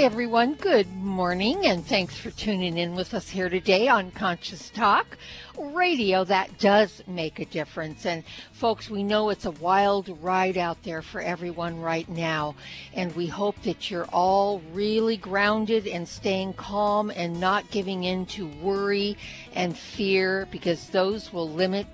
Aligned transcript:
Everyone, 0.00 0.54
good 0.54 0.86
morning, 0.94 1.66
and 1.66 1.84
thanks 1.84 2.16
for 2.16 2.30
tuning 2.30 2.78
in 2.78 2.94
with 2.94 3.14
us 3.14 3.28
here 3.28 3.48
today 3.48 3.88
on 3.88 4.12
Conscious 4.12 4.70
Talk 4.70 5.18
radio 5.58 6.24
that 6.24 6.58
does 6.58 7.02
make 7.06 7.40
a 7.40 7.44
difference. 7.44 8.06
And 8.06 8.22
folks, 8.52 8.88
we 8.88 9.02
know 9.02 9.30
it's 9.30 9.44
a 9.44 9.50
wild 9.50 10.16
ride 10.22 10.56
out 10.56 10.82
there 10.82 11.02
for 11.02 11.20
everyone 11.20 11.80
right 11.80 12.08
now. 12.08 12.54
And 12.94 13.14
we 13.16 13.26
hope 13.26 13.60
that 13.62 13.90
you're 13.90 14.06
all 14.06 14.60
really 14.72 15.16
grounded 15.16 15.86
and 15.86 16.08
staying 16.08 16.54
calm 16.54 17.10
and 17.10 17.40
not 17.40 17.70
giving 17.70 18.04
in 18.04 18.26
to 18.26 18.46
worry 18.62 19.16
and 19.54 19.76
fear 19.76 20.46
because 20.50 20.88
those 20.90 21.32
will 21.32 21.50
limit 21.50 21.86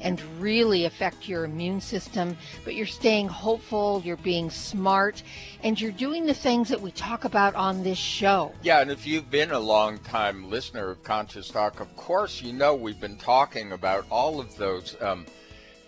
and 0.00 0.20
really 0.38 0.84
affect 0.84 1.28
your 1.28 1.44
immune 1.44 1.80
system. 1.80 2.36
But 2.64 2.74
you're 2.74 2.86
staying 2.86 3.28
hopeful, 3.28 4.02
you're 4.04 4.16
being 4.16 4.50
smart, 4.50 5.22
and 5.62 5.80
you're 5.80 5.92
doing 5.92 6.26
the 6.26 6.34
things 6.34 6.68
that 6.68 6.80
we 6.80 6.90
talk 6.92 7.24
about 7.24 7.54
on 7.54 7.82
this 7.82 7.98
show. 7.98 8.52
Yeah, 8.62 8.80
and 8.80 8.90
if 8.90 9.06
you've 9.06 9.30
been 9.30 9.52
a 9.52 9.60
long 9.60 9.98
time 9.98 10.50
listener 10.50 10.90
of 10.90 11.02
Conscious 11.02 11.48
Talk, 11.48 11.80
of 11.80 11.94
course, 11.96 12.42
you 12.42 12.52
know 12.52 12.74
we've 12.74 13.00
been 13.00 13.16
talking 13.16 13.72
about 13.72 14.06
all 14.10 14.40
of 14.40 14.56
those. 14.56 14.96
Um, 15.00 15.26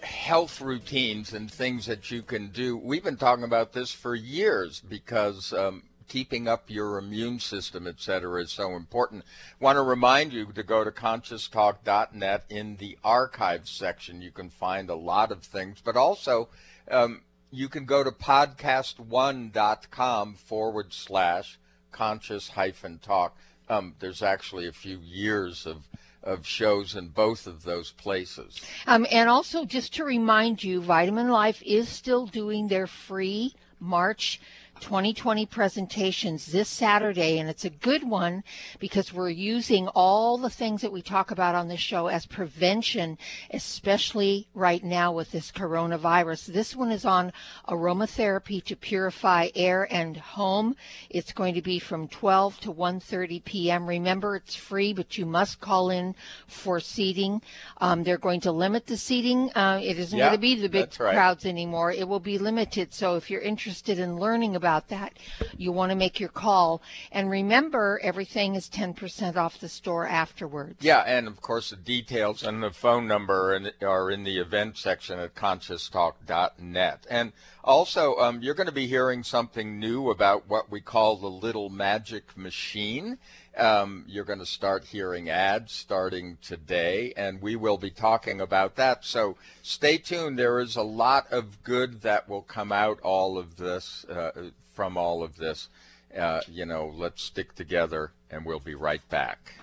health 0.04 0.60
routines 0.60 1.32
and 1.32 1.50
things 1.50 1.86
that 1.86 2.10
you 2.10 2.22
can 2.22 2.48
do. 2.48 2.76
We've 2.76 3.02
been 3.02 3.16
talking 3.16 3.44
about 3.44 3.72
this 3.72 3.90
for 3.90 4.14
years 4.14 4.80
because 4.80 5.52
um, 5.52 5.82
keeping 6.08 6.48
up 6.48 6.70
your 6.70 6.96
immune 6.98 7.40
system, 7.40 7.86
et 7.86 8.00
cetera, 8.00 8.42
is 8.42 8.52
so 8.52 8.74
important. 8.74 9.24
Want 9.60 9.76
to 9.76 9.82
remind 9.82 10.32
you 10.32 10.46
to 10.52 10.62
go 10.62 10.82
to 10.84 10.90
conscioustalk.net 10.90 12.44
in 12.48 12.76
the 12.76 12.96
archives 13.04 13.70
section. 13.70 14.22
You 14.22 14.30
can 14.30 14.48
find 14.50 14.88
a 14.90 14.94
lot 14.94 15.32
of 15.32 15.42
things, 15.42 15.80
but 15.84 15.96
also 15.96 16.48
um, 16.90 17.22
you 17.50 17.68
can 17.68 17.84
go 17.84 18.04
to 18.04 18.10
podcast1.com 18.10 20.34
forward 20.34 20.92
slash 20.92 21.58
conscious 21.92 22.48
hyphen 22.50 22.98
talk. 22.98 23.36
Um, 23.68 23.94
there's 24.00 24.22
actually 24.22 24.66
a 24.66 24.72
few 24.72 24.98
years 24.98 25.66
of 25.66 25.84
of 26.24 26.46
shows 26.46 26.96
in 26.96 27.08
both 27.08 27.46
of 27.46 27.64
those 27.64 27.92
places. 27.92 28.58
Um, 28.86 29.06
and 29.10 29.28
also, 29.28 29.66
just 29.66 29.94
to 29.94 30.04
remind 30.04 30.64
you, 30.64 30.80
Vitamin 30.80 31.28
Life 31.28 31.62
is 31.62 31.88
still 31.88 32.26
doing 32.26 32.68
their 32.68 32.86
free 32.86 33.54
March 33.78 34.40
2020 34.80 35.46
presentations 35.46 36.46
this 36.46 36.68
Saturday, 36.68 37.38
and 37.38 37.48
it's 37.48 37.64
a 37.64 37.70
good 37.70 38.08
one 38.08 38.42
because 38.78 39.12
we're 39.12 39.30
using 39.30 39.88
all 39.88 40.36
the 40.36 40.50
things 40.50 40.82
that 40.82 40.92
we 40.92 41.00
talk 41.00 41.30
about 41.30 41.54
on 41.54 41.68
this 41.68 41.80
show 41.80 42.08
as 42.08 42.26
prevention, 42.26 43.16
especially 43.50 44.46
right 44.54 44.84
now 44.84 45.12
with 45.12 45.30
this 45.30 45.50
coronavirus. 45.50 46.46
This 46.46 46.74
one 46.74 46.90
is 46.90 47.04
on 47.04 47.32
aromatherapy 47.68 48.62
to 48.64 48.76
purify 48.76 49.48
air 49.54 49.86
and 49.90 50.16
home. 50.16 50.76
It's 51.08 51.32
going 51.32 51.54
to 51.54 51.62
be 51.62 51.78
from 51.78 52.08
12 52.08 52.60
to 52.60 52.72
1:30 52.72 53.44
p.m. 53.44 53.86
Remember, 53.86 54.36
it's 54.36 54.56
free, 54.56 54.92
but 54.92 55.16
you 55.16 55.26
must 55.26 55.60
call 55.60 55.90
in 55.90 56.14
for 56.46 56.80
seating. 56.80 57.40
Um, 57.80 58.02
they're 58.02 58.18
going 58.18 58.40
to 58.40 58.52
limit 58.52 58.86
the 58.86 58.96
seating. 58.96 59.50
Uh, 59.54 59.80
it 59.82 59.98
isn't 59.98 60.18
yeah, 60.18 60.26
going 60.26 60.36
to 60.36 60.40
be 60.40 60.54
the 60.56 60.68
big 60.68 60.88
right. 60.98 61.14
crowds 61.14 61.46
anymore. 61.46 61.92
It 61.92 62.08
will 62.08 62.20
be 62.20 62.38
limited. 62.38 62.92
So 62.92 63.16
if 63.16 63.30
you're 63.30 63.40
interested 63.40 63.98
in 63.98 64.18
learning 64.18 64.56
about 64.56 64.63
about 64.64 64.88
that, 64.88 65.12
you 65.58 65.72
want 65.72 65.90
to 65.90 65.96
make 65.96 66.18
your 66.18 66.30
call. 66.30 66.80
And 67.12 67.28
remember, 67.28 68.00
everything 68.02 68.54
is 68.54 68.66
10% 68.70 69.36
off 69.36 69.60
the 69.60 69.68
store 69.68 70.06
afterwards. 70.06 70.76
Yeah, 70.80 71.00
and 71.00 71.28
of 71.28 71.42
course, 71.42 71.68
the 71.68 71.76
details 71.76 72.42
and 72.42 72.62
the 72.62 72.70
phone 72.70 73.06
number 73.06 73.60
are 73.82 74.10
in 74.10 74.24
the 74.24 74.38
event 74.38 74.78
section 74.78 75.18
at 75.18 75.34
conscioustalk.net. 75.34 77.06
And 77.10 77.32
also, 77.62 78.16
um, 78.16 78.42
you're 78.42 78.54
going 78.54 78.68
to 78.68 78.72
be 78.72 78.86
hearing 78.86 79.22
something 79.22 79.78
new 79.78 80.08
about 80.08 80.48
what 80.48 80.70
we 80.70 80.80
call 80.80 81.16
the 81.16 81.28
little 81.28 81.68
magic 81.68 82.34
machine. 82.34 83.18
Um, 83.56 84.04
you're 84.08 84.24
going 84.24 84.40
to 84.40 84.46
start 84.46 84.84
hearing 84.84 85.30
ads 85.30 85.72
starting 85.72 86.38
today, 86.42 87.12
and 87.16 87.40
we 87.40 87.54
will 87.54 87.78
be 87.78 87.90
talking 87.90 88.40
about 88.40 88.74
that. 88.76 89.04
So 89.04 89.36
stay 89.62 89.98
tuned. 89.98 90.38
There 90.38 90.58
is 90.58 90.74
a 90.74 90.82
lot 90.82 91.32
of 91.32 91.62
good 91.62 92.02
that 92.02 92.28
will 92.28 92.42
come 92.42 92.72
out 92.72 93.00
all 93.02 93.38
of 93.38 93.56
this 93.56 94.04
uh, 94.06 94.50
from 94.74 94.96
all 94.96 95.22
of 95.22 95.36
this. 95.36 95.68
Uh, 96.16 96.40
you 96.48 96.64
know, 96.64 96.92
let's 96.96 97.22
stick 97.22 97.54
together, 97.54 98.10
and 98.30 98.44
we'll 98.44 98.58
be 98.58 98.74
right 98.74 99.08
back. 99.08 99.54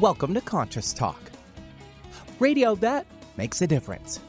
Welcome 0.00 0.32
to 0.34 0.40
Conscious 0.40 0.94
Talk, 0.94 1.20
radio 2.38 2.74
that 2.76 3.06
makes 3.36 3.60
a 3.60 3.66
difference. 3.66 4.20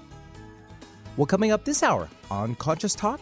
Well, 1.15 1.27
coming 1.27 1.51
up 1.51 1.63
this 1.63 1.81
hour 1.83 2.09
on 2.29 2.55
Conscious 2.55 2.95
Talk. 2.95 3.21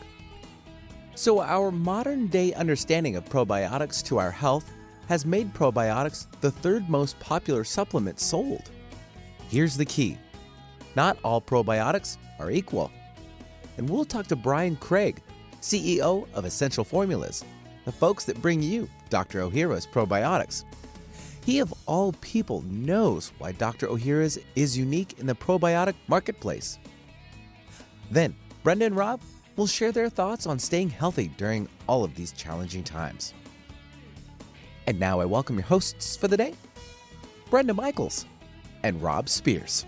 So, 1.21 1.39
our 1.39 1.71
modern 1.71 2.25
day 2.25 2.51
understanding 2.55 3.15
of 3.15 3.25
probiotics 3.25 4.03
to 4.05 4.17
our 4.17 4.31
health 4.31 4.71
has 5.07 5.23
made 5.23 5.53
probiotics 5.53 6.25
the 6.41 6.49
third 6.49 6.89
most 6.89 7.19
popular 7.19 7.63
supplement 7.63 8.19
sold. 8.19 8.71
Here's 9.47 9.77
the 9.77 9.85
key 9.85 10.17
not 10.95 11.19
all 11.23 11.39
probiotics 11.39 12.17
are 12.39 12.49
equal. 12.49 12.89
And 13.77 13.87
we'll 13.87 14.03
talk 14.03 14.25
to 14.29 14.35
Brian 14.35 14.75
Craig, 14.77 15.21
CEO 15.61 16.27
of 16.33 16.45
Essential 16.45 16.83
Formulas, 16.83 17.45
the 17.85 17.91
folks 17.91 18.25
that 18.25 18.41
bring 18.41 18.63
you 18.63 18.89
Dr. 19.11 19.41
Ohhira's 19.41 19.85
probiotics. 19.85 20.63
He, 21.45 21.59
of 21.59 21.71
all 21.85 22.13
people, 22.13 22.63
knows 22.63 23.31
why 23.37 23.51
Dr. 23.51 23.89
Ohhira's 23.89 24.39
is 24.55 24.75
unique 24.75 25.19
in 25.19 25.27
the 25.27 25.35
probiotic 25.35 25.93
marketplace. 26.07 26.79
Then, 28.09 28.35
Brenda 28.63 28.85
and 28.85 28.95
Rob 28.95 29.21
will 29.55 29.67
share 29.67 29.91
their 29.91 30.09
thoughts 30.09 30.45
on 30.45 30.59
staying 30.59 30.89
healthy 30.89 31.29
during 31.37 31.67
all 31.87 32.03
of 32.03 32.15
these 32.15 32.31
challenging 32.31 32.83
times. 32.83 33.33
And 34.87 34.99
now 34.99 35.19
I 35.19 35.25
welcome 35.25 35.57
your 35.57 35.65
hosts 35.65 36.15
for 36.15 36.27
the 36.27 36.37
day 36.37 36.53
Brenda 37.49 37.73
Michaels 37.73 38.25
and 38.83 39.01
Rob 39.01 39.29
Spears. 39.29 39.85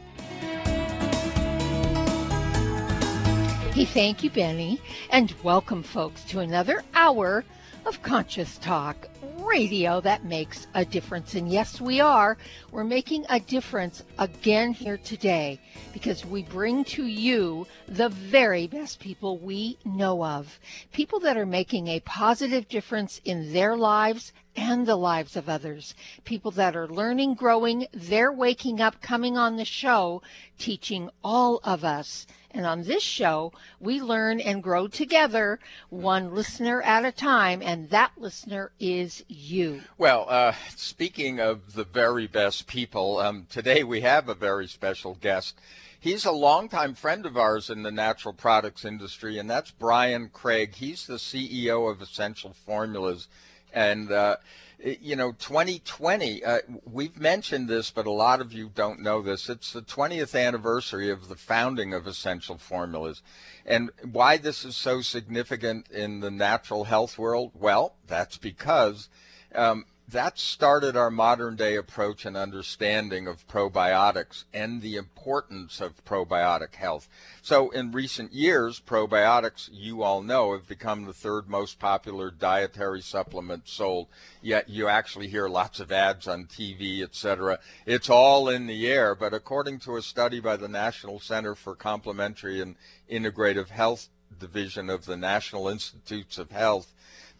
Hey, 3.73 3.85
thank 3.85 4.23
you, 4.23 4.29
Benny, 4.29 4.79
and 5.09 5.33
welcome, 5.41 5.81
folks, 5.81 6.23
to 6.25 6.39
another 6.39 6.83
hour 6.93 7.43
of 7.87 8.03
Conscious 8.03 8.59
Talk 8.59 9.07
radio 9.53 10.01
that 10.01 10.25
makes 10.25 10.65
a 10.73 10.83
difference. 10.83 11.35
And 11.35 11.47
yes, 11.47 11.79
we 11.79 12.01
are. 12.01 12.39
We're 12.71 12.83
making 12.83 13.27
a 13.29 13.39
difference 13.39 14.01
again 14.17 14.73
here 14.73 14.97
today 14.97 15.59
because 15.93 16.25
we 16.25 16.41
bring 16.41 16.83
to 16.85 17.05
you 17.05 17.67
the 17.87 18.09
very 18.09 18.65
best 18.65 18.99
people 18.99 19.37
we 19.37 19.77
know 19.85 20.25
of. 20.25 20.59
People 20.91 21.19
that 21.19 21.37
are 21.37 21.45
making 21.45 21.87
a 21.87 21.99
positive 21.99 22.67
difference 22.67 23.21
in 23.25 23.53
their 23.53 23.77
lives 23.77 24.33
and 24.55 24.85
the 24.85 24.95
lives 24.95 25.35
of 25.35 25.49
others. 25.49 25.95
People 26.23 26.51
that 26.51 26.75
are 26.75 26.87
learning, 26.87 27.35
growing, 27.35 27.87
they're 27.93 28.31
waking 28.31 28.81
up, 28.81 29.01
coming 29.01 29.37
on 29.37 29.57
the 29.57 29.65
show, 29.65 30.21
teaching 30.57 31.09
all 31.23 31.59
of 31.63 31.83
us 31.83 32.27
and 32.53 32.65
on 32.65 32.83
this 32.83 33.01
show, 33.01 33.51
we 33.79 33.99
learn 33.99 34.39
and 34.39 34.61
grow 34.61 34.87
together, 34.87 35.59
one 35.89 36.35
listener 36.35 36.81
at 36.83 37.03
a 37.03 37.11
time, 37.11 37.61
and 37.63 37.89
that 37.89 38.11
listener 38.15 38.71
is 38.79 39.23
you. 39.27 39.81
Well, 39.97 40.27
uh, 40.29 40.53
speaking 40.75 41.39
of 41.39 41.73
the 41.73 41.83
very 41.83 42.27
best 42.27 42.67
people, 42.67 43.17
um, 43.19 43.47
today 43.49 43.83
we 43.83 44.01
have 44.01 44.29
a 44.29 44.35
very 44.35 44.67
special 44.67 45.15
guest. 45.15 45.59
He's 45.99 46.25
a 46.25 46.31
longtime 46.31 46.95
friend 46.95 47.25
of 47.25 47.37
ours 47.37 47.69
in 47.69 47.81
the 47.81 47.91
natural 47.91 48.33
products 48.33 48.85
industry, 48.85 49.39
and 49.39 49.49
that's 49.49 49.71
Brian 49.71 50.29
Craig. 50.29 50.75
He's 50.75 51.07
the 51.07 51.15
CEO 51.15 51.89
of 51.89 52.01
Essential 52.01 52.53
Formulas. 52.53 53.27
And 53.73 54.11
uh, 54.11 54.37
you 54.83 55.15
know, 55.15 55.31
2020, 55.31 56.43
uh, 56.43 56.59
we've 56.85 57.19
mentioned 57.19 57.69
this, 57.69 57.89
but 57.89 58.05
a 58.05 58.11
lot 58.11 58.41
of 58.41 58.51
you 58.51 58.69
don't 58.73 58.99
know 58.99 59.21
this. 59.21 59.49
It's 59.49 59.71
the 59.71 59.81
20th 59.81 60.39
anniversary 60.39 61.09
of 61.09 61.29
the 61.29 61.35
founding 61.35 61.93
of 61.93 62.05
Essential 62.05 62.57
Formulas. 62.57 63.21
And 63.65 63.91
why 64.11 64.37
this 64.37 64.65
is 64.65 64.75
so 64.75 65.01
significant 65.01 65.89
in 65.89 66.19
the 66.19 66.31
natural 66.31 66.83
health 66.83 67.17
world? 67.17 67.51
Well, 67.53 67.95
that's 68.07 68.37
because 68.37 69.07
um, 69.55 69.85
that 70.13 70.37
started 70.37 70.95
our 70.95 71.09
modern 71.09 71.55
day 71.55 71.75
approach 71.75 72.23
and 72.23 72.37
understanding 72.37 73.27
of 73.27 73.47
probiotics 73.47 74.43
and 74.53 74.79
the 74.79 74.95
importance 74.95 75.81
of 75.81 76.05
probiotic 76.05 76.75
health. 76.75 77.09
So, 77.41 77.71
in 77.71 77.91
recent 77.91 78.31
years, 78.31 78.79
probiotics, 78.79 79.69
you 79.71 80.03
all 80.03 80.21
know, 80.21 80.53
have 80.53 80.67
become 80.67 81.05
the 81.05 81.13
third 81.13 81.49
most 81.49 81.79
popular 81.79 82.29
dietary 82.29 83.01
supplement 83.01 83.67
sold. 83.67 84.07
Yet 84.39 84.69
you 84.69 84.87
actually 84.87 85.29
hear 85.29 85.49
lots 85.49 85.79
of 85.79 85.91
ads 85.91 86.27
on 86.27 86.45
TV, 86.45 87.01
etc. 87.01 87.57
It's 87.87 88.09
all 88.09 88.49
in 88.49 88.67
the 88.67 88.87
air. 88.87 89.15
But 89.15 89.33
according 89.33 89.79
to 89.79 89.97
a 89.97 90.03
study 90.03 90.39
by 90.39 90.57
the 90.57 90.67
National 90.67 91.19
Center 91.19 91.55
for 91.55 91.75
Complementary 91.75 92.61
and 92.61 92.75
Integrative 93.11 93.69
Health 93.69 94.09
Division 94.39 94.91
of 94.91 95.05
the 95.05 95.17
National 95.17 95.67
Institutes 95.67 96.37
of 96.37 96.51
Health, 96.51 96.93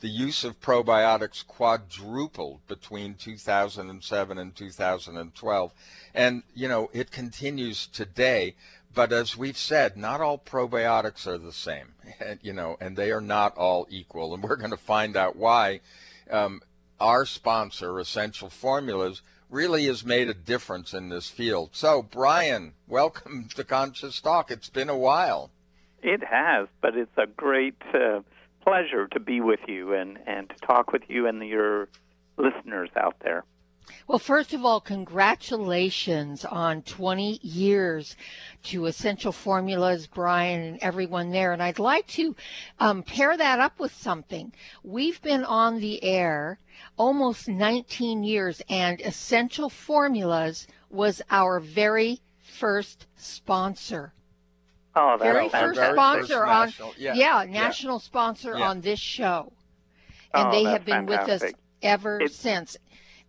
the 0.03 0.09
use 0.09 0.43
of 0.43 0.59
probiotics 0.59 1.47
quadrupled 1.47 2.59
between 2.67 3.13
2007 3.13 4.37
and 4.37 4.53
2012. 4.53 5.73
And, 6.13 6.43
you 6.53 6.67
know, 6.67 6.89
it 6.91 7.09
continues 7.09 7.87
today. 7.87 8.55
But 8.93 9.13
as 9.13 9.37
we've 9.37 9.57
said, 9.57 9.95
not 9.95 10.19
all 10.19 10.37
probiotics 10.37 11.25
are 11.25 11.37
the 11.37 11.53
same, 11.53 11.93
you 12.41 12.51
know, 12.51 12.75
and 12.81 12.97
they 12.97 13.11
are 13.11 13.21
not 13.21 13.55
all 13.55 13.87
equal. 13.89 14.33
And 14.33 14.43
we're 14.43 14.57
going 14.57 14.71
to 14.71 14.77
find 14.77 15.15
out 15.15 15.37
why 15.37 15.79
um, 16.29 16.61
our 16.99 17.25
sponsor, 17.25 17.97
Essential 17.97 18.49
Formulas, 18.49 19.21
really 19.49 19.85
has 19.85 20.03
made 20.03 20.27
a 20.27 20.33
difference 20.33 20.93
in 20.93 21.07
this 21.07 21.29
field. 21.29 21.69
So, 21.71 22.01
Brian, 22.03 22.73
welcome 22.89 23.47
to 23.55 23.63
Conscious 23.63 24.19
Talk. 24.19 24.51
It's 24.51 24.69
been 24.69 24.89
a 24.89 24.97
while. 24.97 25.49
It 26.01 26.21
has, 26.25 26.67
but 26.81 26.97
it's 26.97 27.17
a 27.17 27.25
great 27.25 27.81
uh, 27.93 28.19
pleasure 28.63 29.07
to 29.07 29.19
be 29.19 29.41
with 29.41 29.59
you 29.67 29.93
and, 29.93 30.17
and 30.25 30.49
to 30.49 30.55
talk 30.65 30.91
with 30.91 31.03
you 31.07 31.27
and 31.27 31.41
your 31.43 31.89
listeners 32.37 32.89
out 32.95 33.15
there. 33.21 33.43
Well, 34.07 34.19
first 34.19 34.53
of 34.53 34.63
all, 34.63 34.79
congratulations 34.79 36.45
on 36.45 36.83
20 36.83 37.39
years 37.41 38.15
to 38.63 38.85
Essential 38.85 39.33
Formulas, 39.33 40.07
Brian, 40.07 40.61
and 40.61 40.79
everyone 40.81 41.31
there. 41.31 41.51
And 41.51 41.61
I'd 41.61 41.79
like 41.79 42.07
to 42.07 42.35
um, 42.79 43.03
pair 43.03 43.35
that 43.35 43.59
up 43.59 43.79
with 43.79 43.93
something. 43.93 44.53
We've 44.83 45.21
been 45.21 45.43
on 45.43 45.79
the 45.79 46.01
air 46.01 46.59
almost 46.97 47.49
19 47.49 48.23
years, 48.23 48.61
and 48.69 49.01
Essential 49.01 49.69
Formulas 49.69 50.65
was 50.89 51.21
our 51.29 51.59
very 51.59 52.21
first 52.39 53.07
sponsor. 53.15 54.13
Oh, 54.95 55.17
that's 55.17 55.23
very 55.23 55.49
first 55.49 55.79
fantastic. 55.79 55.95
sponsor 55.95 56.45
on 56.45 56.65
national- 56.67 56.93
yeah, 56.97 57.13
yeah, 57.15 57.43
national 57.49 57.99
sponsor 57.99 58.57
Yeah. 58.57 58.69
on 58.69 58.81
this 58.81 58.99
show, 58.99 59.51
and 60.33 60.47
Oh, 60.47 60.51
they 60.51 60.63
have 60.63 60.85
been 60.85 61.05
with 61.05 61.19
us 61.21 61.43
ever 61.81 62.17
It's- 62.17 62.35
since. 62.35 62.77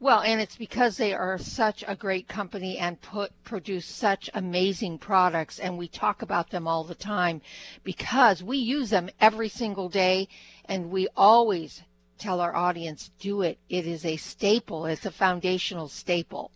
Well, 0.01 0.21
and 0.21 0.41
it's 0.41 0.57
because 0.57 0.99
they 0.99 1.15
are 1.15 1.39
such 1.39 1.83
a 1.87 1.95
great 1.97 2.29
company 2.29 2.77
and 2.77 3.01
put 3.01 3.33
produce 3.45 3.87
such 3.87 4.29
amazing 4.35 4.99
products, 4.99 5.59
and 5.59 5.79
we 5.79 5.89
talk 5.89 6.21
about 6.21 6.51
them 6.51 6.69
all 6.69 6.85
the 6.85 6.95
time 6.95 7.41
because 7.83 8.43
we 8.43 8.59
use 8.59 8.91
them 8.91 9.09
every 9.21 9.49
single 9.49 9.89
day, 9.89 10.29
and 10.67 10.91
we 10.91 11.09
always 11.17 11.83
tell 12.19 12.41
our 12.41 12.55
audience 12.55 13.11
do 13.19 13.41
it. 13.41 13.59
It 13.71 13.87
is 13.87 14.05
a 14.05 14.17
staple. 14.17 14.85
It's 14.85 15.07
a 15.07 15.11
foundational 15.11 15.89
staple. 15.89 16.51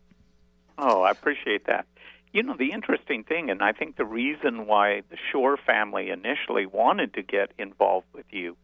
Oh, 0.76 1.02
I 1.02 1.10
appreciate 1.12 1.64
that. 1.66 1.86
You 2.32 2.42
know, 2.42 2.56
the 2.56 2.72
interesting 2.72 3.24
thing, 3.24 3.50
and 3.50 3.62
I 3.62 3.72
think 3.72 3.96
the 3.96 4.04
reason 4.04 4.66
why 4.66 5.02
the 5.10 5.16
Shore 5.32 5.56
family 5.56 6.10
initially 6.10 6.66
wanted 6.66 7.14
to 7.14 7.22
get 7.22 7.52
involved 7.58 8.06
with 8.12 8.26
you 8.30 8.56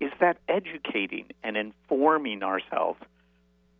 is 0.00 0.12
that 0.20 0.36
educating 0.48 1.26
and 1.42 1.56
informing 1.56 2.42
ourselves 2.42 3.00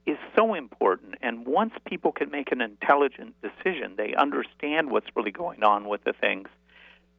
is 0.06 0.16
so 0.34 0.54
important. 0.54 1.16
And 1.20 1.46
once 1.46 1.74
people 1.84 2.12
can 2.12 2.30
make 2.30 2.50
an 2.50 2.62
intelligent 2.62 3.34
decision, 3.42 3.94
they 3.96 4.14
understand 4.14 4.90
what's 4.90 5.08
really 5.14 5.32
going 5.32 5.62
on 5.62 5.86
with 5.86 6.04
the 6.04 6.14
things, 6.14 6.48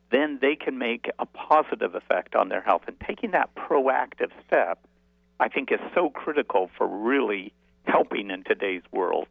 then 0.09 0.39
they 0.41 0.55
can 0.55 0.77
make 0.77 1.11
a 1.19 1.25
positive 1.25 1.93
effect 1.93 2.33
on 2.33 2.49
their 2.49 2.61
health. 2.61 2.83
And 2.87 2.99
taking 2.99 3.31
that 3.31 3.53
proactive 3.55 4.31
step, 4.47 4.79
I 5.39 5.49
think, 5.49 5.71
is 5.71 5.79
so 5.93 6.09
critical 6.09 6.71
for 6.77 6.87
really 6.87 7.53
helping 7.85 8.31
in 8.31 8.43
today's 8.43 8.83
world. 8.91 9.27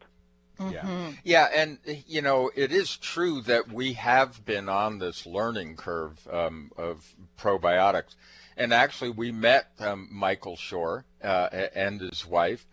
Yeah. 0.59 1.11
Yeah, 1.23 1.47
and 1.53 1.77
you 2.07 2.21
know, 2.21 2.49
it 2.55 2.71
is 2.71 2.97
true 2.97 3.41
that 3.41 3.71
we 3.71 3.93
have 3.93 4.43
been 4.45 4.69
on 4.69 4.99
this 4.99 5.25
learning 5.25 5.75
curve 5.75 6.27
um, 6.31 6.71
of 6.77 7.13
probiotics. 7.37 8.15
And 8.59 8.73
actually, 8.73 9.11
we 9.11 9.31
met 9.31 9.69
um, 9.79 10.07
Michael 10.11 10.55
Shore 10.55 11.05
uh, 11.23 11.49
and 11.75 12.01
his 12.01 12.25
wife 12.25 12.65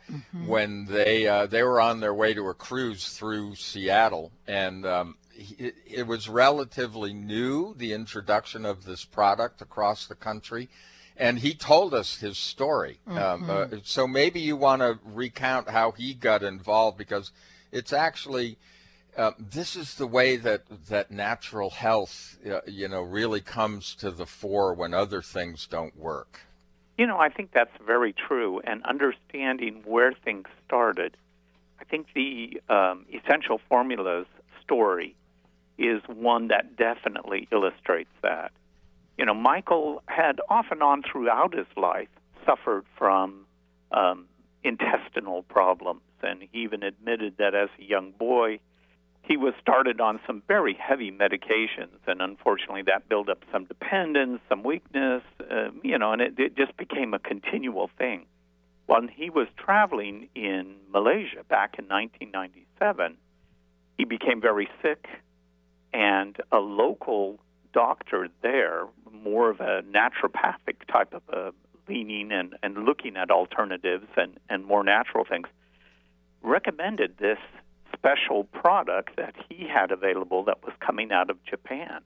when 0.46 0.86
they 0.86 1.26
uh, 1.28 1.46
they 1.46 1.62
were 1.62 1.78
on 1.80 2.00
their 2.00 2.14
way 2.14 2.32
to 2.32 2.48
a 2.48 2.54
cruise 2.54 3.08
through 3.10 3.56
Seattle, 3.56 4.32
and 4.46 4.86
um, 4.86 5.16
it- 5.36 5.74
it 5.86 6.06
was 6.06 6.26
relatively 6.28 7.12
new 7.12 7.74
the 7.76 7.92
introduction 7.92 8.64
of 8.64 8.84
this 8.86 9.04
product 9.04 9.60
across 9.60 10.06
the 10.06 10.14
country. 10.14 10.68
And 11.16 11.38
he 11.40 11.54
told 11.54 11.92
us 11.94 12.16
his 12.18 12.38
story. 12.38 12.98
Um, 13.06 13.48
uh, 13.48 13.66
so 13.84 14.08
maybe 14.08 14.40
you 14.40 14.56
want 14.56 14.80
to 14.82 14.98
recount 15.04 15.68
how 15.68 15.92
he 15.92 16.12
got 16.14 16.42
involved 16.42 16.96
because 16.98 17.30
it's 17.74 17.92
actually 17.92 18.58
uh, 19.16 19.32
this 19.38 19.76
is 19.76 19.94
the 19.96 20.06
way 20.08 20.36
that 20.36 20.62
that 20.88 21.10
natural 21.10 21.70
health 21.70 22.38
uh, 22.50 22.60
you 22.66 22.88
know 22.88 23.02
really 23.02 23.40
comes 23.42 23.94
to 23.96 24.10
the 24.10 24.26
fore 24.26 24.74
when 24.74 24.94
other 24.94 25.22
things 25.22 25.66
don't 25.66 25.96
work 25.96 26.40
You 26.98 27.06
know, 27.06 27.18
I 27.18 27.28
think 27.28 27.50
that's 27.52 27.76
very 27.84 28.12
true. 28.12 28.60
And 28.64 28.84
understanding 28.84 29.82
where 29.84 30.12
things 30.24 30.46
started, 30.66 31.16
I 31.80 31.84
think 31.84 32.06
the 32.14 32.60
um, 32.68 33.06
essential 33.12 33.60
formulas 33.68 34.26
story 34.62 35.16
is 35.76 36.00
one 36.06 36.48
that 36.48 36.76
definitely 36.76 37.48
illustrates 37.50 38.14
that. 38.22 38.52
You 39.18 39.24
know, 39.26 39.34
Michael 39.34 40.02
had 40.06 40.40
off 40.48 40.66
and 40.70 40.82
on 40.82 41.02
throughout 41.02 41.54
his 41.54 41.66
life 41.76 42.08
suffered 42.46 42.84
from 42.96 43.46
um, 43.90 44.26
intestinal 44.62 45.42
problems, 45.44 46.02
and 46.24 46.42
he 46.42 46.60
even 46.60 46.82
admitted 46.82 47.34
that 47.38 47.54
as 47.54 47.68
a 47.78 47.82
young 47.82 48.12
boy, 48.12 48.60
he 49.22 49.36
was 49.36 49.54
started 49.60 50.00
on 50.00 50.20
some 50.26 50.42
very 50.46 50.74
heavy 50.74 51.10
medications, 51.10 51.96
and 52.06 52.20
unfortunately, 52.20 52.82
that 52.82 53.08
built 53.08 53.28
up 53.28 53.42
some 53.50 53.64
dependence, 53.64 54.40
some 54.48 54.62
weakness, 54.62 55.22
uh, 55.50 55.70
you 55.82 55.98
know, 55.98 56.12
and 56.12 56.20
it, 56.20 56.38
it 56.38 56.56
just 56.56 56.76
became 56.76 57.14
a 57.14 57.18
continual 57.18 57.90
thing. 57.96 58.26
When 58.86 59.08
he 59.08 59.30
was 59.30 59.48
traveling 59.56 60.28
in 60.34 60.76
Malaysia 60.92 61.42
back 61.48 61.76
in 61.78 61.86
1997, 61.86 63.16
he 63.96 64.04
became 64.04 64.42
very 64.42 64.68
sick, 64.82 65.06
and 65.94 66.36
a 66.52 66.58
local 66.58 67.40
doctor 67.72 68.28
there, 68.42 68.86
more 69.10 69.48
of 69.48 69.60
a 69.60 69.82
naturopathic 69.82 70.86
type 70.90 71.14
of 71.14 71.22
a 71.30 71.52
leaning 71.88 72.30
and, 72.30 72.56
and 72.62 72.84
looking 72.84 73.16
at 73.16 73.30
alternatives 73.30 74.06
and, 74.16 74.38
and 74.48 74.64
more 74.64 74.84
natural 74.84 75.24
things, 75.24 75.46
recommended 76.44 77.16
this 77.18 77.38
special 77.96 78.44
product 78.44 79.16
that 79.16 79.34
he 79.48 79.66
had 79.66 79.90
available 79.90 80.44
that 80.44 80.62
was 80.62 80.74
coming 80.78 81.10
out 81.10 81.30
of 81.30 81.42
Japan. 81.44 82.00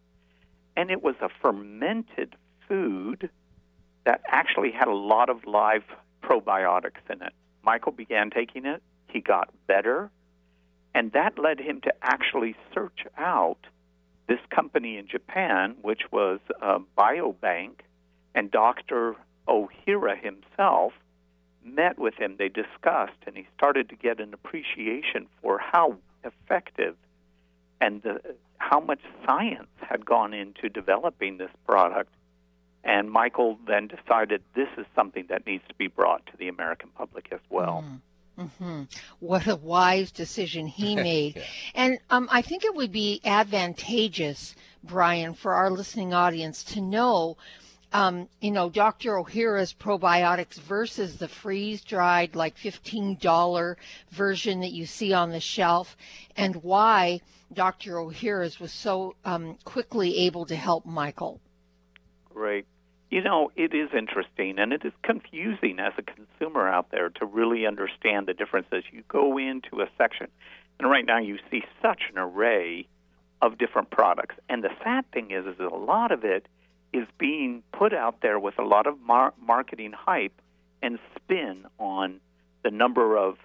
And 0.76 0.90
it 0.90 1.02
was 1.02 1.16
a 1.21 1.28
fermented 1.42 2.37
food 2.68 3.30
that 4.04 4.23
actually 4.28 4.71
had 4.71 4.88
a 4.88 4.95
lot 4.95 5.28
of 5.28 5.45
live 5.45 5.83
probiotics 6.23 7.02
in 7.11 7.21
it. 7.23 7.33
Michael 7.62 7.92
began 7.92 8.30
taking 8.30 8.64
it, 8.64 8.83
he 9.09 9.21
got 9.21 9.50
better, 9.66 10.11
and 10.95 11.12
that 11.12 11.38
led 11.38 11.59
him 11.59 11.80
to 11.83 11.92
actually 12.02 12.54
search 12.73 13.00
out 13.16 13.59
this 14.28 14.40
company 14.50 14.99
in 14.99 15.09
Japan, 15.09 15.75
which 15.83 16.02
was 16.11 16.38
uh, 16.62 16.78
Biobank, 16.97 17.80
and 18.35 18.50
Dr. 18.50 19.16
Ohhira 19.49 20.16
himself 20.21 20.92
met 21.65 21.99
with 21.99 22.15
him. 22.15 22.37
They 22.38 22.49
discussed, 22.49 23.19
and 23.27 23.37
he 23.37 23.47
started 23.57 23.88
to 23.91 23.97
get 23.97 24.21
an 24.21 24.33
appreciation 24.35 25.27
for 25.43 25.59
how 25.59 25.97
effective 26.25 26.97
and 27.81 28.03
the, 28.03 28.21
how 28.59 28.81
much 28.81 29.00
science 29.25 29.69
had 29.81 30.05
gone 30.05 30.35
into 30.35 30.69
developing 30.69 31.38
this 31.38 31.50
product. 31.67 32.12
And 32.85 33.11
Michael 33.11 33.59
then 33.67 33.88
decided 33.88 34.43
this 34.55 34.69
is 34.77 34.87
something 34.95 35.27
that 35.29 35.47
needs 35.47 35.65
to 35.69 35.75
be 35.75 35.88
brought 35.88 36.25
to 36.27 36.37
the 36.37 36.49
American 36.49 36.91
public 36.97 37.29
as 37.33 37.41
well. 37.50 37.85
hmm 38.37 38.83
What 39.19 39.47
a 39.47 39.57
wise 39.57 40.11
decision 40.12 40.67
he 40.67 40.95
made. 41.11 41.43
And 41.75 41.99
um, 42.11 42.29
I 42.31 42.43
think 42.43 42.65
it 42.65 42.75
would 42.75 42.93
be 42.93 43.21
advantageous, 43.25 44.55
Brian, 44.83 45.35
for 45.35 45.55
our 45.55 45.71
listening 45.71 46.15
audience 46.15 46.62
to 46.65 46.81
know, 46.81 47.37
um, 47.92 48.28
you 48.40 48.50
know, 48.50 48.68
Dr. 48.68 49.12
Ohhira's 49.12 49.73
probiotics 49.73 50.54
versus 50.54 51.16
the 51.16 51.28
freeze 51.28 51.83
dried, 51.83 52.37
like 52.37 52.57
$15 52.57 53.76
version 54.11 54.61
that 54.61 54.73
you 54.73 54.87
see 54.87 55.12
on 55.12 55.30
the 55.30 55.40
shelf, 55.40 55.97
and 56.37 56.57
why 56.57 57.21
Dr. 57.52 57.95
Ohhira's 57.95 58.61
was 58.61 58.73
so 58.73 59.14
um, 59.25 59.57
quickly 59.64 60.18
able 60.26 60.45
to 60.47 60.57
help 60.57 60.85
Michael. 60.85 61.40
Great. 62.33 62.66
You 63.11 63.23
know, 63.23 63.50
it 63.57 63.73
is 63.73 63.88
interesting 63.97 64.59
and 64.59 64.71
it 64.73 64.85
is 64.85 64.92
confusing 65.02 65.78
as 65.80 65.95
a 65.97 66.02
consumer 66.02 66.68
out 66.68 66.90
there 66.90 67.09
to 67.09 67.25
really 67.25 67.66
understand 67.66 68.26
the 68.26 68.35
differences. 68.35 68.85
You 68.92 69.02
go 69.09 69.38
into 69.38 69.80
a 69.80 69.88
section, 69.97 70.28
and 70.78 70.90
right 70.90 71.07
now 71.07 71.18
you 71.18 71.38
see 71.50 71.62
such 71.80 72.02
an 72.12 72.18
array 72.18 72.87
of 73.40 73.57
different 73.57 73.90
products. 73.90 74.35
And 74.50 74.62
the 74.62 74.71
sad 74.85 75.11
thing 75.11 75.30
is, 75.30 75.47
is 75.47 75.59
a 75.59 75.75
lot 75.75 76.12
of 76.12 76.25
it 76.25 76.47
is 76.92 77.07
being 77.18 77.62
put 77.73 77.92
out 77.92 78.21
there 78.23 78.38
with 78.38 78.59
a 78.59 78.64
lot 78.64 78.87
of 78.87 79.00
mar- 79.00 79.35
marketing 79.40 79.92
hype 79.92 80.40
and 80.83 80.99
spin 81.16 81.66
on 81.78 82.21
the 82.62 82.71
number 82.71 83.16
of 83.16 83.37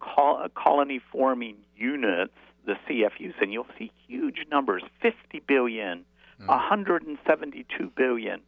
col- 0.00 0.46
colony 0.54 1.00
forming 1.10 1.56
units, 1.76 2.34
the 2.64 2.74
CFUs, 2.88 3.34
and 3.40 3.52
you'll 3.52 3.66
see 3.78 3.92
huge 4.06 4.46
numbers 4.50 4.82
50 5.00 5.40
billion, 5.46 6.04
mm. 6.40 6.46
172 6.46 7.92
billion 7.96 8.40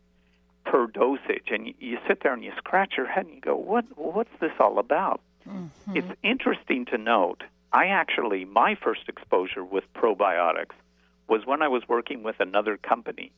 per 0.64 0.87
dosage, 0.87 1.49
and 1.50 1.67
you, 1.69 1.75
you 1.79 1.99
sit 2.09 2.23
there 2.23 2.33
and 2.33 2.43
you 2.43 2.53
scratch 2.57 2.95
your 2.97 3.07
head 3.07 3.26
and 3.26 3.35
you 3.35 3.41
go, 3.41 3.55
"What? 3.57 3.85
What's 3.97 4.31
this 4.41 4.53
all 4.59 4.79
about?" 4.79 5.21
Mm-hmm. 5.49 5.97
It's 5.97 6.09
interesting 6.23 6.87
to 6.87 6.99
note. 6.99 7.43
I 7.73 7.87
actually, 7.87 8.45
my 8.45 8.76
first 8.76 9.09
exposure 9.09 9.64
with 9.64 9.85
probiotics 9.95 10.75
was 11.29 11.45
when 11.45 11.61
I 11.61 11.69
was 11.69 11.83
working 11.88 12.23
with 12.23 12.37
another 12.38 12.76
company 12.76 13.33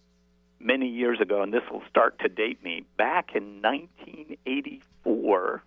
many 0.58 0.88
years 0.88 1.20
ago, 1.20 1.42
and 1.42 1.52
this 1.52 1.62
will 1.70 1.82
start 1.88 2.18
to 2.20 2.28
date 2.28 2.62
me. 2.64 2.84
Back 2.96 3.34
in 3.34 3.62
1984, 3.62 5.62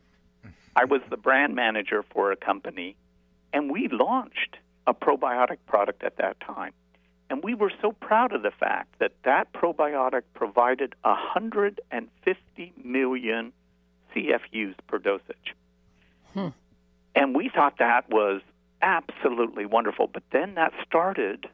I 0.75 0.86
was 0.86 1.01
the 1.10 1.17
brand 1.17 1.55
manager 1.55 2.03
for 2.03 2.31
a 2.31 2.36
company, 2.36 2.96
and 3.53 3.72
we 3.72 3.88
launched 3.88 4.58
a 4.88 4.93
probiotic 4.93 5.58
product 5.67 6.03
at 6.03 6.17
that 6.17 6.39
time. 6.39 6.74
And 7.29 7.43
we 7.43 7.53
were 7.53 7.72
so 7.81 7.91
proud 7.91 8.34
of 8.34 8.41
the 8.41 8.51
fact 8.51 8.98
that 9.00 9.12
that 9.24 9.53
probiotic 9.53 10.24
provided 10.34 10.96
150 11.01 12.74
million 12.84 13.53
CFUs 14.15 14.75
per 14.88 14.98
dosage. 14.98 15.55
Hmm. 16.34 16.48
And 17.13 17.36
we 17.36 17.50
thought 17.50 17.77
that 17.77 18.10
was 18.10 18.41
absolutely 18.81 19.65
wonderful. 19.65 20.08
But 20.08 20.24
then 20.31 20.55
that 20.55 20.74
started 20.88 21.48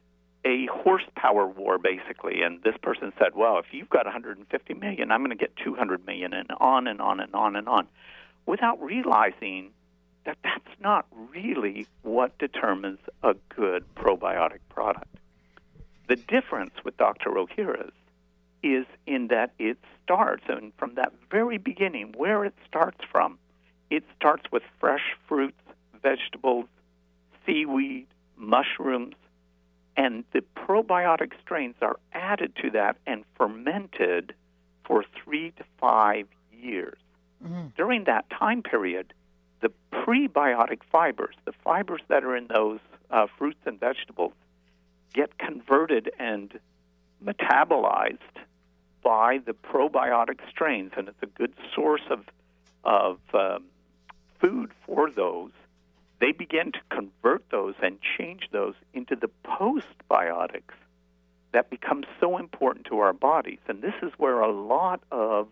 a 0.46 0.66
horsepower 0.66 1.46
war, 1.46 1.76
basically. 1.76 2.42
And 2.42 2.62
this 2.62 2.76
person 2.80 3.12
said, 3.18 3.34
well, 3.34 3.58
if 3.58 3.66
you've 3.72 3.90
got 3.90 4.06
150 4.06 4.74
million, 4.74 5.10
I'm 5.10 5.20
going 5.20 5.36
to 5.36 5.36
get 5.36 5.56
200 5.56 6.06
million, 6.06 6.32
and 6.32 6.48
on 6.60 6.86
and 6.86 7.00
on 7.00 7.18
and 7.18 7.34
on 7.34 7.56
and 7.56 7.68
on, 7.68 7.88
without 8.46 8.80
realizing 8.80 9.72
that 10.24 10.38
that's 10.44 10.80
not 10.80 11.06
really 11.32 11.86
what 12.02 12.38
determines 12.38 13.00
a 13.24 13.34
good 13.48 13.84
probiotic 13.96 14.60
product. 14.68 15.08
The 16.08 16.16
difference 16.16 16.74
with 16.84 16.96
Dr. 16.96 17.30
Ohhira's 17.30 17.92
is 18.62 18.86
in 19.06 19.28
that 19.28 19.52
it 19.58 19.78
starts, 20.04 20.44
and 20.48 20.72
from 20.76 20.94
that 20.94 21.12
very 21.30 21.58
beginning, 21.58 22.14
where 22.16 22.44
it 22.44 22.54
starts 22.68 22.98
from, 23.10 23.38
it 23.90 24.04
starts 24.16 24.44
with 24.52 24.62
fresh 24.78 25.16
fruits, 25.26 25.58
vegetables, 26.02 26.66
seaweed, 27.44 28.06
mushrooms, 28.36 29.14
and 29.96 30.24
the 30.32 30.42
probiotic 30.56 31.32
strains 31.40 31.76
are 31.80 31.96
added 32.12 32.54
to 32.62 32.70
that 32.70 32.96
and 33.06 33.24
fermented 33.36 34.34
for 34.84 35.04
three 35.22 35.52
to 35.52 35.64
five 35.80 36.26
years. 36.52 36.98
Mm-hmm. 37.44 37.68
During 37.76 38.04
that 38.04 38.28
time 38.30 38.62
period, 38.62 39.12
the 39.60 39.72
prebiotic 39.92 40.80
fibers, 40.90 41.34
the 41.44 41.52
fibers 41.64 42.02
that 42.08 42.24
are 42.24 42.36
in 42.36 42.46
those 42.48 42.80
uh, 43.10 43.26
fruits 43.38 43.60
and 43.64 43.80
vegetables, 43.80 44.32
get 45.12 45.38
converted 45.38 46.10
and 46.18 46.58
metabolized 47.24 48.18
by 49.02 49.38
the 49.38 49.52
probiotic 49.52 50.40
strains, 50.50 50.92
and 50.96 51.08
it's 51.08 51.22
a 51.22 51.26
good 51.26 51.54
source 51.74 52.02
of 52.10 52.24
of 52.84 53.18
um, 53.34 53.64
food 54.40 54.70
for 54.84 55.10
those. 55.10 55.50
They 56.20 56.32
begin 56.32 56.72
to 56.72 56.80
convert 56.90 57.48
those 57.50 57.74
and 57.82 57.98
change 58.16 58.48
those 58.50 58.74
into 58.94 59.16
the 59.16 59.30
postbiotics 59.44 60.74
that 61.52 61.70
become 61.70 62.04
so 62.20 62.38
important 62.38 62.86
to 62.86 62.98
our 62.98 63.12
bodies. 63.12 63.58
And 63.68 63.82
this 63.82 63.94
is 64.02 64.12
where 64.16 64.40
a 64.40 64.50
lot 64.50 65.00
of 65.10 65.48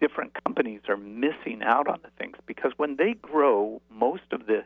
different 0.00 0.32
companies 0.44 0.80
are 0.88 0.96
missing 0.96 1.62
out 1.62 1.86
on 1.86 2.00
the 2.02 2.10
things 2.18 2.36
because 2.46 2.72
when 2.76 2.96
they 2.96 3.14
grow 3.14 3.80
most 3.90 4.32
of 4.32 4.46
the 4.46 4.64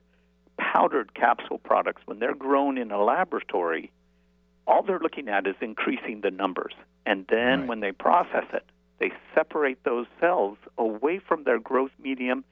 powdered 0.59 1.15
capsule 1.15 1.59
products, 1.59 2.03
when 2.07 2.19
they're 2.19 2.35
grown 2.35 2.79
in 2.79 2.91
a 2.91 3.03
laboratory, 3.03 3.91
all 4.67 4.83
they're 4.83 4.99
looking 4.99 5.29
at 5.29 5.47
is 5.47 5.55
increasing 5.61 6.23
the 6.23 6.31
numbers. 6.31 6.73
And 7.05 7.27
then 7.29 7.61
right. 7.61 7.69
when 7.69 7.81
they 7.81 7.93
process 7.93 8.47
it, 8.53 8.65
they 8.99 9.13
separate 9.35 9.85
those 9.85 10.07
cells 10.21 10.57
away 10.79 11.19
from 11.19 11.45
their 11.45 11.59
growth 11.59 11.93
medium 12.03 12.45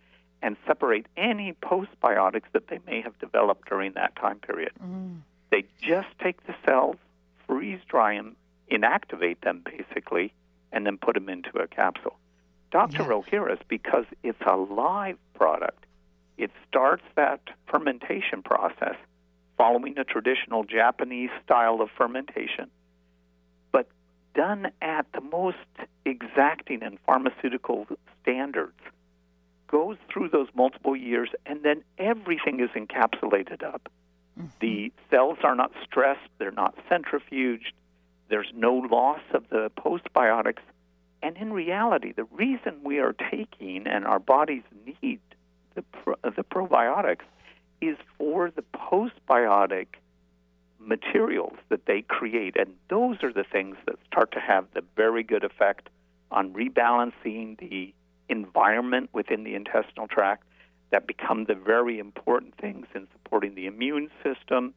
and 0.45 0.59
separate 0.67 1.07
any 1.17 1.55
postbiotics 1.63 2.53
that 2.53 2.69
they 2.69 2.79
may 2.87 3.01
have 3.01 3.19
developed 3.19 3.67
during 3.67 3.93
that 3.93 4.15
time 4.15 4.39
period. 4.39 4.73
Mm. 4.85 5.23
They 5.51 5.65
just 5.81 6.09
take 6.23 6.47
the 6.47 6.55
cells, 6.67 6.97
freeze 7.47 7.81
dry 7.89 8.15
them, 8.15 8.37
inactivate 8.71 9.41
them 9.41 9.65
basically, 9.65 10.35
and 10.71 10.85
then 10.85 10.99
put 10.99 11.15
them 11.15 11.31
into 11.31 11.57
a 11.59 11.67
capsule. 11.67 12.19
Dr. 12.71 13.05
Yeah. 13.05 13.09
Ohhira's, 13.09 13.61
because 13.69 14.05
it's 14.23 14.41
a 14.47 14.57
live 14.57 15.17
product, 15.33 15.87
it 16.37 16.51
starts 16.69 17.05
that 17.15 17.41
fermentation 17.67 18.43
process 18.43 18.97
following 19.57 19.99
a 19.99 20.05
traditional 20.05 20.65
Japanese 20.65 21.31
style 21.43 21.81
of 21.81 21.89
fermentation, 21.97 22.69
but 23.73 23.87
done 24.35 24.71
at 24.83 25.07
the 25.15 25.23
most 25.23 25.57
exacting 26.05 26.83
and 26.83 26.99
pharmaceutical 27.07 27.87
standards, 28.21 28.81
goes 29.75 29.97
through 30.09 30.29
those 30.29 30.47
multiple 30.55 30.95
years, 30.95 31.31
and 31.47 31.65
then 31.65 31.83
everything 31.99 32.61
is 32.61 32.71
encapsulated 32.77 33.65
up. 33.65 33.91
Mm-hmm. 34.39 34.47
The 34.61 34.93
cells 35.11 35.39
are 35.43 35.57
not 35.57 35.73
stressed, 35.83 36.31
they're 36.39 36.53
not 36.53 36.77
centrifuged, 36.89 37.73
there's 38.29 38.53
no 38.55 38.75
loss 38.75 39.19
of 39.33 39.49
the 39.51 39.73
postbiotics. 39.77 40.63
And 41.25 41.37
in 41.37 41.53
reality, 41.53 42.13
the 42.13 42.23
reason 42.27 42.85
we 42.85 43.01
are 43.01 43.17
taking 43.33 43.89
and 43.89 44.05
our 44.05 44.21
bodies 44.21 44.63
need 44.87 45.19
the, 45.75 45.83
pro- 45.83 46.15
the 46.23 46.45
probiotics 46.45 47.27
is 47.81 47.97
for 48.17 48.53
the 48.53 48.63
postbiotic 48.73 49.89
materials 50.79 51.57
that 51.71 51.87
they 51.87 52.03
create. 52.03 52.55
And 52.57 52.75
those 52.89 53.25
are 53.25 53.33
the 53.33 53.43
things 53.43 53.77
that 53.87 53.97
start 54.07 54.31
to 54.33 54.41
have 54.41 54.67
the 54.73 54.85
very 54.95 55.25
good 55.25 55.43
effect 55.43 55.89
on 56.31 56.53
rebalancing 56.53 57.59
the 57.59 57.93
environment 58.29 59.11
within 59.13 59.45
the 59.45 59.55
intestinal 59.55 60.09
tract 60.09 60.45
that 60.91 61.07
become 61.07 61.45
the 61.45 61.55
very 61.55 61.99
important 61.99 62.57
things 62.59 62.87
in 62.95 63.07
supporting 63.13 63.55
the 63.55 63.67
immune 63.67 64.11
system 64.23 64.75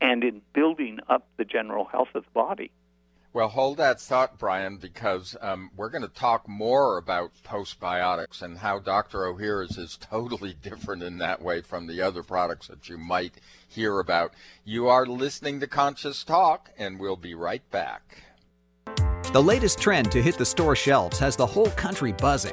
and 0.00 0.24
in 0.24 0.42
building 0.52 0.98
up 1.08 1.26
the 1.36 1.44
general 1.44 1.84
health 1.84 2.08
of 2.14 2.24
the 2.24 2.30
body. 2.30 2.70
Well, 3.34 3.48
hold 3.48 3.78
that 3.78 3.98
thought, 3.98 4.38
Brian, 4.38 4.76
because 4.76 5.36
um, 5.40 5.70
we're 5.74 5.88
going 5.88 6.02
to 6.02 6.08
talk 6.08 6.46
more 6.46 6.98
about 6.98 7.32
postbiotics 7.44 8.42
and 8.42 8.58
how 8.58 8.78
Dr. 8.78 9.20
Ohhira's 9.20 9.78
is 9.78 9.96
totally 9.96 10.54
different 10.62 11.02
in 11.02 11.16
that 11.18 11.40
way 11.40 11.62
from 11.62 11.86
the 11.86 12.02
other 12.02 12.22
products 12.22 12.66
that 12.66 12.90
you 12.90 12.98
might 12.98 13.36
hear 13.66 14.00
about. 14.00 14.34
You 14.64 14.88
are 14.88 15.06
listening 15.06 15.60
to 15.60 15.66
Conscious 15.66 16.24
Talk, 16.24 16.70
and 16.76 16.98
we'll 16.98 17.16
be 17.16 17.34
right 17.34 17.68
back. 17.70 18.22
The 19.32 19.42
latest 19.42 19.78
trend 19.78 20.12
to 20.12 20.20
hit 20.20 20.36
the 20.36 20.44
store 20.44 20.76
shelves 20.76 21.18
has 21.18 21.34
the 21.34 21.46
whole 21.46 21.70
country 21.70 22.12
buzzing. 22.12 22.52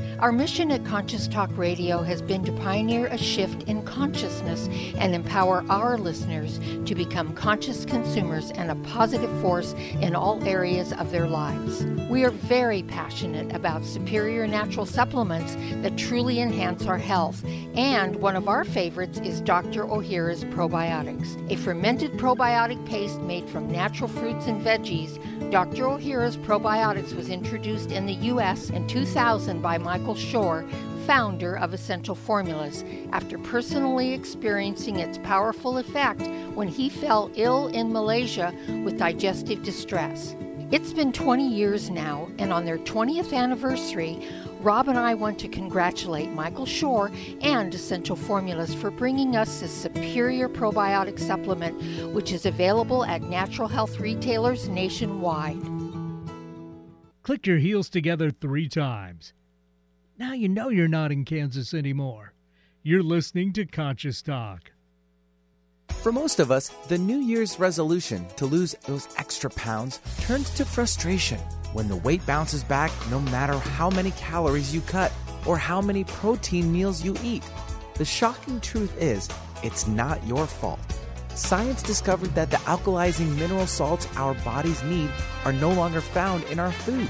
Our 0.21 0.31
mission 0.31 0.69
at 0.69 0.85
Conscious 0.85 1.27
Talk 1.27 1.49
Radio 1.57 2.03
has 2.03 2.21
been 2.21 2.43
to 2.43 2.51
pioneer 2.51 3.07
a 3.07 3.17
shift 3.17 3.63
in 3.63 3.81
consciousness 3.81 4.69
and 4.95 5.15
empower 5.15 5.65
our 5.67 5.97
listeners 5.97 6.59
to 6.85 6.93
become 6.93 7.33
conscious 7.33 7.85
consumers 7.85 8.51
and 8.51 8.69
a 8.69 8.75
positive 8.87 9.31
force 9.41 9.73
in 9.99 10.15
all 10.15 10.39
areas 10.47 10.93
of 10.93 11.09
their 11.09 11.27
lives. 11.27 11.85
We 12.07 12.23
are 12.23 12.29
very 12.29 12.83
passionate 12.83 13.51
about 13.55 13.83
superior 13.83 14.45
natural 14.45 14.85
supplements 14.85 15.55
that 15.81 15.97
truly 15.97 16.39
enhance 16.39 16.85
our 16.85 16.99
health, 16.99 17.43
and 17.73 18.15
one 18.17 18.35
of 18.35 18.47
our 18.47 18.63
favorites 18.63 19.19
is 19.23 19.41
Dr. 19.41 19.85
Ohhira's 19.85 20.45
Probiotics, 20.45 21.51
a 21.51 21.55
fermented 21.55 22.11
probiotic 22.19 22.85
paste 22.85 23.19
made 23.21 23.49
from 23.49 23.71
natural 23.71 24.07
fruits 24.07 24.45
and 24.45 24.63
veggies 24.63 25.17
Dr. 25.51 25.83
Ohhira's 25.83 26.37
Probiotics 26.37 27.13
was 27.13 27.27
introduced 27.27 27.91
in 27.91 28.05
the 28.05 28.13
U.S. 28.13 28.69
in 28.69 28.87
2000 28.87 29.61
by 29.61 29.77
Michael 29.77 30.10
Shore, 30.15 30.65
founder 31.05 31.57
of 31.57 31.73
Essential 31.73 32.15
Formulas, 32.15 32.83
after 33.11 33.37
personally 33.37 34.13
experiencing 34.13 34.99
its 34.99 35.17
powerful 35.19 35.77
effect 35.77 36.27
when 36.53 36.67
he 36.67 36.89
fell 36.89 37.31
ill 37.35 37.67
in 37.67 37.91
Malaysia 37.91 38.53
with 38.83 38.97
digestive 38.97 39.63
distress. 39.63 40.35
It's 40.71 40.93
been 40.93 41.11
20 41.11 41.45
years 41.45 41.89
now, 41.89 42.29
and 42.37 42.53
on 42.53 42.63
their 42.63 42.77
20th 42.77 43.33
anniversary, 43.33 44.25
Rob 44.61 44.87
and 44.87 44.97
I 44.97 45.13
want 45.15 45.37
to 45.39 45.49
congratulate 45.49 46.31
Michael 46.31 46.65
Shore 46.65 47.11
and 47.41 47.73
Essential 47.73 48.15
Formulas 48.15 48.73
for 48.73 48.89
bringing 48.89 49.35
us 49.35 49.59
this 49.59 49.73
superior 49.73 50.47
probiotic 50.47 51.19
supplement, 51.19 52.13
which 52.13 52.31
is 52.31 52.45
available 52.45 53.03
at 53.03 53.21
natural 53.21 53.67
health 53.67 53.99
retailers 53.99 54.69
nationwide. 54.69 55.61
Click 57.23 57.45
your 57.45 57.57
heels 57.57 57.89
together 57.89 58.31
three 58.31 58.69
times. 58.69 59.33
Now 60.21 60.33
you 60.33 60.49
know 60.49 60.69
you're 60.69 60.87
not 60.87 61.11
in 61.11 61.25
Kansas 61.25 61.73
anymore. 61.73 62.33
You're 62.83 63.01
listening 63.01 63.53
to 63.53 63.65
Conscious 63.65 64.21
Talk. 64.21 64.71
For 65.89 66.11
most 66.11 66.39
of 66.39 66.51
us, 66.51 66.69
the 66.89 66.97
New 66.99 67.17
Year's 67.17 67.59
resolution 67.59 68.27
to 68.35 68.45
lose 68.45 68.75
those 68.85 69.07
extra 69.17 69.49
pounds 69.49 69.99
turns 70.19 70.51
to 70.51 70.63
frustration 70.63 71.39
when 71.73 71.87
the 71.87 71.95
weight 71.95 72.23
bounces 72.27 72.63
back 72.63 72.91
no 73.09 73.19
matter 73.19 73.57
how 73.57 73.89
many 73.89 74.11
calories 74.11 74.71
you 74.71 74.81
cut 74.81 75.11
or 75.47 75.57
how 75.57 75.81
many 75.81 76.03
protein 76.03 76.71
meals 76.71 77.03
you 77.03 77.15
eat. 77.23 77.43
The 77.95 78.05
shocking 78.05 78.61
truth 78.61 78.95
is, 79.01 79.27
it's 79.63 79.87
not 79.87 80.23
your 80.27 80.45
fault. 80.45 80.79
Science 81.33 81.81
discovered 81.81 82.35
that 82.35 82.51
the 82.51 82.57
alkalizing 82.57 83.35
mineral 83.39 83.65
salts 83.65 84.07
our 84.17 84.35
bodies 84.43 84.83
need 84.83 85.09
are 85.45 85.53
no 85.53 85.73
longer 85.73 85.99
found 85.99 86.43
in 86.43 86.59
our 86.59 86.71
food 86.71 87.09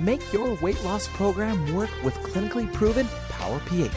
Make 0.00 0.32
your 0.32 0.54
weight 0.62 0.82
loss 0.82 1.06
program 1.08 1.74
work 1.74 1.90
with 2.02 2.14
clinically 2.14 2.72
proven 2.72 3.06
Power 3.28 3.60
pH. 3.66 3.90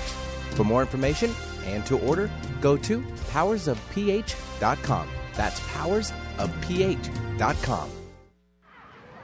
For 0.55 0.65
more 0.65 0.81
information 0.81 1.31
and 1.65 1.86
to 1.86 1.98
order, 2.00 2.29
go 2.60 2.75
to 2.77 3.00
powersofph.com. 3.31 5.07
That's 5.33 5.60
powersofph.com. 5.62 7.89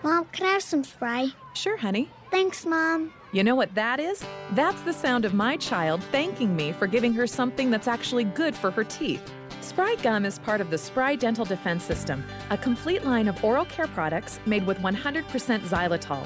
Mom, 0.01 0.25
can 0.31 0.48
I 0.48 0.51
have 0.51 0.63
some 0.63 0.86
spray? 0.86 1.33
Sure, 1.53 1.75
honey. 1.75 2.09
Thanks, 2.31 2.65
Mom. 2.65 3.12
You 3.33 3.43
know 3.43 3.55
what 3.55 3.75
that 3.75 4.00
is? 4.00 4.24
That's 4.51 4.79
the 4.81 4.93
sound 4.93 5.25
of 5.25 5.33
my 5.33 5.57
child 5.57 6.01
thanking 6.12 6.55
me 6.55 6.71
for 6.71 6.88
giving 6.88 7.12
her 7.13 7.27
something 7.27 7.69
that's 7.69 7.89
actually 7.89 8.24
good 8.24 8.55
for 8.55 8.71
her 8.71 8.86
teeth. 8.86 9.21
Spry 9.62 9.95
Gum 10.01 10.25
is 10.25 10.39
part 10.39 10.62
of 10.62 10.71
the 10.71 10.77
Spry 10.77 11.15
Dental 11.15 11.43
Defense 11.43 11.83
System, 11.83 12.24
a 12.50 12.57
complete 12.57 13.03
line 13.03 13.27
of 13.27 13.43
oral 13.43 13.65
care 13.65 13.88
products 13.88 14.39
made 14.45 14.65
with 14.65 14.77
100% 14.79 15.25
xylitol, 15.60 16.25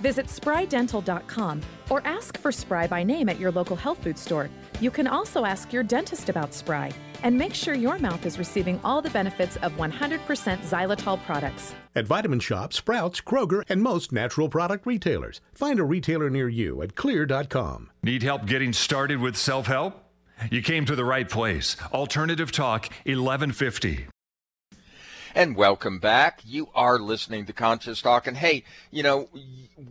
Visit 0.00 0.26
sprydental.com 0.26 1.62
or 1.90 2.02
ask 2.04 2.38
for 2.38 2.52
Spry 2.52 2.86
by 2.86 3.02
name 3.02 3.28
at 3.28 3.38
your 3.38 3.50
local 3.50 3.76
health 3.76 4.02
food 4.02 4.18
store. 4.18 4.50
You 4.80 4.90
can 4.90 5.06
also 5.06 5.44
ask 5.44 5.72
your 5.72 5.82
dentist 5.82 6.28
about 6.28 6.54
Spry 6.54 6.90
and 7.22 7.36
make 7.36 7.54
sure 7.54 7.74
your 7.74 7.98
mouth 7.98 8.26
is 8.26 8.38
receiving 8.38 8.78
all 8.84 9.00
the 9.00 9.10
benefits 9.10 9.56
of 9.56 9.72
100% 9.72 9.88
xylitol 10.58 11.22
products. 11.24 11.74
At 11.94 12.06
Vitamin 12.06 12.40
Shop, 12.40 12.72
Sprouts, 12.72 13.20
Kroger, 13.20 13.62
and 13.68 13.82
most 13.82 14.12
natural 14.12 14.48
product 14.48 14.86
retailers. 14.86 15.40
Find 15.54 15.80
a 15.80 15.84
retailer 15.84 16.28
near 16.28 16.48
you 16.48 16.82
at 16.82 16.94
xlear.com. 16.94 17.90
Need 18.02 18.22
help 18.22 18.46
getting 18.46 18.72
started 18.72 19.20
with 19.20 19.36
self 19.36 19.66
help? 19.66 20.02
You 20.50 20.60
came 20.60 20.84
to 20.84 20.94
the 20.94 21.04
right 21.04 21.28
place. 21.28 21.76
Alternative 21.92 22.52
Talk 22.52 22.90
1150. 23.06 24.08
And 25.36 25.54
welcome 25.54 25.98
back. 25.98 26.40
You 26.46 26.70
are 26.74 26.98
listening 26.98 27.44
to 27.44 27.52
Conscious 27.52 28.00
Talk. 28.00 28.26
And 28.26 28.38
hey, 28.38 28.64
you 28.90 29.02
know, 29.02 29.28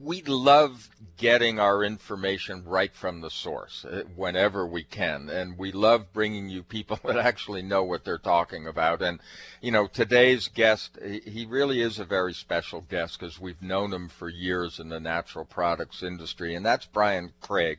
we 0.02 0.24
love 0.24 0.90
getting 1.18 1.60
our 1.60 1.84
information 1.84 2.66
right 2.66 2.92
from 2.96 3.22
the 3.22 3.30
source 3.30 3.86
uh, 3.86 4.06
whenever 4.16 4.66
we 4.66 4.82
can. 4.82 5.30
And 5.30 5.56
we 5.56 5.72
love 5.72 6.12
bringing 6.14 6.50
you 6.50 6.64
people 6.64 7.00
that 7.06 7.18
actually 7.18 7.62
know 7.62 7.84
what 7.84 8.04
they're 8.04 8.18
talking 8.18 8.66
about. 8.66 9.04
And, 9.04 9.20
you 9.62 9.70
know, 9.70 9.86
today's 9.86 10.48
guest, 10.48 10.98
he 11.04 11.46
really 11.48 11.80
is 11.80 12.00
a 12.00 12.06
very 12.06 12.34
special 12.34 12.82
guest 12.82 13.20
because 13.20 13.40
we've 13.40 13.62
known 13.62 13.94
him 13.94 14.10
for 14.10 14.30
years 14.30 14.80
in 14.80 14.90
the 14.90 15.00
natural 15.00 15.46
products 15.46 16.02
industry. 16.02 16.56
And 16.56 16.66
that's 16.66 16.88
Brian 16.88 17.34
Craig. 17.40 17.78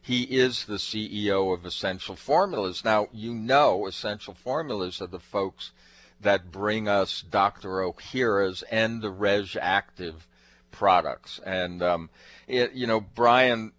He 0.00 0.22
is 0.22 0.66
the 0.66 0.74
CEO 0.76 1.52
of 1.52 1.66
Essential 1.66 2.14
Formulas. 2.14 2.84
Now, 2.84 3.08
you 3.12 3.34
know, 3.34 3.88
Essential 3.88 4.34
Formulas 4.34 5.02
are 5.02 5.08
the 5.08 5.18
folks 5.18 5.72
that 6.20 6.50
bring 6.50 6.88
us 6.88 7.22
Dr. 7.22 7.68
Ohhira's 7.68 8.62
and 8.64 9.02
the 9.02 9.12
Reg'Activ 9.12 10.14
products. 10.70 11.40
And, 11.44 11.82
um, 11.82 12.10
it, 12.46 12.72
you 12.72 12.86
know, 12.86 13.00
Brian, 13.00 13.72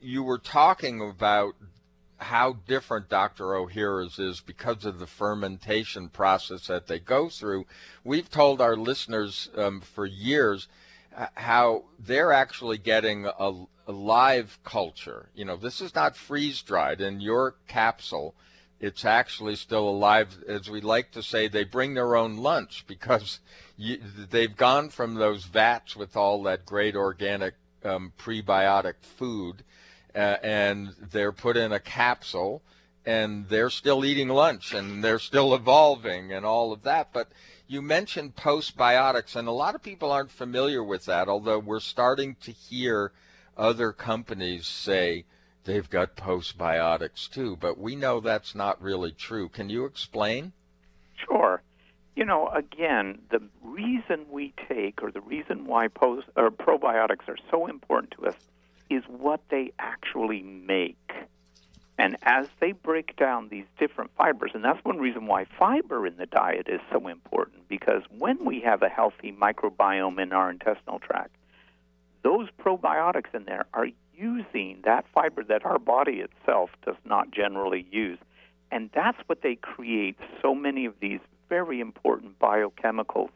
you 0.00 0.22
were 0.22 0.38
talking 0.38 1.00
about 1.00 1.54
how 2.18 2.56
different 2.66 3.08
Dr. 3.08 3.44
Ohhira's 3.44 4.18
is 4.18 4.40
because 4.40 4.84
of 4.84 4.98
the 4.98 5.06
fermentation 5.06 6.08
process 6.08 6.66
that 6.68 6.86
they 6.86 6.98
go 6.98 7.28
through. 7.28 7.66
We've 8.02 8.30
told 8.30 8.60
our 8.60 8.76
listeners 8.76 9.50
um, 9.56 9.80
for 9.80 10.06
years 10.06 10.68
uh, 11.16 11.26
how 11.34 11.84
they're 11.98 12.32
actually 12.32 12.78
getting 12.78 13.26
a, 13.26 13.52
a 13.86 13.92
live 13.92 14.58
culture. 14.64 15.28
You 15.34 15.44
know, 15.44 15.56
this 15.56 15.80
is 15.80 15.94
not 15.94 16.16
freeze 16.16 16.62
dried. 16.62 17.00
In 17.00 17.20
your 17.20 17.56
capsule, 17.68 18.34
it's 18.80 19.04
actually 19.04 19.56
still 19.56 19.88
alive. 19.88 20.42
As 20.46 20.68
we 20.68 20.80
like 20.80 21.12
to 21.12 21.22
say, 21.22 21.48
they 21.48 21.64
bring 21.64 21.94
their 21.94 22.16
own 22.16 22.36
lunch 22.36 22.84
because 22.86 23.40
you, 23.76 23.98
they've 24.30 24.56
gone 24.56 24.90
from 24.90 25.14
those 25.14 25.44
vats 25.44 25.96
with 25.96 26.16
all 26.16 26.42
that 26.44 26.66
great 26.66 26.96
organic 26.96 27.54
um, 27.84 28.12
prebiotic 28.18 28.94
food, 29.00 29.62
uh, 30.14 30.36
and 30.42 30.94
they're 31.10 31.32
put 31.32 31.56
in 31.56 31.72
a 31.72 31.80
capsule, 31.80 32.62
and 33.06 33.48
they're 33.48 33.70
still 33.70 34.04
eating 34.04 34.28
lunch, 34.28 34.72
and 34.72 35.04
they're 35.04 35.18
still 35.18 35.54
evolving, 35.54 36.32
and 36.32 36.46
all 36.46 36.72
of 36.72 36.82
that. 36.82 37.12
But 37.12 37.28
you 37.66 37.82
mentioned 37.82 38.36
postbiotics, 38.36 39.36
and 39.36 39.48
a 39.48 39.52
lot 39.52 39.74
of 39.74 39.82
people 39.82 40.10
aren't 40.10 40.30
familiar 40.30 40.82
with 40.82 41.04
that, 41.06 41.28
although 41.28 41.58
we're 41.58 41.80
starting 41.80 42.36
to 42.42 42.52
hear 42.52 43.12
other 43.56 43.92
companies 43.92 44.66
say 44.66 45.24
they've 45.64 45.88
got 45.88 46.16
postbiotics 46.16 47.28
too, 47.28 47.56
but 47.56 47.78
we 47.78 47.96
know 47.96 48.20
that's 48.20 48.54
not 48.54 48.80
really 48.80 49.12
true. 49.12 49.48
Can 49.48 49.68
you 49.68 49.84
explain? 49.84 50.52
Sure. 51.16 51.62
You 52.16 52.24
know, 52.24 52.48
again, 52.48 53.18
the 53.30 53.42
reason 53.62 54.26
we 54.30 54.54
take, 54.68 55.02
or 55.02 55.10
the 55.10 55.20
reason 55.20 55.66
why 55.66 55.88
post, 55.88 56.28
or 56.36 56.50
probiotics 56.50 57.28
are 57.28 57.38
so 57.50 57.66
important 57.66 58.12
to 58.12 58.26
us, 58.26 58.36
is 58.88 59.02
what 59.08 59.40
they 59.48 59.72
actually 59.78 60.42
make. 60.42 61.12
And 61.96 62.16
as 62.22 62.48
they 62.60 62.72
break 62.72 63.16
down 63.16 63.48
these 63.48 63.66
different 63.78 64.10
fibers, 64.16 64.50
and 64.54 64.64
that's 64.64 64.84
one 64.84 64.98
reason 64.98 65.26
why 65.26 65.46
fiber 65.58 66.06
in 66.06 66.16
the 66.16 66.26
diet 66.26 66.68
is 66.68 66.80
so 66.92 67.08
important, 67.08 67.68
because 67.68 68.02
when 68.16 68.44
we 68.44 68.60
have 68.60 68.82
a 68.82 68.88
healthy 68.88 69.32
microbiome 69.32 70.20
in 70.20 70.32
our 70.32 70.50
intestinal 70.50 70.98
tract, 70.98 71.34
those 72.22 72.48
probiotics 72.58 73.32
in 73.34 73.44
there 73.44 73.66
are 73.72 73.88
using 74.16 74.80
that 74.84 75.04
fiber 75.12 75.42
that 75.44 75.64
our 75.64 75.78
body 75.78 76.20
itself 76.20 76.70
does 76.84 76.96
not 77.04 77.30
generally 77.30 77.86
use. 77.90 78.18
And 78.70 78.90
that's 78.94 79.18
what 79.26 79.42
they 79.42 79.56
create 79.56 80.16
so 80.42 80.54
many 80.54 80.86
of 80.86 80.94
these 81.00 81.20
very 81.48 81.80
important 81.80 82.38
biochemicals 82.38 83.30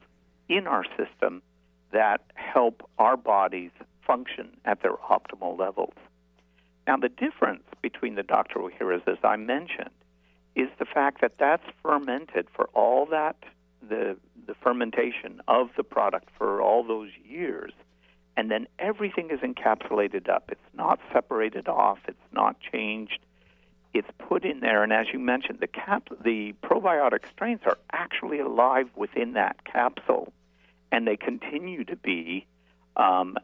in 0.48 0.66
our 0.66 0.84
system 0.96 1.42
that 1.92 2.22
help 2.34 2.88
our 2.98 3.16
bodies 3.16 3.70
function 4.06 4.56
at 4.64 4.82
their 4.82 4.96
optimal 4.96 5.58
levels. 5.58 5.94
Now, 6.86 6.96
the 6.96 7.08
difference 7.10 7.64
between 7.82 8.14
the 8.14 8.22
Dr. 8.22 8.60
Ohhira's, 8.60 9.02
as 9.06 9.18
I 9.22 9.36
mentioned, 9.36 9.90
is 10.56 10.68
the 10.78 10.86
fact 10.86 11.20
that 11.20 11.32
that's 11.38 11.62
fermented 11.82 12.48
for 12.54 12.68
all 12.74 13.06
that, 13.06 13.36
the, 13.86 14.16
the 14.46 14.54
fermentation 14.54 15.40
of 15.46 15.68
the 15.76 15.84
product 15.84 16.28
for 16.36 16.60
all 16.60 16.82
those 16.82 17.10
years, 17.24 17.72
and 18.38 18.52
then 18.52 18.68
everything 18.78 19.30
is 19.32 19.40
encapsulated 19.40 20.28
up. 20.28 20.44
It's 20.52 20.60
not 20.72 21.00
separated 21.12 21.66
off, 21.66 21.98
it's 22.06 22.16
not 22.32 22.56
changed. 22.60 23.18
It's 23.92 24.08
put 24.16 24.44
in 24.44 24.60
there, 24.60 24.84
and 24.84 24.92
as 24.92 25.08
you 25.12 25.18
mentioned, 25.18 25.58
the 25.58 25.66
cap, 25.66 26.08
the 26.22 26.54
probiotic 26.62 27.28
strains 27.28 27.62
are 27.66 27.76
actually 27.92 28.38
alive 28.38 28.88
within 28.94 29.32
that 29.32 29.64
capsule, 29.64 30.32
and 30.92 31.04
they 31.04 31.16
continue 31.16 31.82
to 31.84 31.96
be 31.96 32.46
um, 32.96 33.36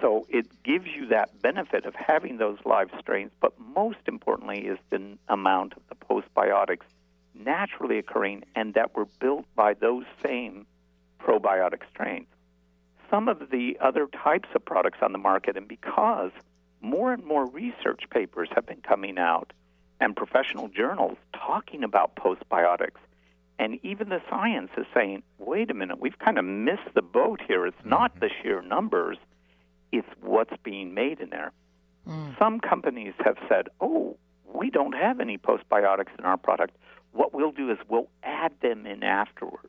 so 0.00 0.26
it 0.28 0.46
gives 0.64 0.86
you 0.86 1.06
that 1.08 1.40
benefit 1.40 1.84
of 1.84 1.94
having 1.94 2.38
those 2.38 2.58
live 2.64 2.90
strains, 3.00 3.30
but 3.40 3.52
most 3.58 3.98
importantly 4.06 4.66
is 4.66 4.78
the 4.90 5.16
amount 5.28 5.74
of 5.74 5.82
the 5.88 5.94
postbiotics 5.94 6.86
naturally 7.34 7.98
occurring 7.98 8.44
and 8.56 8.74
that 8.74 8.96
were 8.96 9.06
built 9.20 9.44
by 9.54 9.74
those 9.74 10.04
same 10.24 10.66
probiotic 11.20 11.82
strains. 11.90 12.26
Some 13.10 13.28
of 13.28 13.50
the 13.50 13.76
other 13.80 14.06
types 14.06 14.48
of 14.54 14.64
products 14.64 14.98
on 15.02 15.12
the 15.12 15.18
market, 15.18 15.56
and 15.56 15.66
because 15.66 16.30
more 16.80 17.12
and 17.12 17.24
more 17.24 17.46
research 17.46 18.04
papers 18.10 18.48
have 18.54 18.66
been 18.66 18.80
coming 18.80 19.18
out 19.18 19.52
and 20.00 20.14
professional 20.14 20.68
journals 20.68 21.16
talking 21.32 21.82
about 21.82 22.14
postbiotics, 22.16 23.00
and 23.58 23.80
even 23.82 24.10
the 24.10 24.22
science 24.30 24.70
is 24.76 24.86
saying, 24.94 25.22
wait 25.38 25.70
a 25.70 25.74
minute, 25.74 25.98
we've 25.98 26.18
kind 26.18 26.38
of 26.38 26.44
missed 26.44 26.94
the 26.94 27.02
boat 27.02 27.40
here. 27.46 27.66
It's 27.66 27.84
not 27.84 28.20
the 28.20 28.30
sheer 28.42 28.62
numbers 28.62 29.18
it's 29.92 30.08
what's 30.20 30.54
being 30.62 30.94
made 30.94 31.20
in 31.20 31.30
there. 31.30 31.52
Mm. 32.06 32.38
Some 32.38 32.60
companies 32.60 33.14
have 33.24 33.36
said, 33.48 33.68
oh, 33.80 34.16
we 34.52 34.70
don't 34.70 34.92
have 34.92 35.20
any 35.20 35.38
postbiotics 35.38 36.18
in 36.18 36.24
our 36.24 36.36
product. 36.36 36.76
What 37.12 37.32
we'll 37.32 37.52
do 37.52 37.70
is 37.70 37.78
we'll 37.88 38.08
add 38.22 38.52
them 38.60 38.86
in 38.86 39.02
afterwards. 39.02 39.68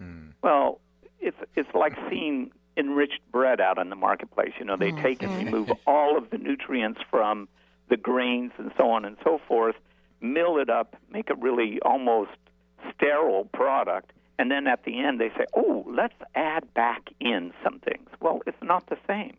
Mm. 0.00 0.32
Well, 0.42 0.80
it's 1.20 1.36
it's 1.54 1.68
like 1.74 1.94
seeing 2.08 2.50
enriched 2.78 3.20
bread 3.32 3.60
out 3.60 3.78
in 3.78 3.90
the 3.90 3.96
marketplace. 3.96 4.52
You 4.58 4.64
know, 4.64 4.76
they 4.76 4.92
mm. 4.92 5.02
take 5.02 5.22
and 5.22 5.36
remove 5.36 5.70
all 5.86 6.16
of 6.16 6.30
the 6.30 6.38
nutrients 6.38 7.00
from 7.10 7.48
the 7.88 7.96
grains 7.96 8.52
and 8.58 8.70
so 8.76 8.90
on 8.90 9.04
and 9.04 9.16
so 9.24 9.40
forth, 9.48 9.76
mill 10.20 10.58
it 10.58 10.70
up, 10.70 10.96
make 11.10 11.30
a 11.30 11.34
really 11.34 11.80
almost 11.80 12.30
sterile 12.94 13.44
product, 13.52 14.12
and 14.38 14.50
then 14.50 14.66
at 14.66 14.84
the 14.84 15.00
end 15.00 15.20
they 15.20 15.30
say, 15.30 15.46
"Oh, 15.54 15.84
let's 15.88 16.14
add 16.34 16.72
back 16.74 17.10
in 17.20 17.52
some 17.64 17.80
things." 17.80 18.08
Well, 18.20 18.42
it's 18.46 18.62
not 18.62 18.86
the 18.86 18.98
same. 19.06 19.36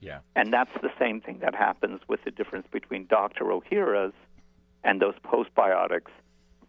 Yeah. 0.00 0.20
And 0.34 0.52
that's 0.52 0.72
the 0.80 0.90
same 0.98 1.20
thing 1.20 1.40
that 1.40 1.54
happens 1.54 2.00
with 2.08 2.24
the 2.24 2.30
difference 2.30 2.66
between 2.70 3.06
Dr. 3.06 3.44
Ohhira's 3.44 4.14
and 4.82 5.00
those 5.00 5.14
postbiotics 5.24 6.10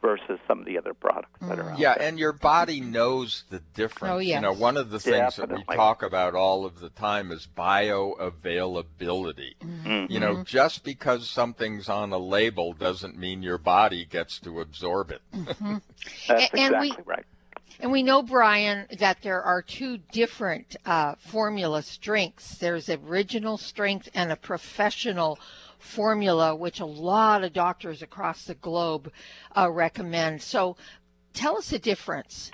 versus 0.02 0.40
some 0.48 0.60
of 0.60 0.66
the 0.66 0.78
other 0.78 0.94
products 0.94 1.40
that 1.42 1.60
are 1.60 1.72
out 1.72 1.80
yeah, 1.80 1.96
there. 1.96 2.08
and 2.08 2.18
your 2.18 2.34
body 2.34 2.82
knows 2.82 3.44
the 3.50 3.62
difference. 3.74 4.12
Oh, 4.12 4.18
yes. 4.18 4.36
You 4.36 4.42
know, 4.42 4.54
one 4.54 4.78
of 4.78 4.90
the 4.90 5.00
things 5.00 5.36
Definitely. 5.36 5.58
that 5.58 5.70
we 5.70 5.76
talk 5.76 6.04
about 6.04 6.36
all 6.36 6.66
of 6.66 6.80
the 6.80 6.90
time 6.90 7.32
is 7.32 7.48
bioavailability. 7.56 9.58
Mm-hmm. 9.60 10.12
You 10.12 10.20
know, 10.20 10.44
just 10.44 10.84
because 10.84 11.30
something's 11.30 11.88
on 11.88 12.12
a 12.12 12.18
label 12.18 12.74
doesn't 12.74 13.18
mean 13.18 13.44
your 13.44 13.60
body 13.60 14.06
gets 14.06 14.40
to 14.40 14.60
absorb 14.60 15.12
it. 15.12 15.22
Mm-hmm. 15.34 15.78
That's 16.28 16.50
and 16.52 16.54
exactly 16.54 16.94
we, 16.98 17.04
right. 17.06 17.26
And 17.80 17.92
we 17.92 18.04
know, 18.04 18.22
Brian, 18.22 18.86
that 19.00 19.24
there 19.24 19.42
are 19.42 19.64
two 19.64 19.98
different 20.12 20.76
uh, 20.86 21.16
formula 21.18 21.82
strengths. 21.82 22.60
There's 22.60 22.90
original 22.90 23.58
strength 23.58 24.08
and 24.14 24.32
a 24.32 24.36
professional 24.36 25.40
formula, 25.82 26.56
which 26.56 26.80
a 26.80 26.86
lot 26.86 27.44
of 27.44 27.54
doctors 27.54 28.02
across 28.02 28.46
the 28.46 28.56
globe 28.56 29.12
uh, 29.58 29.70
recommend. 29.70 30.42
So 30.42 30.78
tell 31.34 31.58
us 31.58 31.70
the 31.70 31.80
difference. 31.80 32.52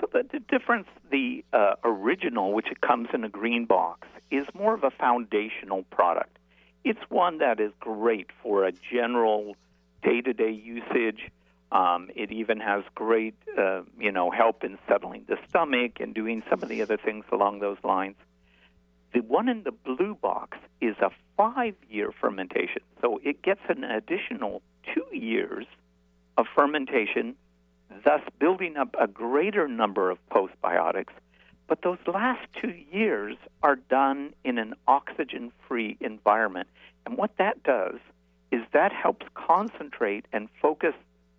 So 0.00 0.08
the, 0.12 0.22
the 0.30 0.40
difference, 0.40 0.88
the 1.10 1.44
uh, 1.52 1.74
original, 1.84 2.52
which 2.52 2.70
it 2.70 2.80
comes 2.80 3.08
in 3.12 3.24
a 3.24 3.28
green 3.28 3.66
box, 3.66 4.08
is 4.30 4.46
more 4.54 4.74
of 4.74 4.84
a 4.84 4.90
foundational 4.90 5.82
product. 5.90 6.38
It's 6.84 7.00
one 7.08 7.38
that 7.38 7.60
is 7.60 7.72
great 7.80 8.28
for 8.42 8.64
a 8.64 8.72
general 8.72 9.56
day-to-day 10.02 10.52
usage 10.52 11.30
um, 11.72 12.10
it 12.16 12.32
even 12.32 12.58
has 12.60 12.82
great, 12.94 13.34
uh, 13.56 13.82
you 13.98 14.10
know, 14.10 14.30
help 14.30 14.64
in 14.64 14.78
settling 14.88 15.24
the 15.28 15.36
stomach 15.48 16.00
and 16.00 16.14
doing 16.14 16.42
some 16.50 16.62
of 16.62 16.68
the 16.68 16.82
other 16.82 16.96
things 16.96 17.24
along 17.30 17.60
those 17.60 17.78
lines. 17.84 18.16
The 19.12 19.20
one 19.20 19.48
in 19.48 19.64
the 19.64 19.72
blue 19.72 20.14
box 20.14 20.58
is 20.80 20.96
a 20.98 21.10
five-year 21.36 22.12
fermentation, 22.12 22.82
so 23.00 23.20
it 23.24 23.42
gets 23.42 23.60
an 23.68 23.82
additional 23.82 24.62
two 24.94 25.06
years 25.16 25.66
of 26.36 26.46
fermentation, 26.54 27.34
thus 28.04 28.20
building 28.38 28.76
up 28.76 28.94
a 28.98 29.08
greater 29.08 29.66
number 29.66 30.10
of 30.10 30.18
postbiotics. 30.30 31.12
But 31.66 31.82
those 31.82 31.98
last 32.06 32.46
two 32.60 32.74
years 32.92 33.36
are 33.62 33.76
done 33.76 34.32
in 34.44 34.58
an 34.58 34.74
oxygen-free 34.86 35.98
environment, 36.00 36.68
and 37.04 37.16
what 37.16 37.36
that 37.38 37.62
does 37.62 37.98
is 38.52 38.62
that 38.72 38.92
helps 38.92 39.26
concentrate 39.34 40.26
and 40.32 40.48
focus 40.60 40.94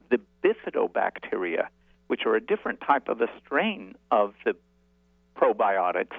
the 0.09 0.19
bifidobacteria, 0.43 1.67
which 2.07 2.25
are 2.25 2.35
a 2.35 2.41
different 2.41 2.81
type 2.81 3.07
of 3.07 3.21
a 3.21 3.27
strain 3.43 3.95
of 4.09 4.33
the 4.45 4.55
probiotics 5.35 6.15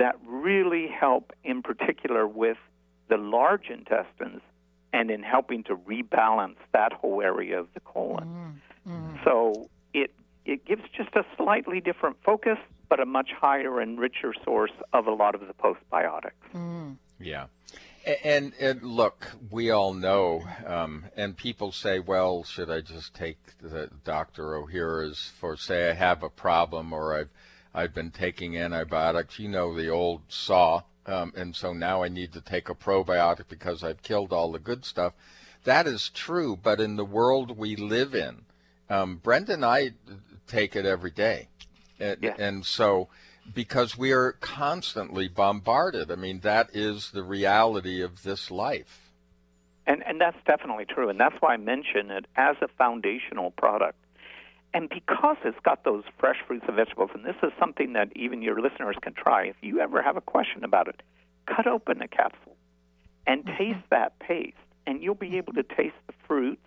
that 0.00 0.16
really 0.26 0.88
help, 0.88 1.32
in 1.44 1.62
particular, 1.62 2.26
with 2.26 2.56
the 3.08 3.18
large 3.18 3.68
intestines 3.68 4.40
and 4.92 5.10
in 5.10 5.22
helping 5.22 5.62
to 5.64 5.76
rebalance 5.76 6.56
that 6.72 6.92
whole 6.92 7.22
area 7.22 7.60
of 7.60 7.68
the 7.74 7.80
colon. 7.80 8.60
Mm, 8.88 8.92
mm. 8.92 9.24
So 9.24 9.68
it 9.94 10.10
it 10.44 10.64
gives 10.64 10.82
just 10.96 11.14
a 11.14 11.24
slightly 11.36 11.80
different 11.80 12.16
focus, 12.24 12.58
but 12.88 12.98
a 12.98 13.06
much 13.06 13.30
higher 13.38 13.78
and 13.78 14.00
richer 14.00 14.32
source 14.42 14.72
of 14.92 15.06
a 15.06 15.12
lot 15.12 15.34
of 15.34 15.42
the 15.42 15.54
postbiotics. 15.54 16.32
Mm. 16.54 16.96
Yeah. 17.20 17.46
And, 18.24 18.54
and, 18.58 18.82
look, 18.82 19.30
we 19.50 19.70
all 19.70 19.92
know, 19.92 20.42
um, 20.66 21.04
and 21.16 21.36
people 21.36 21.70
say, 21.70 21.98
well, 21.98 22.44
should 22.44 22.70
I 22.70 22.80
just 22.80 23.12
take 23.12 23.36
the 23.60 23.90
Dr. 24.04 24.54
Ohhira's 24.54 25.30
for, 25.38 25.54
say, 25.54 25.90
I 25.90 25.92
have 25.92 26.22
a 26.22 26.30
problem 26.30 26.94
or 26.94 27.14
I've, 27.14 27.28
I've 27.74 27.94
been 27.94 28.10
taking 28.10 28.56
antibiotics, 28.56 29.38
you 29.38 29.48
know, 29.48 29.74
the 29.74 29.88
old 29.88 30.22
saw, 30.28 30.82
um, 31.06 31.32
and 31.36 31.54
so 31.54 31.72
now 31.72 32.02
I 32.02 32.08
need 32.08 32.32
to 32.32 32.40
take 32.40 32.68
a 32.68 32.74
probiotic 32.74 33.48
because 33.48 33.84
I've 33.84 34.02
killed 34.02 34.32
all 34.32 34.52
the 34.52 34.58
good 34.58 34.84
stuff. 34.84 35.12
That 35.64 35.86
is 35.86 36.08
true, 36.08 36.56
but 36.56 36.80
in 36.80 36.96
the 36.96 37.04
world 37.04 37.56
we 37.56 37.76
live 37.76 38.14
in, 38.14 38.42
um, 38.88 39.16
Brenda 39.16 39.54
and 39.54 39.64
I 39.64 39.92
take 40.46 40.74
it 40.74 40.84
every 40.84 41.10
day. 41.10 41.48
And, 41.98 42.18
yeah. 42.20 42.34
and 42.38 42.64
so, 42.64 43.08
because 43.54 43.96
we 43.96 44.12
are 44.12 44.32
constantly 44.32 45.28
bombarded. 45.28 46.10
I 46.10 46.16
mean, 46.16 46.40
that 46.40 46.70
is 46.72 47.10
the 47.10 47.22
reality 47.22 48.02
of 48.02 48.22
this 48.22 48.50
life. 48.50 49.10
And, 49.86 50.06
and 50.06 50.20
that's 50.20 50.36
definitely 50.46 50.84
true. 50.84 51.08
And 51.08 51.18
that's 51.18 51.34
why 51.40 51.54
I 51.54 51.56
mention 51.56 52.10
it 52.10 52.26
as 52.36 52.56
a 52.62 52.68
foundational 52.68 53.50
product. 53.50 53.98
And 54.72 54.88
because 54.88 55.36
it's 55.44 55.58
got 55.64 55.84
those 55.84 56.04
fresh 56.18 56.36
fruits 56.46 56.64
and 56.68 56.76
vegetables, 56.76 57.10
and 57.14 57.24
this 57.24 57.36
is 57.42 57.50
something 57.58 57.92
that 57.94 58.12
even 58.14 58.40
your 58.40 58.60
listeners 58.60 58.96
can 59.02 59.14
try, 59.14 59.44
if 59.46 59.56
you 59.62 59.80
ever 59.80 60.00
have 60.00 60.16
a 60.16 60.20
question 60.20 60.62
about 60.64 60.86
it, 60.86 61.02
cut 61.46 61.66
open 61.66 62.00
a 62.00 62.08
capsule 62.08 62.56
and 63.26 63.44
mm-hmm. 63.44 63.56
taste 63.56 63.84
that 63.90 64.18
paste, 64.20 64.56
and 64.86 65.02
you'll 65.02 65.14
be 65.14 65.36
able 65.36 65.52
to 65.54 65.62
taste 65.62 65.96
the 66.06 66.14
fruits. 66.26 66.66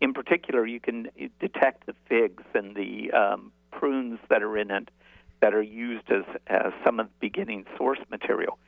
In 0.00 0.12
particular, 0.14 0.66
you 0.66 0.80
can 0.80 1.08
detect 1.40 1.86
the 1.86 1.94
figs 2.08 2.44
and 2.54 2.74
the 2.74 3.10
um, 3.12 3.52
prunes 3.70 4.18
that 4.28 4.42
are 4.42 4.56
in 4.56 4.70
it 4.70 4.90
that 5.40 5.54
are 5.54 5.62
used 5.62 6.10
as, 6.10 6.24
as 6.46 6.72
some 6.84 6.98
of 6.98 7.06
the 7.06 7.12
beginning 7.20 7.66
source 7.76 7.98
material. 8.10 8.58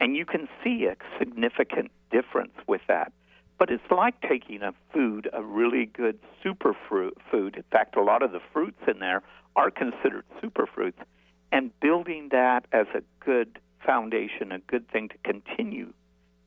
And 0.00 0.16
you 0.16 0.24
can 0.24 0.48
see 0.62 0.86
a 0.86 0.96
significant 1.18 1.90
difference 2.10 2.54
with 2.66 2.82
that. 2.88 3.12
But 3.58 3.70
it's 3.70 3.90
like 3.90 4.20
taking 4.20 4.62
a 4.62 4.72
food, 4.92 5.28
a 5.32 5.42
really 5.42 5.86
good 5.86 6.18
super 6.42 6.76
fruit 6.88 7.18
food. 7.30 7.56
In 7.56 7.64
fact, 7.64 7.96
a 7.96 8.02
lot 8.02 8.22
of 8.22 8.32
the 8.32 8.40
fruits 8.52 8.80
in 8.86 9.00
there 9.00 9.22
are 9.56 9.70
considered 9.70 10.24
superfruits, 10.42 11.02
and 11.50 11.72
building 11.80 12.28
that 12.30 12.66
as 12.72 12.86
a 12.94 13.02
good 13.24 13.58
foundation, 13.84 14.52
a 14.52 14.58
good 14.60 14.88
thing 14.90 15.08
to 15.08 15.16
continue, 15.24 15.92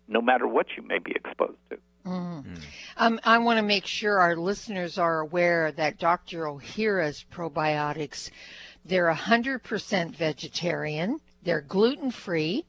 no 0.08 0.22
matter 0.22 0.48
what 0.48 0.68
you 0.78 0.84
may 0.84 1.00
be 1.00 1.12
exposed 1.12 1.58
to. 1.70 1.78
Mm. 2.06 2.60
Um, 2.98 3.20
I 3.24 3.38
want 3.40 3.58
to 3.58 3.64
make 3.64 3.86
sure 3.86 4.20
our 4.20 4.36
listeners 4.36 4.98
are 4.98 5.20
aware 5.20 5.72
that 5.74 6.00
Dr. 6.00 6.46
Ohhira's 6.46 7.26
probiotics, 7.32 8.32
they're 8.86 9.12
100% 9.12 10.16
vegetarian, 10.16 11.20
they're 11.44 11.62
gluten 11.62 12.12
free, 12.12 12.66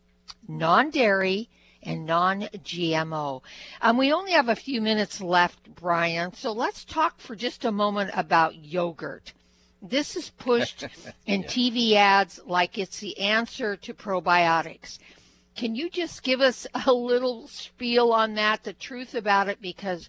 non 0.49 0.91
dairy, 0.91 1.49
and 1.83 2.07
non 2.07 2.42
GMO. 2.42 3.42
Um, 3.81 3.97
we 3.99 4.12
only 4.12 4.33
have 4.33 4.49
a 4.49 4.57
few 4.57 4.81
minutes 4.81 5.21
left, 5.21 5.75
Brian, 5.75 6.33
so 6.35 6.53
let's 6.53 6.85
talk 6.85 7.18
for 7.21 7.35
just 7.37 7.64
a 7.64 7.73
moment 7.73 8.11
about 8.14 8.57
yogurt. 8.57 9.33
This 9.81 10.16
is 10.16 10.31
pushed 10.31 10.85
in 11.27 11.42
Yeah. 11.42 11.49
TV 11.49 11.95
ads 11.95 12.40
like 12.47 12.79
it's 12.79 13.01
the 13.01 13.18
answer 13.18 13.77
to 13.77 13.95
probiotics. 13.95 14.99
Can 15.57 15.75
you 15.75 15.90
just 15.90 16.23
give 16.23 16.40
us 16.40 16.66
a 16.87 16.92
little 16.92 17.47
spiel 17.49 18.12
on 18.12 18.35
that, 18.35 18.64
the 18.64 18.73
truth 18.73 19.14
about 19.14 19.49
it, 19.49 19.61
because 19.61 20.09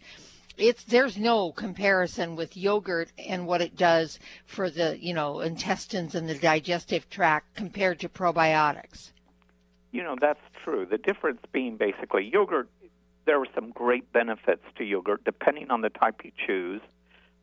it's 0.57 0.83
there's 0.83 1.17
no 1.17 1.51
comparison 1.51 2.36
with 2.36 2.55
yogurt 2.55 3.09
and 3.17 3.47
what 3.47 3.62
it 3.62 3.75
does 3.75 4.19
for 4.45 4.69
the 4.69 4.97
you 5.01 5.13
know 5.13 5.39
intestines 5.41 6.13
and 6.15 6.29
the 6.29 6.36
digestive 6.36 7.09
tract 7.09 7.55
compared 7.55 7.99
to 7.99 8.07
probiotics. 8.07 9.12
You 9.93 10.01
know, 10.01 10.17
that's 10.19 10.41
true. 10.63 10.88
The 10.89 10.97
difference 10.97 11.39
being 11.51 11.77
basically 11.77 12.27
yogurt, 12.34 12.67
there 13.25 13.39
are 13.39 13.47
some 13.53 13.69
great 13.69 14.12
benefits 14.12 14.63
to 14.77 14.84
yogurt 14.84 15.23
depending 15.23 15.69
on 15.69 15.82
the 15.82 15.89
type 15.89 16.21
you 16.23 16.32
choose. 16.45 16.82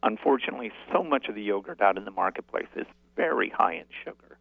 Unfortunately, 0.02 0.72
so 0.92 1.04
much 1.04 1.28
of 1.28 1.36
the 1.36 1.42
yogurt 1.42 1.80
out 1.80 1.96
in 1.96 2.04
the 2.04 2.10
marketplace 2.10 2.66
is 2.74 2.86
very 3.14 3.50
high 3.50 3.74
in 3.74 3.84
sugar. 4.04 4.36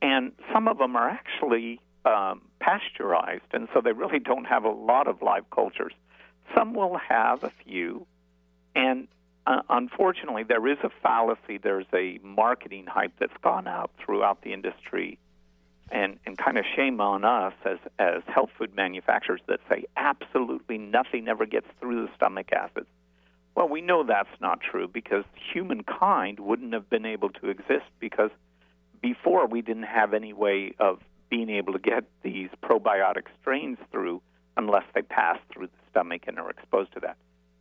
And 0.00 0.32
some 0.52 0.68
of 0.68 0.78
them 0.78 0.96
are 0.96 1.08
actually 1.08 1.80
um, 2.06 2.40
pasteurized, 2.60 3.52
and 3.52 3.68
so 3.74 3.82
they 3.82 3.92
really 3.92 4.20
don't 4.20 4.46
have 4.46 4.64
a 4.64 4.70
lot 4.70 5.06
of 5.06 5.20
live 5.20 5.48
cultures. 5.50 5.92
Some 6.56 6.72
will 6.72 6.96
have 6.96 7.44
a 7.44 7.52
few, 7.66 8.06
and 8.74 9.06
uh, 9.46 9.60
unfortunately, 9.68 10.44
there 10.44 10.66
is 10.66 10.78
a 10.82 10.90
fallacy. 11.02 11.58
There's 11.62 11.86
a 11.92 12.18
marketing 12.22 12.86
hype 12.86 13.12
that's 13.18 13.36
gone 13.42 13.66
out 13.66 13.90
throughout 13.98 14.42
the 14.42 14.52
industry 14.52 15.18
and, 15.90 16.18
and 16.26 16.36
kind 16.38 16.58
of 16.58 16.64
shame 16.74 17.00
on 17.00 17.24
us 17.24 17.52
as, 17.64 17.78
as 17.98 18.22
health 18.26 18.50
food 18.58 18.74
manufacturers 18.74 19.40
that 19.46 19.60
say 19.68 19.84
absolutely 19.96 20.78
nothing 20.78 21.28
ever 21.28 21.46
gets 21.46 21.66
through 21.80 22.06
the 22.06 22.12
stomach 22.16 22.52
acids. 22.52 22.86
Well, 23.54 23.68
we 23.68 23.80
know 23.80 24.02
that's 24.02 24.40
not 24.40 24.60
true 24.60 24.88
because 24.88 25.24
humankind 25.52 26.40
wouldn't 26.40 26.72
have 26.72 26.90
been 26.90 27.06
able 27.06 27.30
to 27.30 27.48
exist 27.48 27.86
because 28.00 28.30
before 29.00 29.46
we 29.46 29.62
didn't 29.62 29.84
have 29.84 30.12
any 30.14 30.32
way 30.32 30.74
of 30.80 31.00
being 31.30 31.50
able 31.50 31.72
to 31.72 31.78
get 31.78 32.04
these 32.22 32.48
probiotic 32.62 33.26
strains 33.40 33.78
through 33.92 34.22
unless 34.56 34.84
they 34.94 35.02
pass 35.02 35.38
through 35.52 35.66
the 35.66 35.90
stomach 35.90 36.22
and 36.26 36.38
are 36.38 36.50
exposed 36.50 36.92
to 36.94 37.00
that. 37.00 37.16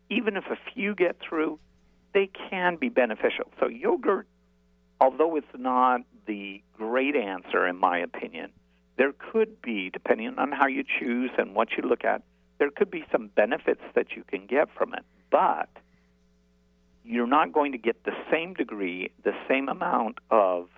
Even 0.09 0.37
if 0.37 0.45
a 0.45 0.57
few 0.73 0.95
get 0.95 1.17
through, 1.19 1.59
they 2.13 2.29
can 2.49 2.75
be 2.75 2.89
beneficial. 2.89 3.49
So, 3.59 3.67
yogurt, 3.67 4.27
although 5.01 5.35
it's 5.35 5.47
not 5.57 6.01
the 6.25 6.61
great 6.73 7.15
answer, 7.15 7.67
in 7.67 7.77
my 7.77 7.97
opinion, 7.99 8.51
there 8.97 9.13
could 9.13 9.61
be, 9.61 9.89
depending 9.89 10.37
on 10.37 10.51
how 10.51 10.67
you 10.67 10.83
choose 10.99 11.31
and 11.37 11.55
what 11.55 11.69
you 11.77 11.83
look 11.83 12.03
at, 12.03 12.21
there 12.59 12.69
could 12.69 12.91
be 12.91 13.03
some 13.11 13.27
benefits 13.35 13.81
that 13.95 14.11
you 14.15 14.23
can 14.27 14.45
get 14.45 14.69
from 14.77 14.93
it. 14.93 15.03
But 15.31 15.69
you're 17.03 17.27
not 17.27 17.51
going 17.51 17.71
to 17.71 17.77
get 17.77 18.03
the 18.03 18.13
same 18.31 18.53
degree, 18.53 19.11
the 19.23 19.33
same 19.47 19.67
amount 19.67 20.19
of 20.29 20.69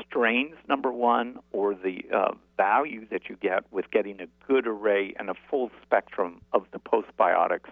strains, 0.00 0.54
number 0.68 0.92
one, 0.92 1.38
or 1.52 1.74
the 1.74 2.04
uh, 2.14 2.32
value 2.56 3.06
that 3.10 3.28
you 3.28 3.36
get 3.36 3.64
with 3.70 3.90
getting 3.90 4.20
a 4.20 4.26
good 4.46 4.66
array 4.66 5.14
and 5.18 5.28
a 5.30 5.34
full 5.50 5.70
spectrum 5.82 6.40
of 6.52 6.66
the 6.72 6.78
postbiotics 6.78 7.70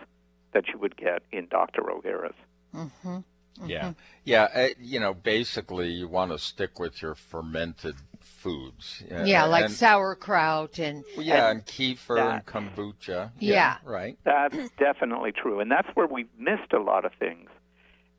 that 0.53 0.69
you 0.69 0.79
would 0.79 0.97
get 0.97 1.23
in 1.33 1.47
Dr. 1.47 1.83
Ohhira's. 1.83 2.35
Mm-hmm. 2.75 3.19
Yeah, 3.65 3.93
yeah. 4.25 4.49
Uh, 4.55 4.69
you 4.81 4.99
know, 5.01 5.15
basically, 5.15 5.89
you 5.91 6.09
want 6.09 6.33
to 6.33 6.39
stick 6.39 6.79
with 6.79 7.01
your 7.03 7.15
fermented 7.15 7.97
foods. 8.21 9.03
Uh, 9.11 9.25
Yeah, 9.25 9.45
like 9.45 9.67
and, 9.67 9.73
sauerkraut 9.73 10.79
and 10.79 11.05
yeah, 11.17 11.49
and 11.51 11.59
and 11.59 11.67
kefir 11.67 12.17
that- 12.17 12.35
and 12.35 12.47
kombucha. 12.47 13.31
Yeah. 13.39 13.77
right. 13.85 14.19
That's 14.25 14.71
definitely 14.79 15.33
true, 15.33 15.61
and 15.61 15.71
that's 15.71 15.89
where 15.95 16.07
we've 16.07 16.29
missed 16.39 16.73
a 16.73 16.81
lot 16.81 17.05
of 17.05 17.13
things. 17.15 17.49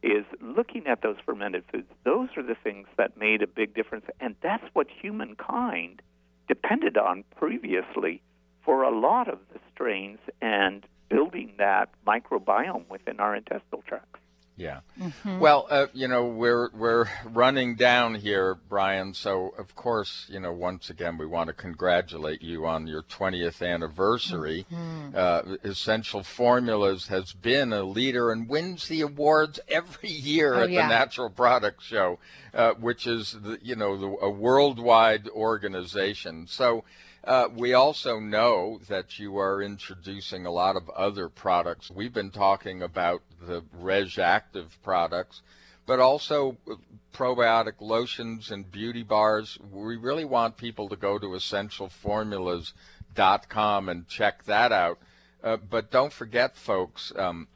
Is 0.04 0.26
looking 0.40 0.86
at 0.86 1.02
those 1.02 1.18
fermented 1.26 1.64
foods. 1.72 1.88
Those 2.04 2.30
are 2.38 2.44
the 2.44 2.54
things 2.54 2.88
that 2.98 3.18
made 3.18 3.42
a 3.42 3.48
big 3.48 3.74
difference, 3.74 4.06
and 4.20 4.36
that's 4.42 4.64
what 4.74 4.88
humankind 5.02 6.02
depended 6.48 6.96
on 6.96 7.24
previously 7.38 8.22
for 8.64 8.84
a 8.84 8.92
lot 8.96 9.28
of 9.28 9.40
the 9.52 9.60
strains 9.74 10.20
and 10.42 10.86
building 11.10 11.54
that 11.58 11.90
microbiome 12.06 12.88
within 12.88 13.20
our 13.20 13.36
intestinal 13.36 13.84
tracts. 13.88 14.20
Yeah. 14.58 14.80
Mm-hmm. 15.00 15.40
Well, 15.40 15.68
uh, 15.70 15.88
you 15.94 16.08
know, 16.08 16.26
we're 16.28 16.70
we're 16.74 17.08
running 17.26 17.76
down 17.76 18.16
here, 18.16 18.56
Brian. 18.70 19.14
So 19.14 19.54
of 19.58 19.76
course, 19.76 20.28
you 20.30 20.40
know, 20.40 20.54
once 20.54 20.90
again, 20.90 21.18
we 21.18 21.26
want 21.26 21.48
to 21.48 21.54
congratulate 21.54 22.42
you 22.42 22.66
on 22.66 22.88
your 22.88 23.02
20th 23.04 23.62
anniversary. 23.68 24.66
Mm-hmm. 24.72 25.10
Uh, 25.14 25.58
Essential 25.66 26.24
Formulas 26.24 27.08
has 27.08 27.34
been 27.34 27.74
a 27.74 27.84
leader 27.84 28.32
and 28.32 28.48
wins 28.48 28.88
the 28.88 29.02
awards 29.02 29.60
every 29.68 30.10
year 30.10 30.56
Oh, 30.56 30.64
at 30.64 30.70
yeah. 30.70 30.84
the 30.84 30.88
Natural 30.88 31.30
Product 31.30 31.84
Show, 31.84 32.20
uh, 32.54 32.76
which 32.76 33.06
is 33.08 33.34
the, 33.34 33.60
you 33.62 33.76
know 33.76 33.98
the, 33.98 34.08
a 34.22 34.30
worldwide 34.30 35.28
organization. 35.30 36.48
So. 36.48 36.86
Uh, 37.26 37.48
we 37.56 37.74
also 37.74 38.20
know 38.20 38.80
that 38.88 39.18
you 39.18 39.40
are 39.40 39.60
introducing 39.60 40.46
a 40.46 40.52
lot 40.52 40.76
of 40.76 40.88
other 40.92 41.28
products. 41.28 41.90
We've 41.90 42.14
been 42.14 42.30
talking 42.30 42.84
about 42.84 43.24
the 43.42 43.64
Reg'Activ 43.82 44.68
products, 44.84 45.42
but 45.88 46.00
also 46.00 46.58
uh, 46.70 46.76
probiotic 47.12 47.74
lotions 47.80 48.52
and 48.52 48.72
beauty 48.72 49.02
bars. 49.02 49.58
We 49.72 49.98
really 49.98 50.26
want 50.26 50.58
people 50.58 50.88
to 50.90 50.96
go 50.96 51.18
to 51.18 51.26
essentialformulas.com 51.26 53.90
and 53.90 54.08
check 54.08 54.44
that 54.44 54.72
out. 54.72 55.00
Uh, 55.44 55.58
but 55.58 55.90
don't 55.90 56.14
forget, 56.14 56.56
folks, 56.56 57.12
um, 57.16 57.48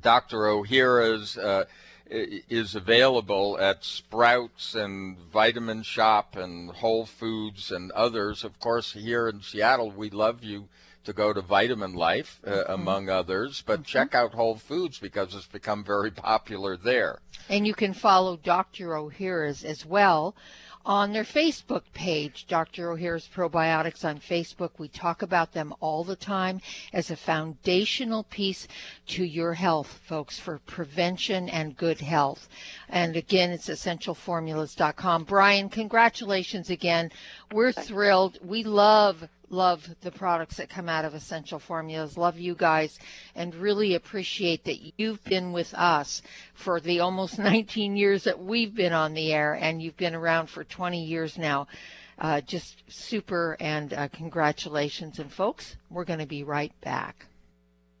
Dr. 0.00 0.42
Ohhira's 0.42 1.36
uh, 1.36 1.64
is 2.10 2.74
available 2.74 3.56
at 3.58 3.84
Sprouts 3.84 4.74
and 4.74 5.16
Vitamin 5.32 5.82
Shop 5.82 6.36
and 6.36 6.70
Whole 6.70 7.06
Foods 7.06 7.70
and 7.70 7.92
others. 7.92 8.42
Of 8.44 8.58
course, 8.58 8.92
here 8.92 9.28
in 9.28 9.42
Seattle, 9.42 9.90
we 9.90 10.10
love 10.10 10.42
you 10.42 10.68
to 11.04 11.12
go 11.12 11.32
to 11.32 11.40
Vitamin 11.40 11.94
Life, 11.94 12.40
uh, 12.46 12.64
among 12.68 13.08
others, 13.08 13.62
but 13.64 13.84
check 13.84 14.14
out 14.14 14.34
Whole 14.34 14.56
Foods 14.56 14.98
because 14.98 15.34
it's 15.34 15.46
become 15.46 15.82
very 15.82 16.10
popular 16.30 16.76
there. 16.76 17.20
And 17.48 17.66
you 17.66 17.74
can 17.74 17.94
follow 17.94 18.36
Dr. 18.36 18.88
Ohhira's 18.88 19.64
as 19.64 19.86
well 19.86 20.34
on 20.84 21.12
their 21.12 21.24
Facebook 21.24 21.82
page, 21.92 22.46
Dr. 22.46 22.88
Ohhira's 22.88 23.28
Probiotics 23.28 24.04
on 24.04 24.18
Facebook. 24.18 24.70
We 24.78 24.88
talk 24.88 25.22
about 25.22 25.52
them 25.52 25.74
all 25.80 26.04
the 26.04 26.16
time 26.16 26.60
as 26.92 27.10
a 27.10 27.16
foundational 27.16 28.24
piece 28.24 28.66
to 29.08 29.24
your 29.24 29.54
health, 29.54 30.00
folks, 30.04 30.38
for 30.38 30.58
prevention 30.60 31.48
and 31.48 31.76
good 31.76 32.00
health. 32.00 32.48
And 32.88 33.14
again, 33.14 33.50
it's 33.50 33.68
essentialformulas.com. 33.68 35.24
Brian, 35.24 35.68
congratulations 35.68 36.70
again. 36.70 37.10
We're 37.52 37.72
thrilled. 37.72 38.38
We 38.42 38.62
love 38.62 39.28
love 39.48 39.96
the 40.02 40.12
products 40.12 40.58
that 40.58 40.70
come 40.70 40.88
out 40.88 41.04
of 41.04 41.14
Essential 41.14 41.58
Formulas. 41.58 42.16
Love 42.16 42.38
you 42.38 42.54
guys 42.54 42.96
and 43.34 43.52
really 43.56 43.96
appreciate 43.96 44.62
that 44.64 44.92
you've 44.96 45.24
been 45.24 45.52
with 45.52 45.74
us 45.74 46.22
for 46.54 46.78
the 46.78 47.00
almost 47.00 47.38
19 47.40 47.96
years 47.96 48.22
that 48.22 48.38
we've 48.38 48.72
been 48.74 48.92
on 48.92 49.14
the 49.14 49.32
air 49.32 49.54
and 49.54 49.82
you've 49.82 49.96
been 49.96 50.14
around 50.14 50.48
for 50.48 50.62
20 50.62 51.04
years 51.04 51.36
now. 51.36 51.66
Uh, 52.20 52.40
just 52.40 52.84
super 52.86 53.56
and 53.58 53.94
uh, 53.94 54.06
congratulations. 54.08 55.18
And 55.18 55.32
folks, 55.32 55.74
we're 55.90 56.04
going 56.04 56.18
to 56.20 56.26
be 56.26 56.44
right 56.44 56.72
back. 56.82 57.26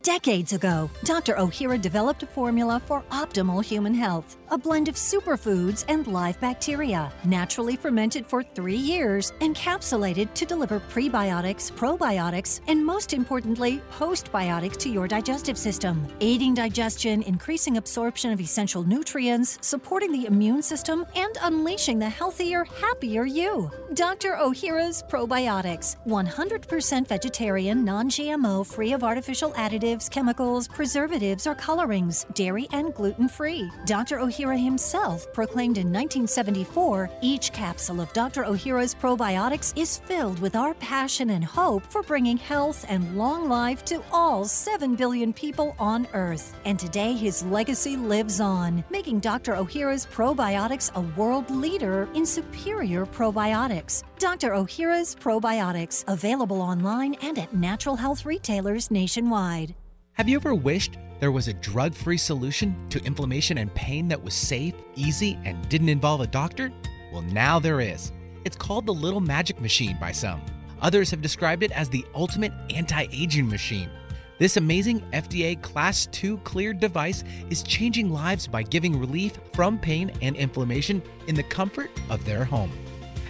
Decades 0.02 0.54
ago, 0.54 0.90
Dr. 1.04 1.34
Ohhira 1.34 1.78
developed 1.78 2.22
a 2.22 2.26
formula 2.26 2.80
for 2.86 3.02
optimal 3.10 3.62
human 3.62 3.92
health. 3.92 4.38
A 4.50 4.56
blend 4.56 4.88
of 4.88 4.94
superfoods 4.94 5.84
and 5.88 6.06
live 6.06 6.40
bacteria, 6.40 7.12
naturally 7.24 7.76
fermented 7.76 8.26
for 8.26 8.42
three 8.42 8.78
years, 8.78 9.30
encapsulated 9.40 10.32
to 10.32 10.46
deliver 10.46 10.80
prebiotics, 10.80 11.70
probiotics, 11.70 12.62
and 12.66 12.84
most 12.84 13.12
importantly, 13.12 13.82
postbiotics 13.92 14.78
to 14.78 14.88
your 14.88 15.06
digestive 15.06 15.58
system, 15.58 16.08
aiding 16.22 16.54
digestion, 16.54 17.22
increasing 17.24 17.76
absorption 17.76 18.32
of 18.32 18.40
essential 18.40 18.82
nutrients, 18.82 19.58
supporting 19.60 20.12
the 20.12 20.24
immune 20.24 20.62
system, 20.62 21.04
and 21.14 21.36
unleashing 21.42 21.98
the 21.98 22.08
healthier, 22.08 22.64
happier 22.80 23.26
you. 23.26 23.70
Dr. 23.92 24.32
Ohhira's 24.36 25.02
Probiotics, 25.02 25.96
100% 26.06 27.06
vegetarian, 27.06 27.84
non 27.84 28.08
GMO, 28.08 28.66
free 28.66 28.94
of 28.94 29.04
artificial 29.04 29.52
additives 29.52 29.89
additives, 29.90 30.10
chemicals, 30.10 30.68
preservatives, 30.68 31.46
or 31.46 31.54
colorings, 31.54 32.26
dairy 32.34 32.68
and 32.72 32.94
gluten 32.94 33.28
free. 33.28 33.70
Dr. 33.86 34.18
Ohhira 34.18 34.62
himself 34.62 35.32
proclaimed 35.32 35.78
in 35.78 35.86
1974 35.86 37.10
each 37.22 37.52
capsule 37.52 38.00
of 38.00 38.12
Dr. 38.12 38.44
Ohhira's 38.44 38.94
probiotics 38.94 39.76
is 39.76 39.98
filled 39.98 40.38
with 40.40 40.56
our 40.56 40.74
passion 40.74 41.30
and 41.30 41.44
hope 41.44 41.84
for 41.90 42.02
bringing 42.02 42.36
health 42.36 42.84
and 42.88 43.16
long 43.16 43.48
life 43.48 43.84
to 43.86 44.02
all 44.12 44.44
7 44.44 44.96
billion 44.96 45.32
people 45.32 45.74
on 45.78 46.06
Earth. 46.12 46.54
And 46.64 46.78
today 46.78 47.12
his 47.12 47.44
legacy 47.44 47.96
lives 47.96 48.40
on, 48.40 48.84
making 48.90 49.20
Dr. 49.20 49.54
Ohhira's 49.54 50.06
probiotics 50.06 50.94
a 50.94 51.00
world 51.18 51.50
leader 51.50 52.08
in 52.14 52.26
superior 52.26 53.06
probiotics. 53.06 54.04
Dr. 54.18 54.50
Ohhira's 54.50 55.16
Probiotics, 55.16 56.04
available 56.06 56.60
online 56.60 57.14
and 57.22 57.38
at 57.38 57.54
natural 57.54 57.96
health 57.96 58.26
retailers 58.26 58.90
nationwide. 58.90 59.74
Have 60.20 60.28
you 60.28 60.36
ever 60.36 60.54
wished 60.54 60.98
there 61.18 61.32
was 61.32 61.48
a 61.48 61.54
drug 61.54 61.94
free 61.94 62.18
solution 62.18 62.76
to 62.90 63.02
inflammation 63.04 63.56
and 63.56 63.74
pain 63.74 64.06
that 64.08 64.22
was 64.22 64.34
safe, 64.34 64.74
easy, 64.94 65.38
and 65.46 65.66
didn't 65.70 65.88
involve 65.88 66.20
a 66.20 66.26
doctor? 66.26 66.70
Well, 67.10 67.22
now 67.22 67.58
there 67.58 67.80
is. 67.80 68.12
It's 68.44 68.54
called 68.54 68.84
the 68.84 68.92
Little 68.92 69.22
Magic 69.22 69.62
Machine 69.62 69.96
by 69.98 70.12
some. 70.12 70.42
Others 70.82 71.10
have 71.10 71.22
described 71.22 71.62
it 71.62 71.72
as 71.72 71.88
the 71.88 72.04
ultimate 72.14 72.52
anti 72.68 73.06
aging 73.10 73.48
machine. 73.48 73.88
This 74.36 74.58
amazing 74.58 75.00
FDA 75.14 75.58
Class 75.62 76.04
2 76.12 76.36
cleared 76.44 76.80
device 76.80 77.24
is 77.48 77.62
changing 77.62 78.10
lives 78.10 78.46
by 78.46 78.62
giving 78.62 79.00
relief 79.00 79.38
from 79.54 79.78
pain 79.78 80.12
and 80.20 80.36
inflammation 80.36 81.02
in 81.28 81.34
the 81.34 81.44
comfort 81.44 81.90
of 82.10 82.22
their 82.26 82.44
home. 82.44 82.72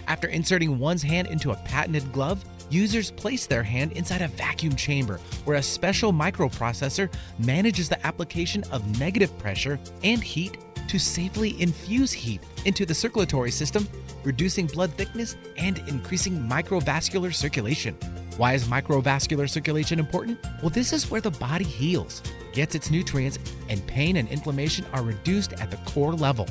After 0.07 0.27
inserting 0.27 0.77
one's 0.77 1.03
hand 1.03 1.29
into 1.29 1.51
a 1.51 1.61
patented 1.63 2.11
glove, 2.11 2.43
users 2.71 3.11
place 3.11 3.45
their 3.45 3.63
hand 3.63 3.91
inside 3.93 4.21
a 4.21 4.27
vacuum 4.29 4.75
chamber 4.75 5.19
where 5.45 5.57
a 5.57 5.63
special 5.63 6.13
microprocessor 6.13 7.11
manages 7.39 7.89
the 7.89 8.05
application 8.05 8.63
of 8.71 8.99
negative 8.99 9.37
pressure 9.37 9.79
and 10.03 10.23
heat 10.23 10.57
to 10.87 10.99
safely 10.99 11.59
infuse 11.61 12.11
heat 12.11 12.41
into 12.65 12.85
the 12.85 12.93
circulatory 12.93 13.51
system, 13.51 13.87
reducing 14.23 14.67
blood 14.67 14.91
thickness 14.91 15.37
and 15.57 15.79
increasing 15.87 16.37
microvascular 16.37 17.33
circulation. 17.33 17.95
Why 18.37 18.53
is 18.53 18.65
microvascular 18.65 19.49
circulation 19.49 19.99
important? 19.99 20.39
Well, 20.61 20.69
this 20.69 20.93
is 20.93 21.09
where 21.09 21.21
the 21.21 21.31
body 21.31 21.63
heals, 21.63 22.21
gets 22.53 22.75
its 22.75 22.91
nutrients, 22.91 23.39
and 23.69 23.85
pain 23.87 24.17
and 24.17 24.27
inflammation 24.29 24.85
are 24.93 25.03
reduced 25.03 25.53
at 25.53 25.71
the 25.71 25.77
core 25.89 26.13
level. 26.13 26.47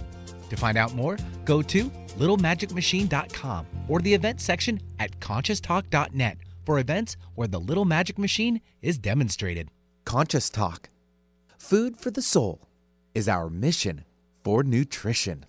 To 0.48 0.56
find 0.56 0.78
out 0.78 0.94
more, 0.94 1.16
go 1.44 1.62
to 1.62 1.90
littlemagicmachine.com 2.12 3.66
or 3.88 4.01
the 4.01 4.14
event 4.14 4.40
section 4.40 4.81
at 4.99 5.18
conscioustalk.net 5.20 6.38
for 6.64 6.79
events 6.79 7.16
where 7.35 7.49
the 7.49 7.61
Little 7.61 7.85
Magic 7.85 8.18
Machine 8.18 8.61
is 8.83 8.99
demonstrated. 8.99 9.68
Conscious 10.05 10.51
Talk. 10.51 10.88
Food 11.59 11.96
for 11.96 12.11
the 12.11 12.23
soul 12.23 12.68
is 13.14 13.29
our 13.29 13.51
mission 13.51 14.05
for 14.44 14.62
nutrition. 14.62 15.46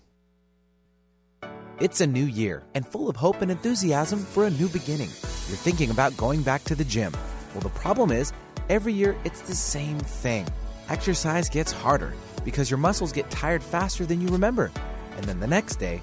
It's 1.80 2.00
a 2.00 2.06
new 2.06 2.24
year 2.24 2.62
and 2.74 2.86
full 2.86 3.08
of 3.08 3.16
hope 3.16 3.42
and 3.42 3.50
enthusiasm 3.50 4.20
for 4.20 4.46
a 4.46 4.50
new 4.50 4.68
beginning. 4.68 5.08
You're 5.48 5.56
thinking 5.56 5.90
about 5.90 6.16
going 6.16 6.42
back 6.42 6.64
to 6.64 6.74
the 6.74 6.84
gym. 6.84 7.12
Well, 7.52 7.62
the 7.62 7.70
problem 7.70 8.12
is, 8.12 8.32
every 8.68 8.92
year 8.92 9.16
it's 9.24 9.40
the 9.40 9.54
same 9.54 9.98
thing. 9.98 10.46
Exercise 10.88 11.48
gets 11.48 11.72
harder 11.72 12.12
because 12.44 12.70
your 12.70 12.78
muscles 12.78 13.12
get 13.12 13.30
tired 13.30 13.62
faster 13.62 14.06
than 14.06 14.20
you 14.20 14.28
remember. 14.28 14.70
And 15.16 15.24
then 15.24 15.40
the 15.40 15.46
next 15.46 15.76
day, 15.76 16.02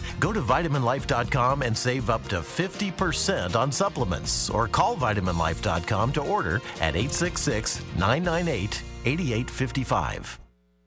Go 0.21 0.31
to 0.31 0.41
vitaminlife.com 0.41 1.63
and 1.63 1.75
save 1.75 2.09
up 2.11 2.23
to 2.29 2.37
50% 2.37 3.55
on 3.55 3.71
supplements 3.71 4.49
or 4.51 4.67
call 4.67 4.95
vitaminlife.com 4.95 6.13
to 6.13 6.21
order 6.21 6.61
at 6.79 6.95
866 6.95 7.81
998 7.97 8.83
8855. 9.03 10.39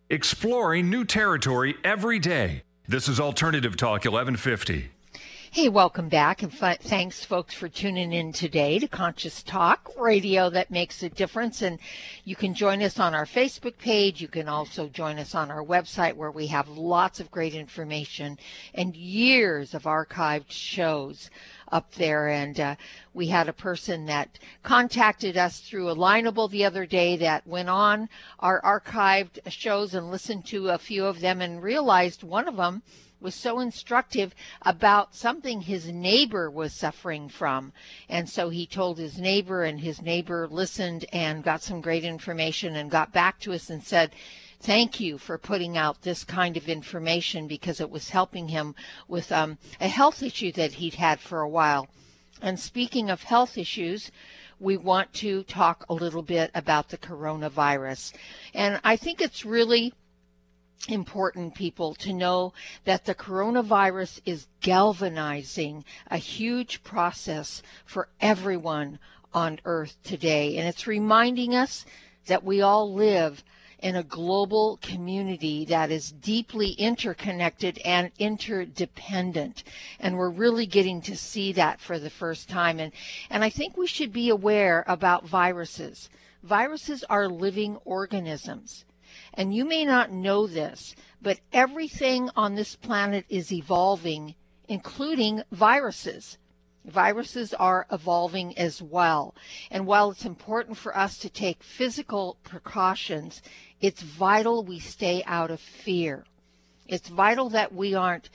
Exploring 0.09 0.88
new 0.88 1.05
territory 1.05 1.75
every 1.83 2.20
day. 2.20 2.62
This 2.87 3.09
is 3.09 3.18
Alternative 3.18 3.77
Talk 3.77 4.05
1150. 4.05 4.94
Hey, 5.55 5.69
welcome 5.69 6.09
back, 6.09 6.43
and 6.43 6.53
f- 6.53 6.81
thanks, 6.81 7.25
folks, 7.25 7.55
for 7.55 7.69
tuning 7.69 8.12
in 8.12 8.33
today 8.33 8.81
to 8.81 8.88
Conscious 8.88 9.40
Talk 9.40 9.88
Radio 9.97 10.51
that 10.51 10.73
makes 10.73 11.01
a 11.01 11.09
difference. 11.09 11.62
And 11.62 11.79
you 12.25 12.35
can 12.35 12.55
join 12.55 12.83
us 12.83 12.99
on 12.99 13.14
our 13.14 13.25
Facebook 13.25 13.79
page. 13.79 14.21
You 14.21 14.27
can 14.27 14.49
also 14.49 14.88
join 14.88 15.17
us 15.17 15.33
on 15.33 15.53
our 15.53 15.62
website 15.62 16.17
where 16.17 16.33
we 16.33 16.49
have 16.49 16.69
lots 16.69 17.21
of 17.21 17.31
great 17.31 17.55
information 17.55 18.37
and 18.75 18.97
years 18.97 19.75
of 19.75 19.85
archived 19.85 20.51
shows 20.51 21.31
up 21.71 21.95
there. 21.95 22.27
And 22.31 22.59
uh, 22.59 22.75
we 23.12 23.29
had 23.29 23.49
a 23.49 23.53
person 23.53 24.07
that 24.07 24.40
contacted 24.64 25.37
us 25.37 25.61
through 25.61 25.85
Alignable 25.85 26.51
the 26.51 26.64
other 26.64 26.85
day 26.85 27.17
that 27.19 27.47
went 27.47 27.69
on 27.69 28.09
our 28.40 28.61
archived 28.62 29.38
shows 29.53 29.95
and 29.95 30.11
listened 30.11 30.47
to 30.47 30.71
a 30.71 30.79
few 30.79 31.07
of 31.07 31.21
them 31.21 31.40
and 31.40 31.62
realized 31.62 32.25
one 32.25 32.49
of 32.49 32.57
them 32.57 32.83
was 33.25 33.35
so 33.35 33.59
instructive 33.59 34.35
about 34.63 35.15
something 35.15 35.63
his 35.63 35.89
neighbor 35.89 36.51
was 36.51 36.75
suffering 36.75 37.27
from. 37.27 37.73
And 38.07 38.29
so 38.29 38.51
he 38.51 38.67
told 38.67 38.99
his 38.99 39.19
neighbor, 39.19 39.65
and 39.65 39.81
his 39.81 40.03
neighbor 40.03 40.47
listened 40.47 41.07
and 41.11 41.43
got 41.43 41.63
some 41.63 41.81
great 41.81 42.05
information 42.05 42.77
and 42.77 42.91
got 42.91 43.15
back 43.15 43.41
to 43.41 43.55
us 43.55 43.71
and 43.71 43.83
said, 43.83 44.13
Thank 44.61 45.01
you 45.01 45.19
for 45.19 45.37
putting 45.37 45.77
out 45.77 46.03
this 46.03 46.23
kind 46.23 46.57
of 46.57 46.69
information 46.69 47.47
because 47.49 47.81
it 47.81 47.91
was 47.91 48.11
helping 48.11 48.49
him 48.49 48.75
with 49.09 49.33
um, 49.33 49.59
a 49.81 49.89
health 49.89 50.23
issue 50.23 50.53
that 50.53 50.73
he'd 50.75 50.95
had 50.95 51.19
for 51.19 51.41
a 51.41 51.49
while. 51.49 51.89
And 52.41 52.61
speaking 52.61 53.11
of 53.11 53.23
health 53.23 53.57
issues, 53.59 54.11
we 54.61 54.77
want 54.77 55.13
to 55.15 55.43
talk 55.45 55.85
a 55.89 55.95
little 55.95 56.23
bit 56.23 56.51
about 56.55 56.89
the 56.89 56.99
coronavirus. 56.99 58.13
And 58.55 58.81
I 58.85 58.97
think 58.97 59.21
it's 59.21 59.45
really 59.45 59.93
important 60.89 61.55
people 61.55 61.95
to 61.95 62.13
know 62.13 62.53
that 62.85 63.05
the 63.05 63.15
coronavirus 63.15 64.21
is 64.27 64.46
galvanizing 64.61 65.85
a 66.11 66.17
huge 66.17 66.83
process 66.83 67.63
for 67.87 68.09
everyone 68.21 68.98
on 69.33 69.59
earth 69.65 69.96
today 70.05 70.57
and 70.59 70.69
it's 70.69 70.87
reminding 70.87 71.55
us 71.55 71.87
that 72.27 72.44
we 72.44 72.61
all 72.61 72.92
live 72.92 73.42
in 73.85 73.96
a 73.96 74.03
global 74.03 74.79
community 74.81 75.67
that 75.67 75.90
is 75.90 76.13
deeply 76.13 76.71
interconnected 76.73 77.79
and 77.85 78.11
interdependent. 78.19 79.63
And 80.01 80.17
we're 80.17 80.31
really 80.31 80.65
getting 80.65 81.03
to 81.03 81.15
see 81.15 81.53
that 81.53 81.81
for 81.81 81.98
the 81.98 82.09
first 82.09 82.48
time. 82.48 82.81
And, 82.81 82.92
and 83.29 83.44
I 83.44 83.51
think 83.51 83.77
we 83.77 83.87
should 83.87 84.11
be 84.11 84.31
aware 84.31 84.85
about 84.87 85.29
viruses. 85.29 86.09
Viruses 86.42 87.05
are 87.11 87.29
living 87.29 87.77
organisms. 87.85 88.87
And 89.37 89.55
you 89.55 89.65
may 89.65 89.85
not 89.85 90.13
know 90.13 90.47
this, 90.47 90.95
but 91.21 91.41
everything 91.53 92.31
on 92.37 92.55
this 92.55 92.77
planet 92.77 93.25
is 93.29 93.53
evolving, 93.53 94.35
including 94.69 95.43
viruses. 95.51 96.39
Viruses 96.85 97.53
are 97.55 97.87
evolving 97.91 98.57
as 98.59 98.81
well. 98.81 99.35
And 99.71 99.87
while 99.87 100.11
it's 100.11 100.25
important 100.25 100.77
for 100.77 100.97
us 100.97 101.19
to 101.19 101.29
take 101.29 101.63
physical 101.63 102.37
precautions, 102.45 103.43
it's 103.81 104.03
vital 104.03 104.63
we 104.63 104.79
stay 104.79 105.25
out 105.27 105.51
of 105.51 105.61
fear. 105.61 106.25
It's 106.87 107.09
vital 107.09 107.49
that 107.51 107.75
we 107.75 107.95
aren't 107.95 108.29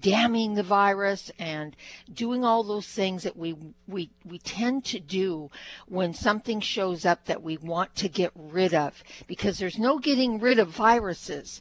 damning 0.00 0.54
the 0.54 0.62
virus 0.62 1.30
and 1.38 1.76
doing 2.12 2.44
all 2.44 2.62
those 2.64 2.88
things 2.88 3.22
that 3.22 3.36
we 3.36 3.54
we 3.86 4.10
we 4.24 4.38
tend 4.38 4.84
to 4.84 5.00
do 5.00 5.50
when 5.86 6.12
something 6.12 6.60
shows 6.60 7.04
up 7.04 7.24
that 7.26 7.42
we 7.42 7.56
want 7.58 7.94
to 7.94 8.08
get 8.08 8.32
rid 8.34 8.74
of 8.74 9.02
because 9.26 9.58
there's 9.58 9.78
no 9.78 9.98
getting 9.98 10.38
rid 10.38 10.58
of 10.58 10.68
viruses 10.68 11.60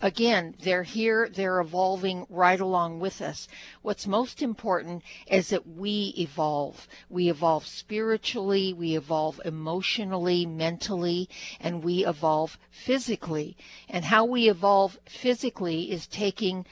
again, 0.00 0.54
they're 0.62 0.82
here, 0.82 1.28
they're 1.28 1.60
evolving 1.60 2.26
right 2.28 2.60
along 2.60 3.00
with 3.00 3.22
us. 3.22 3.48
What's 3.82 4.06
most 4.06 4.42
important 4.42 5.02
is 5.26 5.48
that 5.48 5.66
we 5.66 6.14
evolve. 6.18 6.86
We 7.08 7.30
evolve 7.30 7.66
spiritually, 7.66 8.72
we 8.72 8.96
evolve 8.96 9.40
emotionally, 9.44 10.44
mentally, 10.44 11.28
and 11.60 11.82
we 11.82 12.04
evolve 12.04 12.58
physically. 12.70 13.56
And 13.88 14.04
how 14.04 14.24
we 14.24 14.48
evolve 14.48 14.98
physically 15.06 15.90
is 15.90 16.06
taking 16.06 16.66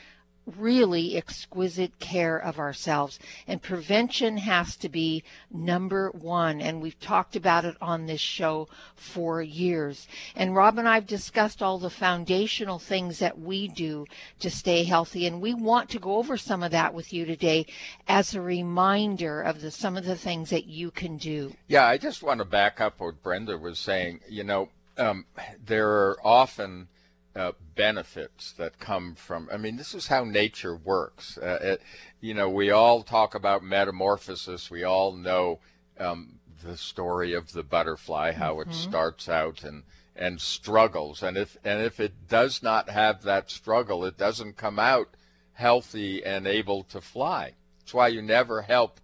really 0.47 1.16
exquisite 1.16 1.99
care 1.99 2.36
of 2.38 2.59
ourselves. 2.59 3.18
And 3.47 3.62
prevention 3.62 4.36
has 4.38 4.76
to 4.76 4.88
be 4.88 5.24
number 5.51 6.11
one. 6.11 6.61
And 6.61 6.80
we've 6.80 6.99
talked 7.01 7.36
about 7.36 7.64
it 7.64 7.76
on 7.80 8.07
this 8.07 8.20
show 8.20 8.68
for 8.95 9.42
years. 9.42 10.07
And 10.36 10.55
Rob 10.55 10.78
and 10.78 10.88
I 10.88 10.95
have 10.95 11.07
discussed 11.07 11.62
all 11.62 11.78
the 11.78 11.90
foundational 11.90 12.78
things 12.78 13.18
that 13.18 13.38
we 13.38 13.68
do 13.68 14.07
to 14.40 14.51
stay 14.51 14.84
healthy. 14.84 15.26
And 15.26 15.40
we 15.40 15.55
want 15.55 15.90
to 15.90 15.99
go 15.99 16.16
over 16.16 16.36
some 16.36 16.62
of 16.62 16.72
that 16.72 16.95
with 16.95 17.12
you 17.12 17.24
today 17.24 17.66
as 18.09 18.34
a 18.34 18.40
reminder 18.40 19.42
of 19.42 19.61
the, 19.61 19.70
some 19.70 19.97
of 19.97 20.05
the 20.05 20.16
things 20.16 20.51
that 20.51 20.66
you 20.66 20.90
can 20.90 21.16
do. 21.16 21.55
Yeah, 21.68 21.86
I 21.86 21.99
just 21.99 22.22
want 22.22 22.38
to 22.38 22.45
back 22.45 22.80
up 22.80 23.01
what 23.01 23.22
Brenda 23.22 23.57
was 23.59 23.78
saying. 23.78 24.20
You 24.28 24.45
know, 24.45 24.68
um, 24.97 25.26
there 25.64 25.88
are 25.88 26.18
often 26.24 26.88
uh, 27.37 27.53
benefits 27.74 28.53
that 28.53 28.78
come 28.78 29.14
from. 29.14 29.49
I 29.53 29.57
mean, 29.57 29.76
this 29.76 29.95
is 29.95 30.07
how 30.07 30.24
nature 30.24 30.76
works. 30.76 31.37
Uh, 31.39 31.59
it, 31.61 31.82
you 32.20 32.35
know, 32.35 32.49
we 32.49 32.70
all 32.70 33.03
talk 33.03 33.35
about 33.35 33.62
metamorphosis. 33.62 34.70
We 34.70 34.85
all 34.85 35.12
know 35.12 35.61
um, 35.99 36.39
the 36.62 36.76
story 36.76 37.35
of 37.35 37.53
the 37.53 37.62
butterfly, 37.62 38.32
how 38.32 38.55
mm-hmm. 38.55 38.70
it 38.70 38.74
starts 38.74 39.28
out 39.28 39.64
and 39.64 39.82
and 40.16 40.41
struggles, 40.41 41.24
and 41.24 41.37
if 41.37 41.57
and 41.64 41.82
if 41.82 41.99
it 41.99 42.28
does 42.28 42.62
not 42.62 42.89
have 42.89 43.22
that 43.22 43.51
struggle, 43.51 44.05
it 44.05 44.16
doesn't 44.16 44.57
come 44.57 44.78
out 44.78 45.16
healthy 45.55 46.24
and 46.24 46.47
able 46.47 46.85
to 46.85 47.01
fly. 47.01 47.53
That's 47.80 47.95
why 47.95 48.09
you 48.09 48.22
never 48.22 48.62
help 48.62 49.01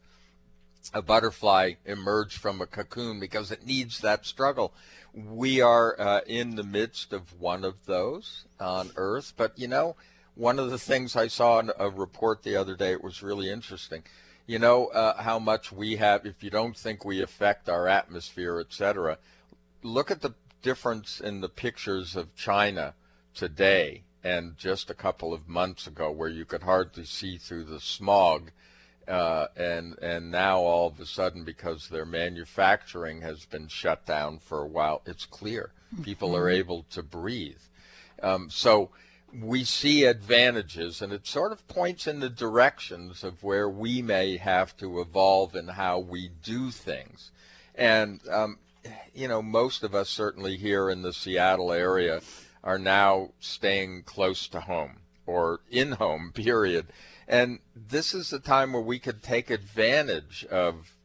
a 0.94 1.02
butterfly 1.02 1.72
emerge 1.84 2.36
from 2.36 2.60
a 2.60 2.66
cocoon 2.66 3.20
because 3.20 3.50
it 3.50 3.66
needs 3.66 4.00
that 4.00 4.24
struggle 4.24 4.72
we 5.14 5.60
are 5.60 6.00
uh, 6.00 6.20
in 6.26 6.56
the 6.56 6.62
midst 6.62 7.12
of 7.12 7.40
one 7.40 7.64
of 7.64 7.86
those 7.86 8.44
on 8.58 8.90
Earth. 8.96 9.32
But 9.36 9.58
you 9.58 9.68
know, 9.68 9.96
one 10.34 10.58
of 10.58 10.70
the 10.70 10.78
things 10.78 11.16
I 11.16 11.28
saw 11.28 11.58
in 11.58 11.70
a 11.78 11.88
report 11.88 12.42
the 12.42 12.56
other 12.56 12.76
day, 12.76 12.92
it 12.92 13.04
was 13.04 13.22
really 13.22 13.50
interesting. 13.50 14.02
You 14.46 14.58
know 14.58 14.86
uh, 14.88 15.22
how 15.22 15.38
much 15.38 15.72
we 15.72 15.96
have. 15.96 16.26
If 16.26 16.42
you 16.42 16.50
don't 16.50 16.76
think 16.76 17.04
we 17.04 17.22
affect 17.22 17.68
our 17.68 17.86
atmosphere, 17.86 18.58
etc., 18.60 19.18
look 19.82 20.10
at 20.10 20.22
the 20.22 20.34
difference 20.62 21.20
in 21.20 21.40
the 21.40 21.48
pictures 21.48 22.16
of 22.16 22.34
China 22.34 22.94
today 23.34 24.02
and 24.22 24.58
just 24.58 24.90
a 24.90 24.94
couple 24.94 25.32
of 25.32 25.48
months 25.48 25.86
ago, 25.86 26.10
where 26.10 26.28
you 26.28 26.44
could 26.44 26.62
hardly 26.62 27.04
see 27.04 27.38
through 27.38 27.64
the 27.64 27.80
smog 27.80 28.50
uh, 29.08 29.46
and 29.56 29.98
and 30.00 30.30
now 30.30 30.58
all 30.58 30.88
of 30.88 31.00
a 31.00 31.06
sudden, 31.06 31.44
because 31.44 31.88
their 31.88 32.06
manufacturing 32.06 33.22
has 33.22 33.44
been 33.44 33.68
shut 33.68 34.06
down 34.06 34.38
for 34.38 34.62
a 34.62 34.68
while, 34.68 35.02
it's 35.06 35.26
clear 35.26 35.72
people 36.02 36.36
are 36.36 36.46
mm-hmm. 36.46 36.60
able 36.60 36.82
to 36.90 37.02
breathe. 37.02 37.60
Um, 38.22 38.50
so 38.50 38.90
we 39.32 39.64
see 39.64 40.04
advantages, 40.04 41.00
and 41.02 41.12
it 41.12 41.26
sort 41.26 41.52
of 41.52 41.66
points 41.68 42.06
in 42.06 42.20
the 42.20 42.28
directions 42.30 43.24
of 43.24 43.42
where 43.42 43.68
we 43.68 44.02
may 44.02 44.36
have 44.36 44.76
to 44.78 45.00
evolve 45.00 45.54
in 45.54 45.68
how 45.68 45.98
we 45.98 46.30
do 46.42 46.70
things. 46.70 47.30
And 47.74 48.20
um, 48.28 48.58
you 49.14 49.28
know, 49.28 49.42
most 49.42 49.82
of 49.82 49.94
us 49.94 50.08
certainly 50.08 50.56
here 50.56 50.90
in 50.90 51.02
the 51.02 51.12
Seattle 51.12 51.72
area 51.72 52.20
are 52.62 52.78
now 52.78 53.30
staying 53.40 54.02
close 54.02 54.48
to 54.48 54.60
home 54.60 54.98
or 55.30 55.60
in 55.70 55.92
home. 55.92 56.32
Period 56.34 56.86
and 57.30 57.60
this 57.76 58.12
is 58.12 58.30
the 58.30 58.40
time 58.40 58.72
where 58.72 58.82
we 58.82 58.98
could 58.98 59.22
take 59.22 59.50
advantage 59.50 60.44
of 60.50 60.96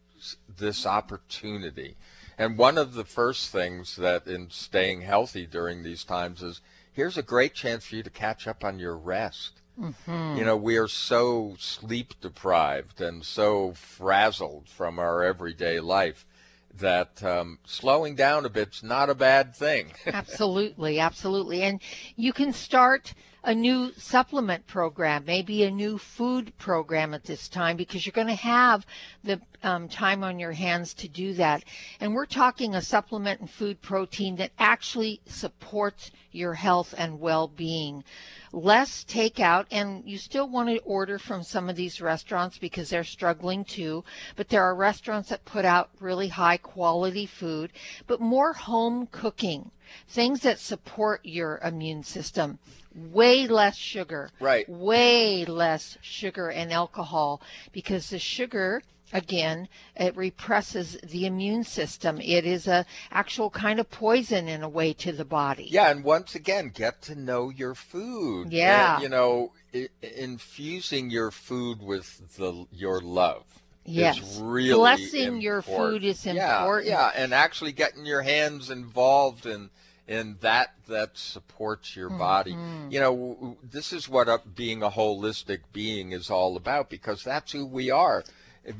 this 0.57 0.83
opportunity. 0.83 1.95
And 2.35 2.57
one 2.57 2.79
of 2.79 2.95
the 2.95 3.05
first 3.05 3.51
things 3.51 3.95
that 3.97 4.25
in 4.25 4.49
staying 4.49 5.01
healthy 5.01 5.45
during 5.45 5.83
these 5.83 6.03
times 6.03 6.41
is 6.41 6.61
here's 6.91 7.15
a 7.15 7.21
great 7.21 7.53
chance 7.53 7.85
for 7.85 7.95
you 7.97 8.03
to 8.03 8.09
catch 8.09 8.47
up 8.47 8.65
on 8.65 8.79
your 8.79 8.97
rest. 8.97 9.61
Mm-hmm. 9.79 10.37
You 10.37 10.45
know, 10.45 10.57
we 10.57 10.77
are 10.77 10.87
so 10.87 11.55
sleep 11.59 12.15
deprived 12.21 13.01
and 13.01 13.23
so 13.23 13.73
frazzled 13.73 14.67
from 14.67 14.97
our 14.97 15.21
everyday 15.21 15.79
life 15.79 16.25
that 16.73 17.23
um, 17.23 17.59
slowing 17.65 18.15
down 18.15 18.45
a 18.45 18.49
bit's 18.49 18.81
not 18.81 19.11
a 19.11 19.15
bad 19.15 19.55
thing. 19.55 19.93
absolutely, 20.07 20.99
absolutely. 20.99 21.61
And 21.61 21.81
you 22.15 22.33
can 22.33 22.51
start 22.51 23.13
a 23.45 23.53
new 23.53 23.93
supplement 23.93 24.65
program, 24.65 25.23
maybe 25.23 25.63
a 25.63 25.69
new 25.69 25.99
food 25.99 26.51
program 26.57 27.13
at 27.13 27.23
this 27.25 27.47
time 27.47 27.77
because 27.77 28.03
you're 28.03 28.11
going 28.11 28.25
to 28.25 28.33
have 28.33 28.87
the 29.23 29.39
um, 29.61 29.87
time 29.87 30.23
on 30.23 30.39
your 30.39 30.51
hands 30.51 30.95
to 30.95 31.07
do 31.07 31.31
that. 31.35 31.63
And 31.99 32.15
we're 32.15 32.25
talking 32.25 32.73
a 32.73 32.81
supplement 32.81 33.41
and 33.41 33.49
food 33.49 33.83
protein 33.83 34.35
that 34.37 34.51
actually 34.57 35.21
supports 35.27 36.09
your 36.31 36.55
health 36.55 36.95
and 36.97 37.19
well 37.19 37.47
being 37.47 38.03
less 38.51 39.03
takeout 39.03 39.65
and 39.69 40.03
you 40.05 40.17
still 40.17 40.49
want 40.49 40.69
to 40.69 40.77
order 40.79 41.19
from 41.19 41.43
some 41.43 41.69
of 41.69 41.75
these 41.75 42.01
restaurants 42.01 42.57
because 42.57 42.89
they're 42.89 43.03
struggling 43.03 43.65
too 43.65 44.03
but 44.35 44.47
there 44.49 44.63
are 44.63 44.75
restaurants 44.75 45.29
that 45.29 45.43
put 45.45 45.65
out 45.65 45.89
really 45.99 46.29
high 46.29 46.57
quality 46.57 47.25
food 47.25 47.71
but 48.07 48.21
more 48.21 48.53
home 48.53 49.07
cooking 49.11 49.71
things 50.07 50.41
that 50.41 50.59
support 50.59 51.21
your 51.23 51.59
immune 51.63 52.03
system. 52.03 52.59
Way 52.93 53.47
less 53.47 53.75
sugar. 53.75 54.29
Right. 54.39 54.67
Way 54.69 55.45
less 55.45 55.97
sugar 56.01 56.49
and 56.49 56.71
alcohol 56.71 57.41
because 57.71 58.09
the 58.09 58.19
sugar 58.19 58.81
again 59.13 59.67
it 59.95 60.15
represses 60.15 60.97
the 61.03 61.25
immune 61.25 61.63
system. 61.63 62.19
It 62.19 62.45
is 62.45 62.67
a 62.67 62.85
actual 63.11 63.49
kind 63.49 63.79
of 63.79 63.89
poison 63.91 64.47
in 64.47 64.63
a 64.63 64.69
way 64.69 64.93
to 64.93 65.11
the 65.11 65.25
body. 65.25 65.67
Yeah 65.69 65.89
and 65.91 66.03
once 66.03 66.35
again 66.35 66.71
get 66.73 67.01
to 67.03 67.15
know 67.15 67.49
your 67.49 67.75
food. 67.75 68.51
Yeah. 68.51 68.95
And, 68.95 69.03
you 69.03 69.09
know 69.09 69.51
I- 69.73 69.89
infusing 70.01 71.09
your 71.09 71.31
food 71.31 71.81
with 71.81 72.35
the 72.37 72.65
your 72.71 73.01
love 73.01 73.43
Yes. 73.85 74.39
Really 74.39 74.73
Blessing 74.73 75.21
important. 75.21 75.41
your 75.43 75.61
food 75.61 76.03
is 76.03 76.25
important. 76.25 76.87
Yeah, 76.87 77.11
yeah, 77.13 77.23
and 77.23 77.33
actually 77.33 77.71
getting 77.71 78.05
your 78.05 78.23
hands 78.23 78.69
involved 78.69 79.45
in 79.45 79.69
in 80.07 80.37
that 80.41 80.73
that 80.87 81.17
supports 81.17 81.95
your 81.95 82.09
body. 82.09 82.53
Mm-hmm. 82.53 82.91
You 82.91 82.99
know, 82.99 83.57
this 83.63 83.93
is 83.93 84.09
what 84.09 84.55
being 84.55 84.83
a 84.83 84.89
holistic 84.89 85.59
being 85.71 86.11
is 86.11 86.29
all 86.29 86.57
about 86.57 86.89
because 86.89 87.23
that's 87.23 87.51
who 87.51 87.65
we 87.65 87.91
are 87.91 88.23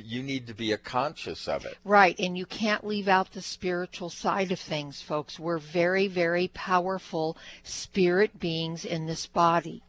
you 0.03 0.23
need 0.23 0.47
to 0.47 0.53
be 0.53 0.71
a 0.71 0.77
conscious 0.77 1.47
of 1.47 1.65
it. 1.65 1.77
Right, 1.83 2.19
and 2.19 2.37
you 2.37 2.45
can't 2.45 2.85
leave 2.85 3.07
out 3.07 3.31
the 3.31 3.41
spiritual 3.41 4.09
side 4.09 4.51
of 4.51 4.59
things, 4.59 5.01
folks. 5.01 5.39
We're 5.39 5.59
very, 5.59 6.07
very 6.07 6.49
powerful 6.49 7.37
spirit 7.63 8.39
beings 8.39 8.85
in 8.85 9.05
this 9.05 9.27
body. 9.27 9.83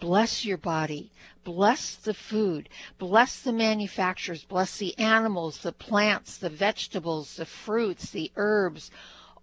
Bless 0.00 0.44
your 0.44 0.58
body. 0.58 1.10
Bless 1.44 1.94
the 1.94 2.14
food. 2.14 2.68
Bless 2.98 3.40
the 3.40 3.52
manufacturers. 3.52 4.44
Bless 4.44 4.78
the 4.78 4.98
animals, 4.98 5.58
the 5.58 5.72
plants, 5.72 6.36
the 6.36 6.50
vegetables, 6.50 7.36
the 7.36 7.46
fruits, 7.46 8.10
the 8.10 8.30
herbs. 8.36 8.90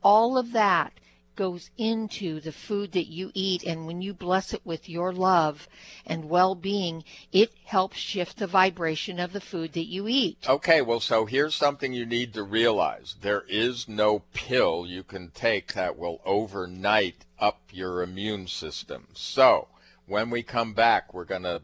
All 0.01 0.37
of 0.37 0.51
that 0.53 0.93
goes 1.39 1.71
into 1.77 2.41
the 2.41 2.51
food 2.51 2.91
that 2.91 3.07
you 3.07 3.31
eat. 3.33 3.63
And 3.63 3.87
when 3.87 4.01
you 4.01 4.13
bless 4.13 4.53
it 4.53 4.59
with 4.65 4.89
your 4.89 5.13
love 5.13 5.69
and 6.05 6.29
well 6.29 6.53
being, 6.53 7.05
it 7.31 7.53
helps 7.63 7.97
shift 7.97 8.37
the 8.37 8.45
vibration 8.45 9.21
of 9.21 9.31
the 9.31 9.39
food 9.39 9.71
that 9.71 9.87
you 9.87 10.09
eat. 10.09 10.37
Okay, 10.49 10.81
well, 10.81 10.99
so 10.99 11.25
here's 11.25 11.55
something 11.55 11.93
you 11.93 12.05
need 12.05 12.33
to 12.33 12.43
realize 12.43 13.15
there 13.21 13.45
is 13.47 13.87
no 13.87 14.23
pill 14.33 14.85
you 14.85 15.01
can 15.01 15.31
take 15.31 15.73
that 15.75 15.97
will 15.97 16.19
overnight 16.25 17.23
up 17.39 17.61
your 17.71 18.01
immune 18.01 18.45
system. 18.47 19.07
So, 19.13 19.69
when 20.09 20.31
we 20.31 20.41
come 20.41 20.73
back, 20.73 21.13
we're 21.13 21.23
going 21.23 21.43
to 21.43 21.61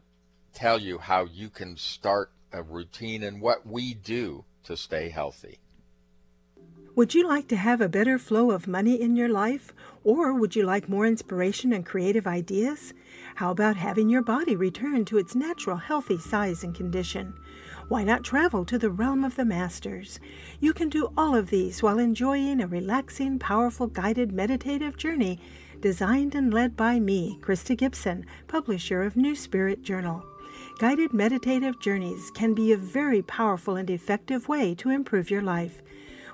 tell 0.54 0.80
you 0.80 0.98
how 0.98 1.24
you 1.24 1.50
can 1.50 1.76
start 1.76 2.30
a 2.52 2.62
routine 2.62 3.24
and 3.24 3.40
what 3.40 3.66
we 3.66 3.92
do 3.92 4.44
to 4.62 4.76
stay 4.76 5.08
healthy. 5.08 5.58
Would 6.94 7.12
you 7.12 7.28
like 7.28 7.48
to 7.48 7.56
have 7.56 7.80
a 7.80 7.88
better 7.88 8.18
flow 8.18 8.52
of 8.52 8.68
money 8.68 8.98
in 8.98 9.16
your 9.16 9.28
life? 9.28 9.74
Or 10.02 10.32
would 10.32 10.56
you 10.56 10.62
like 10.62 10.88
more 10.88 11.04
inspiration 11.04 11.72
and 11.72 11.84
creative 11.84 12.26
ideas? 12.26 12.94
How 13.34 13.50
about 13.50 13.76
having 13.76 14.08
your 14.08 14.22
body 14.22 14.56
return 14.56 15.04
to 15.06 15.18
its 15.18 15.34
natural 15.34 15.76
healthy 15.76 16.16
size 16.16 16.62
and 16.62 16.74
condition? 16.74 17.34
Why 17.88 18.04
not 18.04 18.24
travel 18.24 18.64
to 18.66 18.78
the 18.78 18.90
realm 18.90 19.24
of 19.24 19.36
the 19.36 19.44
masters? 19.44 20.20
You 20.60 20.72
can 20.72 20.88
do 20.88 21.12
all 21.16 21.34
of 21.34 21.50
these 21.50 21.82
while 21.82 21.98
enjoying 21.98 22.60
a 22.60 22.66
relaxing, 22.66 23.38
powerful, 23.38 23.88
guided 23.88 24.32
meditative 24.32 24.96
journey 24.96 25.40
designed 25.80 26.34
and 26.34 26.52
led 26.52 26.76
by 26.76 26.98
me, 26.98 27.38
Krista 27.40 27.76
Gibson, 27.76 28.26
publisher 28.48 29.02
of 29.02 29.16
New 29.16 29.34
Spirit 29.34 29.82
Journal. 29.82 30.24
Guided 30.78 31.12
meditative 31.12 31.80
journeys 31.80 32.30
can 32.32 32.52
be 32.52 32.72
a 32.72 32.76
very 32.76 33.22
powerful 33.22 33.76
and 33.76 33.88
effective 33.88 34.48
way 34.48 34.74
to 34.74 34.90
improve 34.90 35.30
your 35.30 35.42
life. 35.42 35.82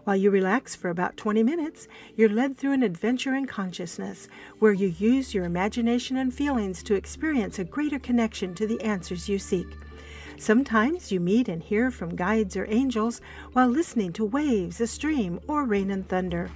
While 0.04 0.16
you 0.16 0.30
relax 0.30 0.74
for 0.74 0.90
about 0.90 1.16
20 1.16 1.44
minutes, 1.44 1.86
you're 2.16 2.28
led 2.28 2.56
through 2.56 2.72
an 2.72 2.82
adventure 2.82 3.36
in 3.36 3.46
consciousness 3.46 4.26
where 4.58 4.72
you 4.72 4.88
use 4.88 5.32
your 5.32 5.44
imagination 5.44 6.16
and 6.16 6.34
feelings 6.34 6.82
to 6.84 6.94
experience 6.94 7.60
a 7.60 7.64
greater 7.64 8.00
connection 8.00 8.52
to 8.56 8.66
the 8.66 8.80
answers 8.80 9.28
you 9.28 9.38
seek. 9.38 9.68
Sometimes 10.38 11.12
you 11.12 11.20
meet 11.20 11.48
and 11.48 11.62
hear 11.62 11.90
from 11.90 12.16
guides 12.16 12.56
or 12.56 12.64
angels 12.68 13.20
while 13.52 13.68
listening 13.68 14.12
to 14.14 14.24
waves, 14.24 14.80
a 14.80 14.86
stream, 14.86 15.38
or 15.46 15.64
rain 15.64 15.90
and 15.90 16.08
thunder. 16.08 16.50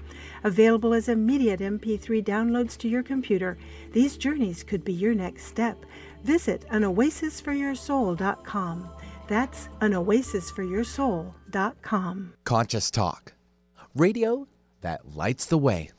Available 0.45 0.95
as 0.95 1.09
immediate 1.09 1.61
MP3 1.61 2.25
downloads 2.25 2.77
to 2.79 2.89
your 2.89 3.03
computer, 3.03 3.59
these 3.93 4.17
journeys 4.17 4.63
could 4.63 4.85
be 4.85 4.93
your 4.93 5.15
next 5.15 5.47
step. 5.47 5.85
Visit 6.25 6.65
anoasisforyoursoul.com. 6.71 8.91
That's 9.29 9.69
anoasisforyoursoul.com. 9.81 12.33
Conscious 12.45 12.91
Talk. 12.91 13.33
Radio 13.95 14.49
that 14.83 15.17
lights 15.17 15.47
the 15.47 15.59
way. 15.59 15.91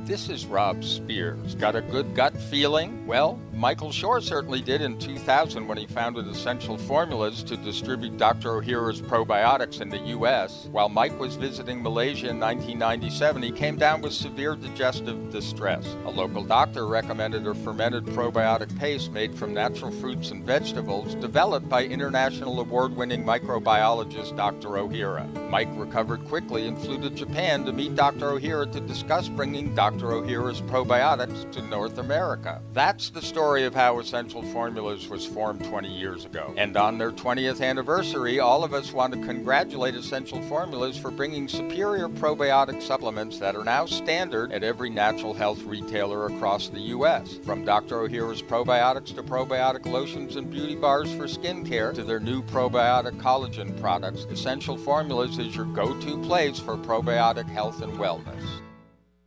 This 0.00 0.28
is 0.28 0.46
Rob 0.46 0.84
Spears. 0.84 1.56
Got 1.56 1.74
a 1.74 1.80
good 1.80 2.14
gut 2.14 2.36
feeling? 2.36 3.08
Well, 3.08 3.40
Michael 3.52 3.90
Shore 3.90 4.20
certainly 4.20 4.60
did 4.60 4.80
in 4.80 4.98
2000 4.98 5.66
when 5.66 5.78
he 5.78 5.86
founded 5.86 6.28
Essential 6.28 6.78
Formulas 6.78 7.42
to 7.42 7.56
distribute 7.56 8.16
Dr. 8.16 8.50
Ohhira's 8.50 9.00
probiotics 9.00 9.80
in 9.80 9.88
the 9.88 9.98
U.S. 9.98 10.68
While 10.70 10.90
Mike 10.90 11.18
was 11.18 11.34
visiting 11.34 11.82
Malaysia 11.82 12.28
in 12.28 12.38
1997, 12.38 13.42
he 13.42 13.50
came 13.50 13.76
down 13.76 14.00
with 14.00 14.12
severe 14.12 14.54
digestive 14.54 15.32
distress. 15.32 15.84
A 16.04 16.10
local 16.10 16.44
doctor 16.44 16.86
recommended 16.86 17.44
a 17.46 17.54
fermented 17.54 18.04
probiotic 18.04 18.78
paste 18.78 19.10
made 19.10 19.34
from 19.34 19.54
natural 19.54 19.90
fruits 19.90 20.30
and 20.30 20.44
vegetables 20.44 21.16
developed 21.16 21.68
by 21.68 21.84
international 21.84 22.60
award 22.60 22.94
winning 22.94 23.24
microbiologist 23.24 24.36
Dr. 24.36 24.68
Ohhira. 24.68 25.26
Mike 25.50 25.70
recovered 25.72 26.24
quickly 26.26 26.68
and 26.68 26.78
flew 26.78 27.00
to 27.00 27.10
Japan 27.10 27.64
to 27.64 27.72
meet 27.72 27.96
Dr. 27.96 28.32
Ohhira 28.32 28.70
to 28.70 28.80
discuss 28.80 29.28
bringing 29.28 29.74
Dr. 29.74 29.85
Dr. 29.86 30.06
Ohhira's 30.06 30.60
probiotics 30.62 31.48
to 31.52 31.62
North 31.62 31.98
America. 31.98 32.60
That's 32.72 33.10
the 33.10 33.22
story 33.22 33.62
of 33.62 33.72
how 33.72 34.00
Essential 34.00 34.42
Formulas 34.42 35.08
was 35.08 35.24
formed 35.24 35.64
20 35.64 35.88
years 35.88 36.24
ago. 36.24 36.52
And 36.56 36.76
on 36.76 36.98
their 36.98 37.12
20th 37.12 37.60
anniversary, 37.60 38.40
all 38.40 38.64
of 38.64 38.74
us 38.74 38.92
want 38.92 39.14
to 39.14 39.24
congratulate 39.24 39.94
Essential 39.94 40.42
Formulas 40.42 40.98
for 40.98 41.12
bringing 41.12 41.46
superior 41.46 42.08
probiotic 42.08 42.82
supplements 42.82 43.38
that 43.38 43.54
are 43.54 43.62
now 43.62 43.86
standard 43.86 44.50
at 44.50 44.64
every 44.64 44.90
natural 44.90 45.32
health 45.32 45.62
retailer 45.62 46.26
across 46.26 46.68
the 46.68 46.80
U.S. 46.80 47.38
From 47.44 47.64
Dr. 47.64 47.98
Ohhira's 47.98 48.42
probiotics 48.42 49.14
to 49.14 49.22
probiotic 49.22 49.86
lotions 49.86 50.34
and 50.34 50.50
beauty 50.50 50.74
bars 50.74 51.12
for 51.14 51.28
skincare 51.28 51.94
to 51.94 52.02
their 52.02 52.18
new 52.18 52.42
probiotic 52.42 53.20
collagen 53.20 53.80
products, 53.80 54.24
Essential 54.32 54.76
Formulas 54.76 55.38
is 55.38 55.54
your 55.54 55.66
go 55.66 55.94
to 56.00 56.20
place 56.24 56.58
for 56.58 56.76
probiotic 56.76 57.48
health 57.48 57.82
and 57.82 57.92
wellness. 57.92 58.65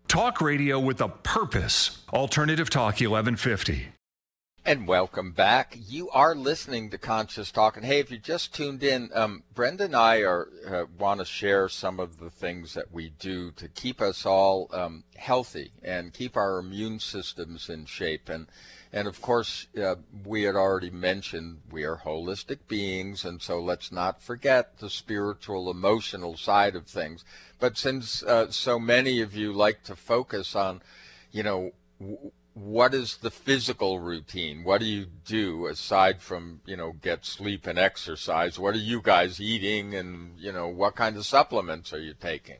Talk 0.09 0.41
radio 0.41 0.79
with 0.79 1.01
a 1.01 1.07
purpose. 1.07 2.03
Alternative 2.11 2.67
Talk 2.67 2.93
1150. 2.95 3.89
And 4.65 4.87
welcome 4.87 5.33
back. 5.33 5.77
You 5.87 6.09
are 6.09 6.33
listening 6.33 6.89
to 6.89 6.97
Conscious 6.97 7.51
Talk. 7.51 7.77
And 7.77 7.85
hey, 7.85 7.99
if 7.99 8.09
you 8.09 8.17
just 8.17 8.51
tuned 8.51 8.81
in, 8.81 9.11
um, 9.13 9.43
Brenda 9.53 9.83
and 9.83 9.95
I 9.95 10.23
are 10.23 10.47
uh, 10.67 10.85
want 10.97 11.19
to 11.19 11.25
share 11.25 11.69
some 11.69 11.99
of 11.99 12.17
the 12.17 12.31
things 12.31 12.73
that 12.73 12.91
we 12.91 13.09
do 13.19 13.51
to 13.51 13.67
keep 13.67 14.01
us 14.01 14.25
all 14.25 14.67
um, 14.73 15.03
healthy 15.15 15.73
and 15.83 16.11
keep 16.11 16.35
our 16.35 16.57
immune 16.57 16.97
systems 16.97 17.69
in 17.69 17.85
shape. 17.85 18.29
And 18.29 18.47
and 18.91 19.07
of 19.07 19.21
course, 19.21 19.67
uh, 19.81 19.95
we 20.25 20.43
had 20.43 20.55
already 20.55 20.89
mentioned 20.89 21.59
we 21.69 21.83
are 21.83 21.97
holistic 21.97 22.59
beings, 22.67 23.23
and 23.23 23.41
so 23.41 23.59
let's 23.59 23.91
not 23.91 24.21
forget 24.21 24.79
the 24.79 24.89
spiritual, 24.89 25.69
emotional 25.69 26.35
side 26.35 26.75
of 26.75 26.87
things. 26.87 27.23
But 27.59 27.77
since 27.77 28.23
uh, 28.23 28.49
so 28.51 28.79
many 28.79 29.21
of 29.21 29.35
you 29.35 29.53
like 29.53 29.83
to 29.83 29.95
focus 29.95 30.55
on, 30.55 30.81
you 31.31 31.43
know, 31.43 31.71
what 32.55 32.93
is 32.93 33.17
the 33.17 33.29
physical 33.31 33.99
routine? 33.99 34.63
What 34.63 34.81
do 34.81 34.87
you 34.87 35.05
do 35.25 35.67
aside 35.67 36.21
from, 36.21 36.61
you 36.65 36.75
know, 36.75 36.93
get 36.93 37.25
sleep 37.25 37.67
and 37.67 37.77
exercise? 37.77 38.57
What 38.57 38.73
are 38.73 38.79
you 38.79 39.01
guys 39.01 39.39
eating 39.39 39.93
and, 39.93 40.37
you 40.37 40.51
know, 40.51 40.67
what 40.67 40.95
kind 40.95 41.15
of 41.15 41.25
supplements 41.25 41.93
are 41.93 42.01
you 42.01 42.15
taking? 42.19 42.57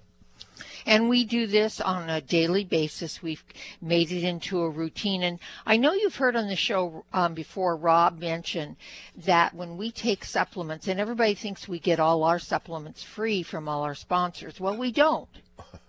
And 0.86 1.10
we 1.10 1.26
do 1.26 1.48
this 1.48 1.80
on 1.82 2.10
a 2.10 2.22
daily 2.22 2.64
basis. 2.64 3.22
We've 3.22 3.44
made 3.82 4.12
it 4.12 4.24
into 4.24 4.62
a 4.62 4.70
routine. 4.70 5.24
And 5.24 5.40
I 5.66 5.78
know 5.78 5.94
you've 5.94 6.16
heard 6.16 6.36
on 6.36 6.48
the 6.48 6.56
show 6.56 7.06
um, 7.14 7.34
before 7.34 7.76
Rob 7.76 8.20
mention 8.20 8.78
that 9.16 9.54
when 9.54 9.78
we 9.78 9.92
take 9.92 10.24
supplements, 10.26 10.88
and 10.88 11.00
everybody 11.00 11.36
thinks 11.36 11.68
we 11.68 11.80
get 11.80 12.00
all 12.00 12.24
our 12.24 12.40
supplements 12.40 13.04
free 13.04 13.44
from 13.44 13.68
all 13.68 13.84
our 13.84 13.96
sponsors. 13.96 14.60
Well, 14.60 14.78
we 14.78 14.92
don't. 14.92 15.30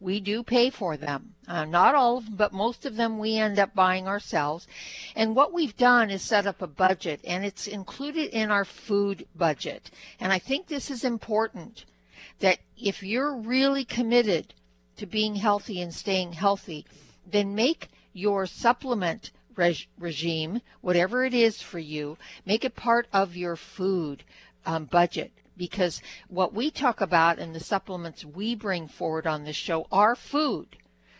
We 0.00 0.18
do 0.18 0.42
pay 0.42 0.70
for 0.70 0.96
them. 0.96 1.34
Uh, 1.46 1.66
not 1.66 1.94
all 1.94 2.16
of 2.16 2.24
them, 2.24 2.36
but 2.36 2.54
most 2.54 2.86
of 2.86 2.96
them 2.96 3.18
we 3.18 3.36
end 3.36 3.58
up 3.58 3.74
buying 3.74 4.08
ourselves. 4.08 4.66
And 5.14 5.36
what 5.36 5.52
we've 5.52 5.76
done 5.76 6.10
is 6.10 6.22
set 6.22 6.46
up 6.46 6.62
a 6.62 6.66
budget, 6.66 7.20
and 7.22 7.44
it's 7.44 7.66
included 7.66 8.30
in 8.30 8.50
our 8.50 8.64
food 8.64 9.26
budget. 9.36 9.90
And 10.18 10.32
I 10.32 10.38
think 10.38 10.66
this 10.66 10.90
is 10.90 11.04
important 11.04 11.84
that 12.40 12.58
if 12.76 13.02
you're 13.02 13.36
really 13.36 13.84
committed 13.84 14.52
to 14.96 15.06
being 15.06 15.36
healthy 15.36 15.80
and 15.80 15.94
staying 15.94 16.32
healthy, 16.32 16.84
then 17.30 17.54
make 17.54 17.88
your 18.12 18.46
supplement 18.46 19.30
reg- 19.56 19.86
regime, 19.98 20.60
whatever 20.80 21.24
it 21.24 21.34
is 21.34 21.62
for 21.62 21.78
you, 21.78 22.18
make 22.44 22.64
it 22.64 22.74
part 22.74 23.06
of 23.12 23.36
your 23.36 23.56
food 23.56 24.24
um, 24.66 24.84
budget. 24.86 25.32
Because 25.56 26.02
what 26.28 26.54
we 26.54 26.70
talk 26.70 27.00
about 27.00 27.38
and 27.38 27.54
the 27.54 27.60
supplements 27.60 28.24
we 28.24 28.54
bring 28.54 28.88
forward 28.88 29.26
on 29.26 29.44
this 29.44 29.56
show 29.56 29.86
are 29.92 30.16
food. 30.16 30.76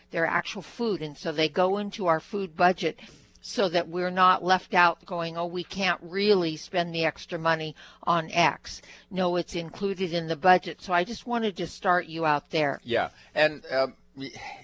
They're 0.09 0.25
actual 0.25 0.63
food. 0.63 1.01
And 1.01 1.17
so 1.17 1.31
they 1.31 1.47
go 1.47 1.77
into 1.77 2.07
our 2.07 2.19
food 2.19 2.57
budget 2.57 2.99
so 3.41 3.67
that 3.69 3.89
we're 3.89 4.11
not 4.11 4.43
left 4.43 4.73
out 4.73 5.03
going, 5.05 5.35
oh, 5.35 5.47
we 5.47 5.63
can't 5.63 5.99
really 6.01 6.55
spend 6.55 6.93
the 6.93 7.03
extra 7.03 7.39
money 7.39 7.75
on 8.03 8.31
X. 8.31 8.81
No, 9.09 9.35
it's 9.35 9.55
included 9.55 10.13
in 10.13 10.27
the 10.27 10.35
budget. 10.35 10.81
So 10.81 10.93
I 10.93 11.03
just 11.03 11.25
wanted 11.25 11.57
to 11.57 11.67
start 11.67 12.05
you 12.05 12.25
out 12.25 12.51
there. 12.51 12.79
Yeah. 12.83 13.09
And, 13.33 13.63
um, 13.71 13.95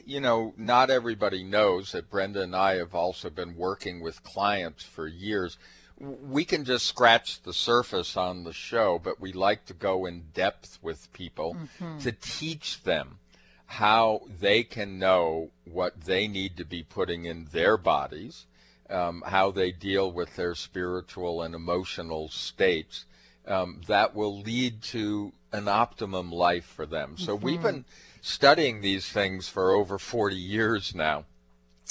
you 0.05 0.19
know, 0.19 0.53
not 0.57 0.89
everybody 0.89 1.43
knows 1.43 1.91
that 1.91 2.11
Brenda 2.11 2.43
and 2.43 2.55
I 2.55 2.75
have 2.75 2.93
also 2.93 3.29
been 3.29 3.55
working 3.55 3.99
with 3.99 4.23
clients 4.23 4.83
for 4.83 5.07
years. 5.07 5.57
We 5.99 6.45
can 6.45 6.63
just 6.63 6.85
scratch 6.85 7.41
the 7.41 7.53
surface 7.53 8.15
on 8.15 8.43
the 8.43 8.53
show, 8.53 8.99
but 9.03 9.19
we 9.19 9.33
like 9.33 9.65
to 9.65 9.73
go 9.73 10.05
in 10.05 10.25
depth 10.35 10.77
with 10.83 11.11
people 11.13 11.55
mm-hmm. 11.55 11.97
to 11.99 12.11
teach 12.11 12.83
them 12.83 13.17
how 13.65 14.21
they 14.39 14.63
can 14.63 14.99
know 14.99 15.49
what 15.65 16.01
they 16.01 16.27
need 16.27 16.55
to 16.57 16.63
be 16.63 16.83
putting 16.83 17.25
in 17.25 17.47
their 17.51 17.77
bodies 17.77 18.45
um, 18.89 19.23
how 19.25 19.51
they 19.51 19.71
deal 19.71 20.11
with 20.11 20.35
their 20.35 20.55
spiritual 20.55 21.41
and 21.41 21.53
emotional 21.55 22.29
states, 22.29 23.05
um, 23.47 23.81
that 23.87 24.15
will 24.15 24.39
lead 24.39 24.81
to 24.81 25.33
an 25.51 25.67
optimum 25.67 26.31
life 26.31 26.65
for 26.65 26.85
them. 26.85 27.15
So 27.17 27.35
mm-hmm. 27.35 27.45
we've 27.45 27.61
been 27.61 27.85
studying 28.21 28.81
these 28.81 29.09
things 29.09 29.47
for 29.47 29.71
over 29.71 29.97
40 29.97 30.35
years 30.35 30.93
now, 30.93 31.25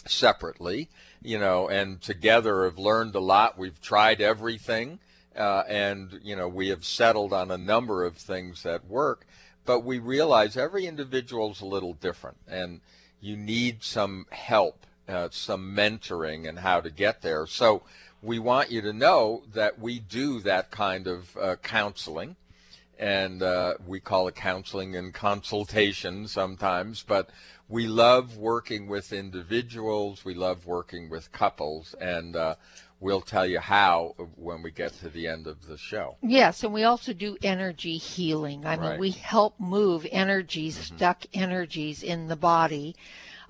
separately, 0.07 0.89
you 1.23 1.39
know, 1.39 1.69
and 1.69 2.01
together 2.01 2.65
have 2.65 2.79
learned 2.79 3.15
a 3.15 3.21
lot. 3.21 3.59
We've 3.59 3.81
tried 3.81 4.21
everything, 4.21 4.99
uh, 5.37 5.65
and, 5.69 6.21
you 6.23 6.37
know, 6.37 6.49
we 6.49 6.69
have 6.69 6.85
settled 6.85 7.33
on 7.33 7.51
a 7.51 7.59
number 7.59 8.05
of 8.05 8.17
things 8.17 8.63
that 8.63 8.87
work, 8.87 9.27
but 9.65 9.81
we 9.81 9.99
realize 9.99 10.57
every 10.57 10.87
individual 10.87 11.51
is 11.53 11.61
a 11.61 11.67
little 11.67 11.95
different. 11.95 12.37
And 12.47 12.81
you 13.21 13.37
need 13.37 13.83
some 13.83 14.27
help, 14.31 14.87
uh, 15.09 15.29
some 15.31 15.75
mentoring, 15.75 16.49
and 16.49 16.59
how 16.59 16.81
to 16.81 16.91
get 16.91 17.23
there. 17.23 17.47
So 17.47 17.83
we 18.23 18.39
want 18.39 18.71
you 18.71 18.81
to 18.83 18.93
know 18.93 19.43
that 19.55 19.79
we 19.79 19.99
do 19.99 20.41
that 20.41 20.71
kind 20.71 21.07
of 21.07 21.37
uh, 21.37 21.57
counseling 21.63 22.37
and 22.99 23.43
uh, 23.43 23.75
we 23.87 24.01
call 24.01 24.29
it 24.29 24.35
counseling 24.35 24.97
and 24.97 25.13
consultation 25.13 26.27
sometimes, 26.27 27.05
but 27.07 27.31
we 27.69 27.87
love 27.87 28.37
working 28.37 28.87
with 28.87 29.13
individuals, 29.13 30.25
we 30.25 30.35
love 30.35 30.67
working 30.67 31.11
with 31.11 31.31
couples, 31.33 31.95
and 32.01 32.37
uh, 32.37 32.55
we'll 33.01 33.21
tell 33.21 33.45
you 33.45 33.59
how 33.59 34.15
when 34.37 34.63
we 34.63 34.71
get 34.71 34.93
to 34.95 35.09
the 35.09 35.27
end 35.27 35.47
of 35.47 35.67
the 35.67 35.77
show. 35.77 36.17
Yes, 36.23 36.65
and 36.65 36.73
we 36.73 36.85
also 36.85 37.13
do 37.13 37.37
energy 37.43 37.99
healing. 37.99 38.65
I 38.65 38.77
mean, 38.77 38.99
we 38.99 39.11
help 39.11 39.59
move 39.59 40.07
energies, 40.11 40.79
stuck 40.79 41.25
energies 41.35 42.03
in 42.03 42.29
the 42.29 42.37
body. 42.37 42.97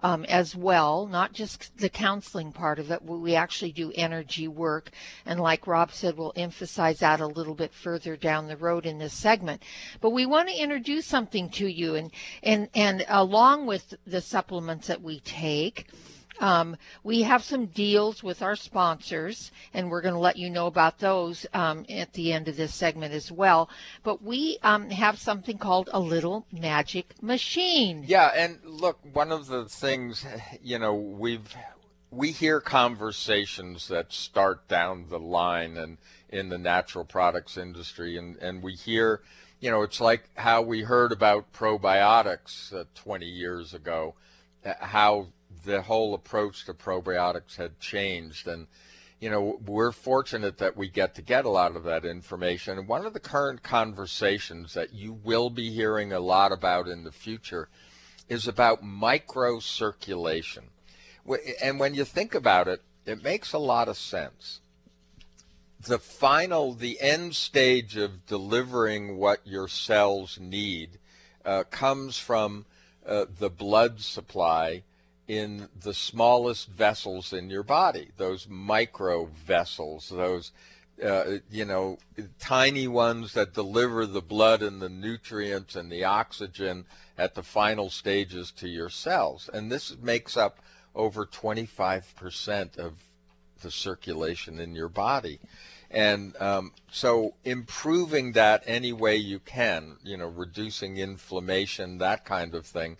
Um, 0.00 0.26
as 0.26 0.54
well, 0.54 1.06
not 1.06 1.32
just 1.32 1.78
the 1.78 1.88
counseling 1.88 2.52
part 2.52 2.78
of 2.78 2.90
it. 2.90 3.02
We 3.02 3.34
actually 3.34 3.72
do 3.72 3.92
energy 3.94 4.46
work, 4.46 4.90
and 5.24 5.40
like 5.40 5.66
Rob 5.66 5.90
said, 5.90 6.18
we'll 6.18 6.34
emphasize 6.36 6.98
that 6.98 7.20
a 7.20 7.26
little 7.26 7.54
bit 7.54 7.72
further 7.72 8.14
down 8.14 8.46
the 8.46 8.58
road 8.58 8.84
in 8.84 8.98
this 8.98 9.14
segment. 9.14 9.62
But 10.02 10.10
we 10.10 10.26
want 10.26 10.50
to 10.50 10.54
introduce 10.54 11.06
something 11.06 11.48
to 11.50 11.66
you, 11.66 11.94
and 11.94 12.10
and 12.42 12.68
and 12.74 13.06
along 13.08 13.66
with 13.66 13.94
the 14.06 14.20
supplements 14.20 14.86
that 14.88 15.00
we 15.00 15.20
take, 15.20 15.86
um, 16.40 16.76
we 17.02 17.22
have 17.22 17.42
some 17.42 17.66
deals 17.66 18.22
with 18.22 18.42
our 18.42 18.56
sponsors, 18.56 19.50
and 19.72 19.90
we're 19.90 20.02
going 20.02 20.14
to 20.14 20.20
let 20.20 20.36
you 20.36 20.50
know 20.50 20.66
about 20.66 20.98
those 20.98 21.46
um, 21.54 21.86
at 21.88 22.12
the 22.12 22.32
end 22.32 22.48
of 22.48 22.56
this 22.56 22.74
segment 22.74 23.14
as 23.14 23.32
well. 23.32 23.68
But 24.02 24.22
we 24.22 24.58
um, 24.62 24.90
have 24.90 25.18
something 25.18 25.58
called 25.58 25.88
a 25.92 26.00
little 26.00 26.46
magic 26.52 27.22
machine. 27.22 28.04
Yeah, 28.06 28.32
and 28.36 28.58
look, 28.64 28.98
one 29.12 29.32
of 29.32 29.46
the 29.46 29.66
things, 29.66 30.26
you 30.62 30.78
know, 30.78 30.94
we've 30.94 31.54
we 32.10 32.30
hear 32.30 32.60
conversations 32.60 33.88
that 33.88 34.12
start 34.12 34.68
down 34.68 35.06
the 35.08 35.18
line 35.18 35.76
and 35.76 35.98
in 36.28 36.48
the 36.48 36.58
natural 36.58 37.04
products 37.04 37.56
industry, 37.56 38.16
and 38.16 38.36
and 38.36 38.62
we 38.62 38.74
hear, 38.74 39.22
you 39.60 39.70
know, 39.70 39.82
it's 39.82 40.00
like 40.00 40.28
how 40.34 40.62
we 40.62 40.82
heard 40.82 41.12
about 41.12 41.52
probiotics 41.52 42.72
uh, 42.74 42.84
20 42.94 43.26
years 43.26 43.74
ago, 43.74 44.14
uh, 44.64 44.74
how 44.80 45.28
the 45.66 45.82
whole 45.82 46.14
approach 46.14 46.64
to 46.64 46.72
probiotics 46.72 47.56
had 47.56 47.78
changed, 47.78 48.48
and 48.48 48.66
you 49.20 49.30
know, 49.30 49.58
we're 49.64 49.92
fortunate 49.92 50.58
that 50.58 50.76
we 50.76 50.88
get 50.88 51.14
to 51.14 51.22
get 51.22 51.44
a 51.44 51.50
lot 51.50 51.74
of 51.74 51.84
that 51.84 52.04
information. 52.04 52.78
And 52.78 52.86
one 52.86 53.06
of 53.06 53.14
the 53.14 53.20
current 53.20 53.62
conversations 53.62 54.74
that 54.74 54.92
you 54.92 55.12
will 55.12 55.48
be 55.48 55.70
hearing 55.70 56.12
a 56.12 56.20
lot 56.20 56.52
about 56.52 56.86
in 56.86 57.04
the 57.04 57.12
future 57.12 57.68
is 58.28 58.46
about 58.46 58.84
microcirculation. 58.84 60.64
And 61.62 61.80
when 61.80 61.94
you 61.94 62.04
think 62.04 62.34
about 62.34 62.68
it, 62.68 62.82
it 63.06 63.22
makes 63.22 63.52
a 63.52 63.58
lot 63.58 63.88
of 63.88 63.96
sense. 63.96 64.60
The 65.80 65.98
final, 65.98 66.74
the 66.74 67.00
end 67.00 67.36
stage 67.36 67.96
of 67.96 68.26
delivering 68.26 69.16
what 69.16 69.46
your 69.46 69.68
cells 69.68 70.38
need 70.40 70.98
uh, 71.44 71.64
comes 71.70 72.18
from 72.18 72.66
uh, 73.06 73.26
the 73.38 73.50
blood 73.50 74.00
supply 74.00 74.82
in 75.28 75.68
the 75.80 75.94
smallest 75.94 76.68
vessels 76.68 77.32
in 77.32 77.50
your 77.50 77.62
body, 77.62 78.10
those 78.16 78.46
micro 78.48 79.26
vessels, 79.26 80.08
those 80.08 80.52
uh, 81.04 81.38
you 81.50 81.64
know 81.64 81.98
tiny 82.38 82.88
ones 82.88 83.34
that 83.34 83.52
deliver 83.52 84.06
the 84.06 84.22
blood 84.22 84.62
and 84.62 84.80
the 84.80 84.88
nutrients 84.88 85.76
and 85.76 85.90
the 85.90 86.04
oxygen 86.04 86.86
at 87.18 87.34
the 87.34 87.42
final 87.42 87.90
stages 87.90 88.50
to 88.50 88.68
your 88.68 88.88
cells. 88.88 89.50
And 89.52 89.70
this 89.70 89.96
makes 90.00 90.36
up 90.36 90.60
over 90.94 91.26
25% 91.26 92.78
of 92.78 92.94
the 93.62 93.70
circulation 93.70 94.58
in 94.58 94.74
your 94.74 94.88
body. 94.88 95.38
And 95.90 96.36
um, 96.40 96.72
so 96.90 97.34
improving 97.44 98.32
that 98.32 98.62
any 98.66 98.92
way 98.92 99.16
you 99.16 99.38
can, 99.38 99.96
you 100.02 100.16
know, 100.16 100.26
reducing 100.26 100.96
inflammation, 100.96 101.98
that 101.98 102.24
kind 102.24 102.54
of 102.54 102.66
thing, 102.66 102.96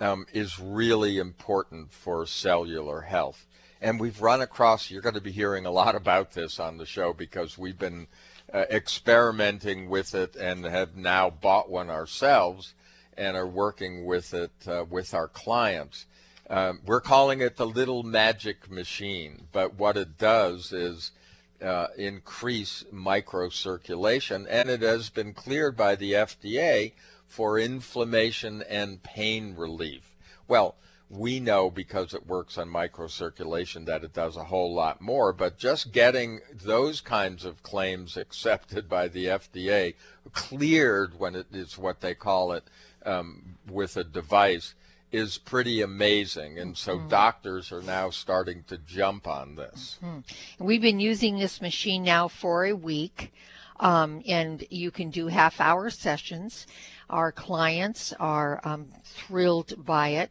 um, 0.00 0.26
is 0.32 0.58
really 0.58 1.18
important 1.18 1.92
for 1.92 2.26
cellular 2.26 3.02
health. 3.02 3.46
And 3.80 4.00
we've 4.00 4.20
run 4.20 4.40
across, 4.40 4.90
you're 4.90 5.02
going 5.02 5.14
to 5.14 5.20
be 5.20 5.32
hearing 5.32 5.64
a 5.66 5.70
lot 5.70 5.94
about 5.94 6.32
this 6.32 6.58
on 6.58 6.76
the 6.76 6.86
show 6.86 7.12
because 7.12 7.56
we've 7.56 7.78
been 7.78 8.08
uh, 8.52 8.64
experimenting 8.70 9.88
with 9.88 10.14
it 10.14 10.36
and 10.36 10.64
have 10.64 10.96
now 10.96 11.30
bought 11.30 11.70
one 11.70 11.88
ourselves 11.88 12.74
and 13.16 13.36
are 13.36 13.46
working 13.46 14.04
with 14.04 14.34
it 14.34 14.52
uh, 14.66 14.84
with 14.88 15.14
our 15.14 15.28
clients. 15.28 16.06
Um, 16.48 16.80
we're 16.84 17.00
calling 17.00 17.40
it 17.40 17.56
the 17.56 17.66
little 17.66 18.02
magic 18.02 18.70
machine, 18.70 19.46
but 19.52 19.74
what 19.74 19.96
it 19.96 20.18
does 20.18 20.72
is 20.72 21.12
uh, 21.62 21.88
increase 21.96 22.84
microcirculation, 22.92 24.46
and 24.48 24.68
it 24.68 24.82
has 24.82 25.10
been 25.10 25.32
cleared 25.32 25.76
by 25.76 25.94
the 25.94 26.12
FDA 26.12 26.92
for 27.30 27.58
inflammation 27.58 28.62
and 28.68 29.02
pain 29.02 29.54
relief. 29.56 30.16
Well, 30.48 30.74
we 31.08 31.40
know 31.40 31.70
because 31.70 32.12
it 32.12 32.26
works 32.26 32.58
on 32.58 32.68
microcirculation 32.68 33.86
that 33.86 34.04
it 34.04 34.12
does 34.12 34.36
a 34.36 34.44
whole 34.44 34.74
lot 34.74 35.00
more, 35.00 35.32
but 35.32 35.58
just 35.58 35.92
getting 35.92 36.40
those 36.52 37.00
kinds 37.00 37.44
of 37.44 37.62
claims 37.62 38.16
accepted 38.16 38.88
by 38.88 39.08
the 39.08 39.26
FDA, 39.26 39.94
cleared 40.32 41.18
when 41.18 41.34
it 41.34 41.46
is 41.52 41.78
what 41.78 42.00
they 42.00 42.14
call 42.14 42.52
it 42.52 42.64
um, 43.06 43.56
with 43.68 43.96
a 43.96 44.04
device, 44.04 44.74
is 45.12 45.38
pretty 45.38 45.80
amazing. 45.80 46.58
And 46.58 46.76
so 46.76 47.00
doctors 47.00 47.72
are 47.72 47.82
now 47.82 48.10
starting 48.10 48.62
to 48.68 48.78
jump 48.78 49.26
on 49.26 49.56
this. 49.56 49.98
Mhm. 50.02 50.22
We've 50.58 50.82
been 50.82 51.00
using 51.00 51.38
this 51.38 51.60
machine 51.60 52.04
now 52.04 52.28
for 52.28 52.64
a 52.64 52.74
week, 52.74 53.32
um, 53.80 54.22
and 54.28 54.64
you 54.70 54.92
can 54.92 55.10
do 55.10 55.26
half 55.26 55.60
hour 55.60 55.90
sessions. 55.90 56.66
Our 57.10 57.32
clients 57.32 58.12
are 58.20 58.60
um, 58.62 58.86
thrilled 59.02 59.84
by 59.84 60.10
it. 60.10 60.30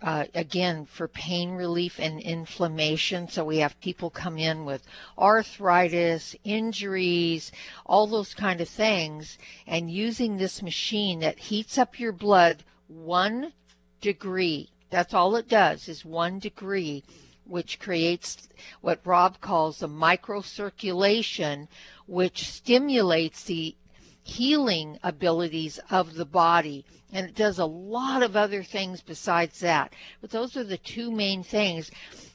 Uh, 0.00 0.26
again, 0.32 0.86
for 0.86 1.08
pain 1.08 1.50
relief 1.50 1.98
and 1.98 2.20
inflammation. 2.20 3.28
So 3.28 3.44
we 3.44 3.58
have 3.58 3.80
people 3.80 4.10
come 4.10 4.38
in 4.38 4.64
with 4.64 4.86
arthritis, 5.18 6.36
injuries, 6.44 7.50
all 7.84 8.06
those 8.06 8.32
kind 8.32 8.60
of 8.60 8.68
things, 8.68 9.38
and 9.66 9.90
using 9.90 10.36
this 10.36 10.62
machine 10.62 11.18
that 11.18 11.38
heats 11.38 11.76
up 11.76 11.98
your 11.98 12.12
blood 12.12 12.62
one 12.86 13.52
degree. 14.00 14.70
That's 14.88 15.12
all 15.12 15.34
it 15.34 15.48
does 15.48 15.88
is 15.88 16.04
one 16.04 16.38
degree, 16.38 17.02
which 17.44 17.80
creates 17.80 18.48
what 18.80 19.04
Rob 19.04 19.40
calls 19.40 19.82
a 19.82 19.88
microcirculation, 19.88 21.66
which 22.06 22.48
stimulates 22.48 23.44
the 23.44 23.74
healing 24.30 24.98
abilities 25.02 25.80
of 25.90 26.14
the 26.14 26.24
body. 26.24 26.84
And 27.12 27.26
it 27.26 27.34
does 27.34 27.58
a 27.58 27.64
lot 27.66 28.22
of 28.22 28.36
other 28.36 28.62
things 28.62 29.00
besides 29.00 29.58
that. 29.60 29.92
But 30.20 30.30
those 30.30 30.56
are 30.56 30.64
the 30.64 30.78
two 30.78 31.10
main 31.10 31.42
things, 31.42 31.90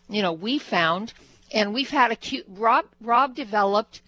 you 0.09 0.21
know, 0.21 0.33
we 0.33 0.59
found. 0.59 1.13
And 1.53 1.73
we've 1.73 1.89
had 1.89 2.11
a 2.11 2.15
cute, 2.15 2.45
Rob, 2.49 2.85
Rob 2.99 3.35
developed, 3.35 4.01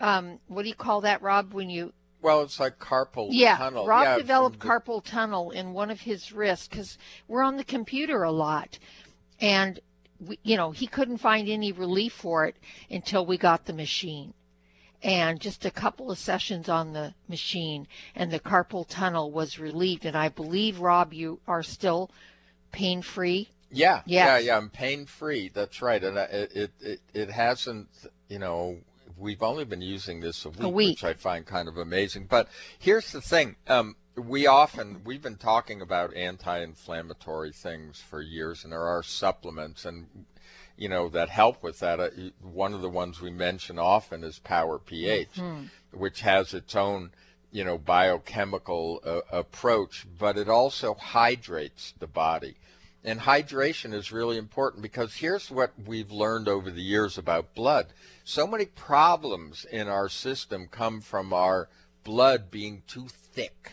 um, 0.00 0.38
what 0.48 0.62
do 0.62 0.68
you 0.68 0.74
call 0.74 1.00
that, 1.02 1.22
Rob, 1.22 1.54
when 1.54 1.70
you, 1.70 1.92
Well, 2.20 2.42
it's 2.42 2.60
like 2.60 2.78
carpal 2.78 3.28
tunnel, 3.28 3.28
yeah, 3.32 3.56
tunnel. 3.56 3.86
Rob 3.86 4.04
yeah, 4.04 4.18
developed 4.18 4.60
the- 4.60 4.66
carpal 4.66 5.02
tunnel 5.02 5.50
in 5.50 5.72
one 5.72 5.90
of 5.90 6.00
his 6.02 6.32
wrists 6.32 6.68
because 6.68 6.98
we're 7.26 7.42
on 7.42 7.56
the 7.56 7.64
computer 7.64 8.22
a 8.22 8.32
lot, 8.32 8.78
and 9.40 9.80
we, 10.26 10.38
you 10.42 10.56
know 10.58 10.70
he 10.72 10.86
couldn't 10.86 11.16
find 11.16 11.48
any 11.48 11.72
relief 11.72 12.12
for 12.12 12.44
it 12.44 12.56
until 12.90 13.24
we 13.24 13.38
got 13.38 13.64
the 13.64 13.72
machine, 13.72 14.34
and 15.02 15.40
just 15.40 15.64
a 15.64 15.70
couple 15.70 16.10
of 16.10 16.18
sessions 16.18 16.68
on 16.68 16.92
the 16.92 17.14
machine, 17.28 17.86
and 18.14 18.30
the 18.30 18.40
carpal 18.40 18.86
tunnel 18.88 19.30
was 19.30 19.58
relieved. 19.58 20.04
And 20.04 20.16
I 20.16 20.28
believe 20.28 20.80
Rob, 20.80 21.12
you 21.12 21.40
are 21.46 21.62
still 21.62 22.10
pain 22.72 23.02
free. 23.02 23.48
Yeah, 23.70 24.02
yeah, 24.04 24.36
Yes. 24.36 24.44
yeah. 24.46 24.56
I'm 24.56 24.68
pain 24.68 25.06
free. 25.06 25.48
That's 25.48 25.80
right, 25.80 26.02
and 26.02 26.18
I- 26.18 26.24
it, 26.24 26.72
it 26.80 27.00
it 27.14 27.30
hasn't. 27.30 27.88
You 28.28 28.38
know, 28.40 28.78
we've 29.16 29.42
only 29.42 29.64
been 29.64 29.82
using 29.82 30.20
this 30.20 30.44
a 30.44 30.50
week, 30.50 30.74
week. 30.74 30.96
which 30.96 31.04
I 31.04 31.14
find 31.14 31.46
kind 31.46 31.68
of 31.68 31.76
amazing. 31.76 32.26
But 32.26 32.48
here's 32.78 33.12
the 33.12 33.20
thing: 33.20 33.56
um, 33.68 33.94
we 34.16 34.46
often 34.48 35.02
we've 35.04 35.22
been 35.22 35.36
talking 35.36 35.80
about 35.80 36.14
anti-inflammatory 36.16 37.52
things 37.52 38.00
for 38.00 38.20
years, 38.20 38.64
and 38.64 38.72
there 38.72 38.86
are 38.86 39.02
supplements 39.02 39.84
and 39.84 40.08
you 40.80 40.88
know 40.88 41.08
that 41.10 41.28
help 41.28 41.62
with 41.62 41.78
that. 41.80 42.00
Uh, 42.00 42.08
one 42.40 42.72
of 42.74 42.80
the 42.80 42.88
ones 43.02 43.20
we 43.20 43.30
mention 43.30 43.78
often 43.78 44.24
is 44.24 44.38
Power 44.40 44.78
pH, 44.78 45.34
Mhm. 45.36 45.68
which 45.92 46.22
has 46.22 46.54
its 46.54 46.74
own 46.74 47.12
you 47.52 47.64
know 47.64 47.78
biochemical 47.78 49.00
uh, 49.04 49.20
approach, 49.30 50.06
but 50.18 50.36
it 50.36 50.48
also 50.48 50.94
hydrates 50.94 51.92
the 51.98 52.06
body. 52.06 52.56
And 53.02 53.20
hydration 53.20 53.94
is 53.94 54.12
really 54.12 54.36
important 54.36 54.82
because 54.82 55.16
here's 55.16 55.50
what 55.50 55.72
we've 55.86 56.10
learned 56.12 56.48
over 56.48 56.70
the 56.70 56.82
years 56.82 57.16
about 57.18 57.54
blood. 57.54 57.86
So 58.24 58.46
many 58.46 58.66
problems 58.66 59.64
in 59.64 59.88
our 59.88 60.08
system 60.08 60.66
come 60.66 61.00
from 61.00 61.32
our 61.32 61.68
blood 62.04 62.50
being 62.50 62.82
too 62.86 63.08
thick. 63.08 63.72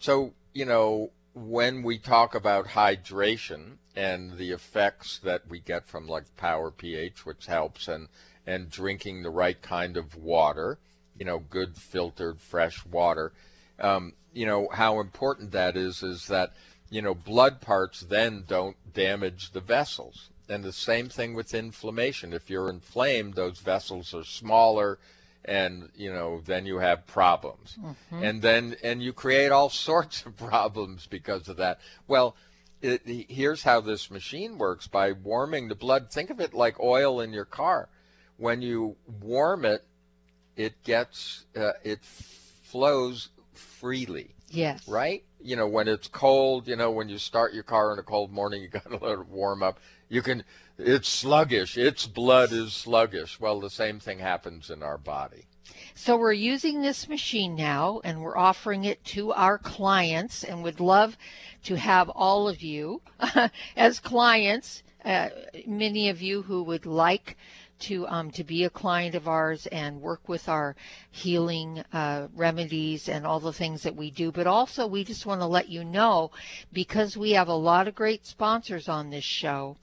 So, 0.00 0.34
you 0.52 0.64
know, 0.64 1.10
when 1.36 1.82
we 1.82 1.98
talk 1.98 2.34
about 2.34 2.68
hydration 2.68 3.76
and 3.94 4.38
the 4.38 4.52
effects 4.52 5.18
that 5.18 5.46
we 5.46 5.60
get 5.60 5.86
from 5.86 6.06
like 6.06 6.34
Power 6.38 6.70
pH, 6.70 7.26
which 7.26 7.44
helps, 7.44 7.88
and 7.88 8.08
and 8.46 8.70
drinking 8.70 9.22
the 9.22 9.30
right 9.30 9.60
kind 9.60 9.98
of 9.98 10.16
water, 10.16 10.78
you 11.18 11.26
know, 11.26 11.38
good 11.38 11.76
filtered 11.76 12.40
fresh 12.40 12.86
water, 12.86 13.32
um, 13.78 14.14
you 14.32 14.46
know 14.46 14.68
how 14.72 14.98
important 14.98 15.52
that 15.52 15.76
is. 15.76 16.02
Is 16.02 16.26
that 16.28 16.54
you 16.88 17.02
know 17.02 17.14
blood 17.14 17.60
parts 17.60 18.00
then 18.00 18.44
don't 18.48 18.76
damage 18.94 19.50
the 19.50 19.60
vessels, 19.60 20.30
and 20.48 20.64
the 20.64 20.72
same 20.72 21.10
thing 21.10 21.34
with 21.34 21.52
inflammation. 21.52 22.32
If 22.32 22.48
you're 22.48 22.70
inflamed, 22.70 23.34
those 23.34 23.58
vessels 23.58 24.14
are 24.14 24.24
smaller 24.24 24.98
and 25.46 25.88
you 25.94 26.12
know 26.12 26.42
then 26.44 26.66
you 26.66 26.78
have 26.78 27.06
problems. 27.06 27.78
Mm-hmm. 27.80 28.22
and 28.22 28.42
then 28.42 28.76
and 28.82 29.02
you 29.02 29.12
create 29.12 29.52
all 29.52 29.70
sorts 29.90 30.26
of 30.26 30.36
problems 30.36 31.06
because 31.06 31.48
of 31.48 31.56
that. 31.56 31.80
Well 32.06 32.36
it, 32.82 33.02
here's 33.06 33.62
how 33.62 33.80
this 33.80 34.10
machine 34.10 34.58
works. 34.58 34.86
By 34.86 35.12
warming 35.12 35.68
the 35.68 35.74
blood 35.74 36.10
think 36.10 36.28
of 36.28 36.40
it 36.40 36.52
like 36.52 36.78
oil 36.78 37.20
in 37.20 37.32
your 37.32 37.46
car. 37.46 37.88
When 38.36 38.60
you 38.60 38.96
warm 39.20 39.64
it 39.64 39.84
it 40.56 40.82
gets 40.82 41.46
uh, 41.56 41.72
it 41.84 42.04
flows 42.04 43.30
freely. 43.54 44.34
Yes. 44.50 44.86
Right? 44.88 45.24
You 45.40 45.56
know 45.56 45.68
when 45.68 45.86
it's 45.86 46.08
cold 46.08 46.66
you 46.66 46.76
know 46.76 46.90
when 46.90 47.08
you 47.08 47.18
start 47.18 47.54
your 47.54 47.62
car 47.62 47.92
in 47.92 47.98
a 47.98 48.02
cold 48.02 48.32
morning 48.32 48.62
you 48.62 48.68
got 48.68 48.90
to 48.90 48.98
let 48.98 49.20
it 49.20 49.28
warm 49.28 49.62
up. 49.62 49.78
You 50.08 50.22
can 50.22 50.44
it's 50.78 51.08
sluggish. 51.08 51.76
Its 51.76 52.06
blood 52.06 52.52
is 52.52 52.72
sluggish. 52.72 53.40
Well, 53.40 53.60
the 53.60 53.70
same 53.70 53.98
thing 53.98 54.18
happens 54.18 54.70
in 54.70 54.82
our 54.82 54.98
body. 54.98 55.46
So 55.94 56.16
we're 56.16 56.32
using 56.32 56.82
this 56.82 57.08
machine 57.08 57.54
now 57.54 58.00
and 58.04 58.20
we're 58.20 58.36
offering 58.36 58.84
it 58.84 59.02
to 59.06 59.32
our 59.32 59.56
clients 59.58 60.44
and 60.44 60.62
would 60.62 60.78
love 60.78 61.16
to 61.64 61.76
have 61.76 62.10
all 62.10 62.48
of 62.48 62.60
you 62.60 63.00
as 63.76 63.98
clients, 63.98 64.82
uh, 65.04 65.30
many 65.66 66.08
of 66.08 66.20
you 66.20 66.42
who 66.42 66.62
would 66.64 66.84
like 66.84 67.36
to 67.78 68.06
um, 68.08 68.30
to 68.30 68.44
be 68.44 68.64
a 68.64 68.70
client 68.70 69.14
of 69.14 69.28
ours 69.28 69.66
and 69.68 70.00
work 70.00 70.28
with 70.28 70.48
our 70.48 70.76
healing 71.10 71.82
uh, 71.92 72.28
remedies 72.34 73.08
and 73.08 73.26
all 73.26 73.40
the 73.40 73.52
things 73.52 73.82
that 73.82 73.96
we 73.96 74.10
do. 74.10 74.32
But 74.32 74.46
also, 74.46 74.86
we 74.86 75.04
just 75.04 75.26
want 75.26 75.40
to 75.40 75.46
let 75.46 75.68
you 75.68 75.84
know 75.84 76.30
because 76.72 77.16
we 77.16 77.32
have 77.32 77.48
a 77.48 77.54
lot 77.54 77.88
of 77.88 77.94
great 77.94 78.26
sponsors 78.26 78.88
on 78.88 79.10
this 79.10 79.24
show. 79.24 79.76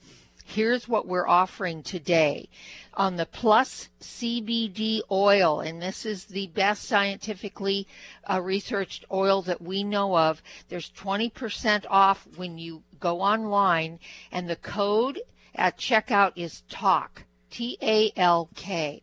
Here's 0.46 0.86
what 0.86 1.08
we're 1.08 1.26
offering 1.26 1.82
today 1.82 2.50
on 2.92 3.16
the 3.16 3.24
Plus 3.26 3.88
CBD 4.00 5.00
oil, 5.10 5.60
and 5.60 5.82
this 5.82 6.04
is 6.04 6.26
the 6.26 6.48
best 6.48 6.84
scientifically 6.84 7.88
uh, 8.30 8.40
researched 8.40 9.06
oil 9.10 9.40
that 9.42 9.62
we 9.62 9.82
know 9.82 10.16
of. 10.16 10.42
There's 10.68 10.90
20% 10.90 11.86
off 11.88 12.28
when 12.36 12.58
you 12.58 12.82
go 13.00 13.22
online, 13.22 13.98
and 14.30 14.48
the 14.48 14.56
code 14.56 15.22
at 15.54 15.78
checkout 15.78 16.32
is 16.36 16.62
TALK. 16.68 17.24
T 17.50 17.78
A 17.80 18.12
L 18.16 18.50
K. 18.54 19.02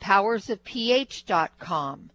Powersofph.com. 0.00 2.10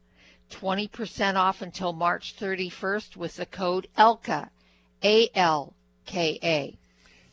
20% 0.50 1.36
off 1.36 1.62
until 1.62 1.94
March 1.94 2.36
31st 2.40 3.18
with 3.18 3.36
the 3.36 3.46
code 3.46 3.88
ALKA, 3.98 4.50
A 5.04 5.30
L 5.36 5.74
K 6.06 6.40
A. 6.42 6.78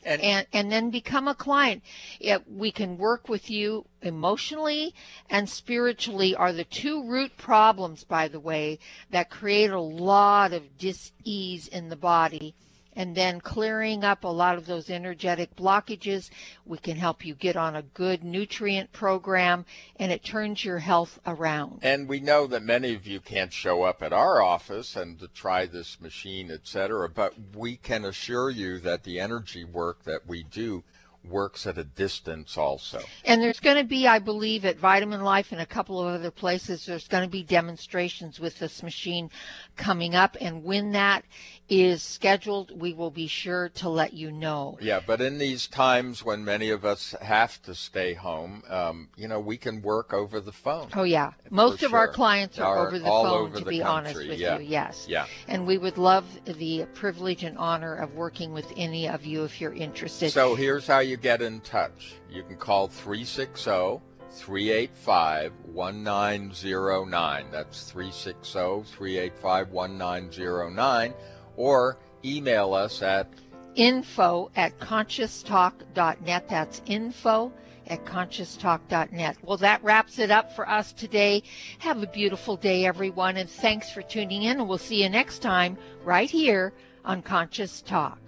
And, 0.05 0.21
and, 0.21 0.47
and 0.53 0.73
then 0.73 0.91
become 0.91 1.29
a 1.29 1.35
client. 1.35 1.83
It, 2.21 2.43
we 2.51 2.71
can 2.71 2.99
work 2.99 3.29
with 3.29 3.51
you 3.51 3.87
emotionally 4.03 4.95
and 5.31 5.49
spiritually 5.49 6.35
are 6.35 6.53
the 6.53 6.65
two 6.65 7.09
root 7.09 7.37
problems, 7.37 8.05
by 8.05 8.29
the 8.29 8.41
way, 8.41 8.79
that 9.11 9.31
create 9.31 9.71
a 9.71 9.81
lot 9.81 10.53
of 10.53 10.79
dis-ease 10.79 11.69
in 11.69 11.89
the 11.89 11.97
body 11.97 12.55
and 12.97 13.15
then 13.15 13.41
clearing 13.41 14.05
up 14.05 14.25
a 14.25 14.29
lot 14.29 14.57
of 14.57 14.67
those 14.67 14.91
energetic 14.91 15.55
blockages. 15.57 16.31
We 16.65 16.79
can 16.79 16.97
help 16.97 17.25
you 17.25 17.35
get 17.35 17.57
on 17.57 17.77
a 17.77 17.83
good 17.83 18.25
nutrient 18.25 18.93
program 18.93 19.65
and 19.97 20.13
it 20.13 20.25
turns 20.25 20.65
your 20.65 20.79
health 20.79 21.19
around. 21.27 21.81
And 21.83 22.09
we 22.09 22.21
know 22.21 22.47
that 22.47 22.63
many 22.63 22.95
of 22.95 23.07
you 23.07 23.21
can't 23.21 23.53
show 23.53 23.83
up 23.83 24.03
at 24.03 24.13
our 24.13 24.43
office 24.43 24.97
and 24.97 25.19
to 25.21 25.29
try 25.29 25.67
this 25.67 26.01
machine, 26.01 26.51
etc., 26.51 27.09
but 27.09 27.35
we 27.55 27.77
can 27.77 28.05
assure 28.05 28.51
you 28.51 28.79
that 28.81 29.05
the 29.05 29.21
energy 29.21 29.65
work 29.65 30.05
that 30.05 30.27
we 30.27 30.43
do 30.43 30.85
works 31.29 31.67
at 31.67 31.79
a 31.79 31.85
distance 31.85 32.57
also. 32.57 33.01
And 33.25 33.41
there's 33.41 33.61
going 33.61 33.77
to 33.77 33.85
be, 33.85 34.07
I 34.07 34.19
believe, 34.19 34.65
at 34.65 34.79
Vitamin 34.79 35.23
Life 35.23 35.53
and 35.53 35.61
a 35.61 35.67
couple 35.67 36.01
of 36.01 36.07
other 36.15 36.31
places, 36.31 36.87
there's 36.87 37.09
going 37.09 37.25
to 37.25 37.31
be 37.31 37.43
demonstrations 37.43 38.39
with 38.39 38.59
this 38.59 38.83
machine 38.83 39.31
coming 39.77 40.15
up. 40.15 40.37
And 40.41 40.65
when 40.65 40.93
that 40.93 41.25
is 41.69 42.03
scheduled, 42.03 42.79
we 42.79 42.93
will 42.93 43.11
be 43.11 43.27
sure 43.27 43.71
to 43.71 43.89
let 43.89 44.13
you 44.13 44.31
know. 44.31 44.79
Yeah, 44.81 45.01
but 45.05 45.21
in 45.21 45.39
these 45.39 45.67
times 45.67 46.23
when 46.23 46.45
many 46.45 46.71
of 46.71 46.85
us 46.85 47.15
have 47.23 47.63
to 47.63 47.75
stay 47.75 48.15
home, 48.15 48.63
um, 48.69 49.09
you 49.17 49.29
know, 49.29 49.41
we 49.41 49.57
can 49.57 49.81
work 49.81 50.13
over 50.13 50.41
the 50.41 50.53
phone. 50.53 50.89
Oh, 50.95 51.05
yeah. 51.05 51.33
Most 51.51 51.83
of 51.83 51.91
sure. 51.91 51.99
our 51.99 52.09
clients 52.09 52.59
are, 52.59 52.77
are 52.77 52.87
over 52.87 52.99
the 52.99 53.07
phone, 53.07 53.27
over 53.27 53.59
to 53.59 53.65
be 53.65 53.79
country. 53.79 53.83
honest 53.83 54.17
with 54.29 54.39
yeah. 54.39 54.59
you. 54.59 54.67
Yes. 54.67 55.07
Yeah. 55.09 55.27
And 55.49 55.67
we 55.67 55.79
would 55.79 55.97
love 55.97 56.27
the 56.45 56.87
privilege 56.95 57.45
and 57.45 57.57
honor 57.57 57.95
of 57.97 58.15
working 58.15 58.53
with 58.53 58.71
any 58.77 59.09
of 59.09 59.25
you 59.25 59.45
if 59.45 59.61
you're 59.61 59.75
interested. 59.75 60.31
So 60.31 60.55
here's 60.55 60.87
how 60.87 60.99
you 60.99 61.17
get 61.17 61.41
in 61.41 61.61
touch. 61.61 62.15
You 62.31 62.43
can 62.43 62.57
call 62.57 62.89
360 62.89 64.03
385 64.35 65.53
1909. 65.73 67.47
That's 67.51 67.91
360 67.91 68.83
385 68.85 69.71
1909 69.71 71.15
or 71.57 71.99
email 72.25 72.75
us 72.75 73.03
at 73.03 73.29
info 73.75 74.51
at 74.57 74.79
conscioustalk.net. 74.79 76.49
That's 76.49 76.83
info 76.87 77.53
at 77.87 78.05
conscioustalk.net. 78.05 79.37
Well, 79.43 79.59
that 79.59 79.83
wraps 79.85 80.19
it 80.19 80.31
up 80.31 80.53
for 80.53 80.69
us 80.69 80.93
today. 80.93 81.43
Have 81.79 82.03
a 82.03 82.07
beautiful 82.07 82.57
day, 82.57 82.87
everyone, 82.87 83.37
and 83.37 83.49
thanks 83.49 83.91
for 83.91 84.03
tuning 84.03 84.43
in. 84.43 84.59
And 84.59 84.69
we'll 84.69 84.79
see 84.79 85.03
you 85.03 85.09
next 85.09 85.41
time 85.41 85.77
right 86.05 86.31
here 86.31 86.73
on 87.05 87.23
Conscious 87.23 87.83
Talk. 87.83 88.19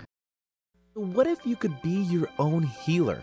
What 0.94 1.26
if 1.26 1.44
you 1.46 1.56
could 1.56 1.80
be 1.82 2.02
your 2.04 2.28
own 2.38 2.62
healer? 2.62 3.22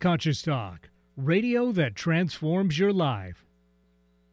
Conscious 0.00 0.40
Talk, 0.40 0.88
radio 1.14 1.72
that 1.72 1.94
transforms 1.94 2.78
your 2.78 2.90
life. 2.90 3.44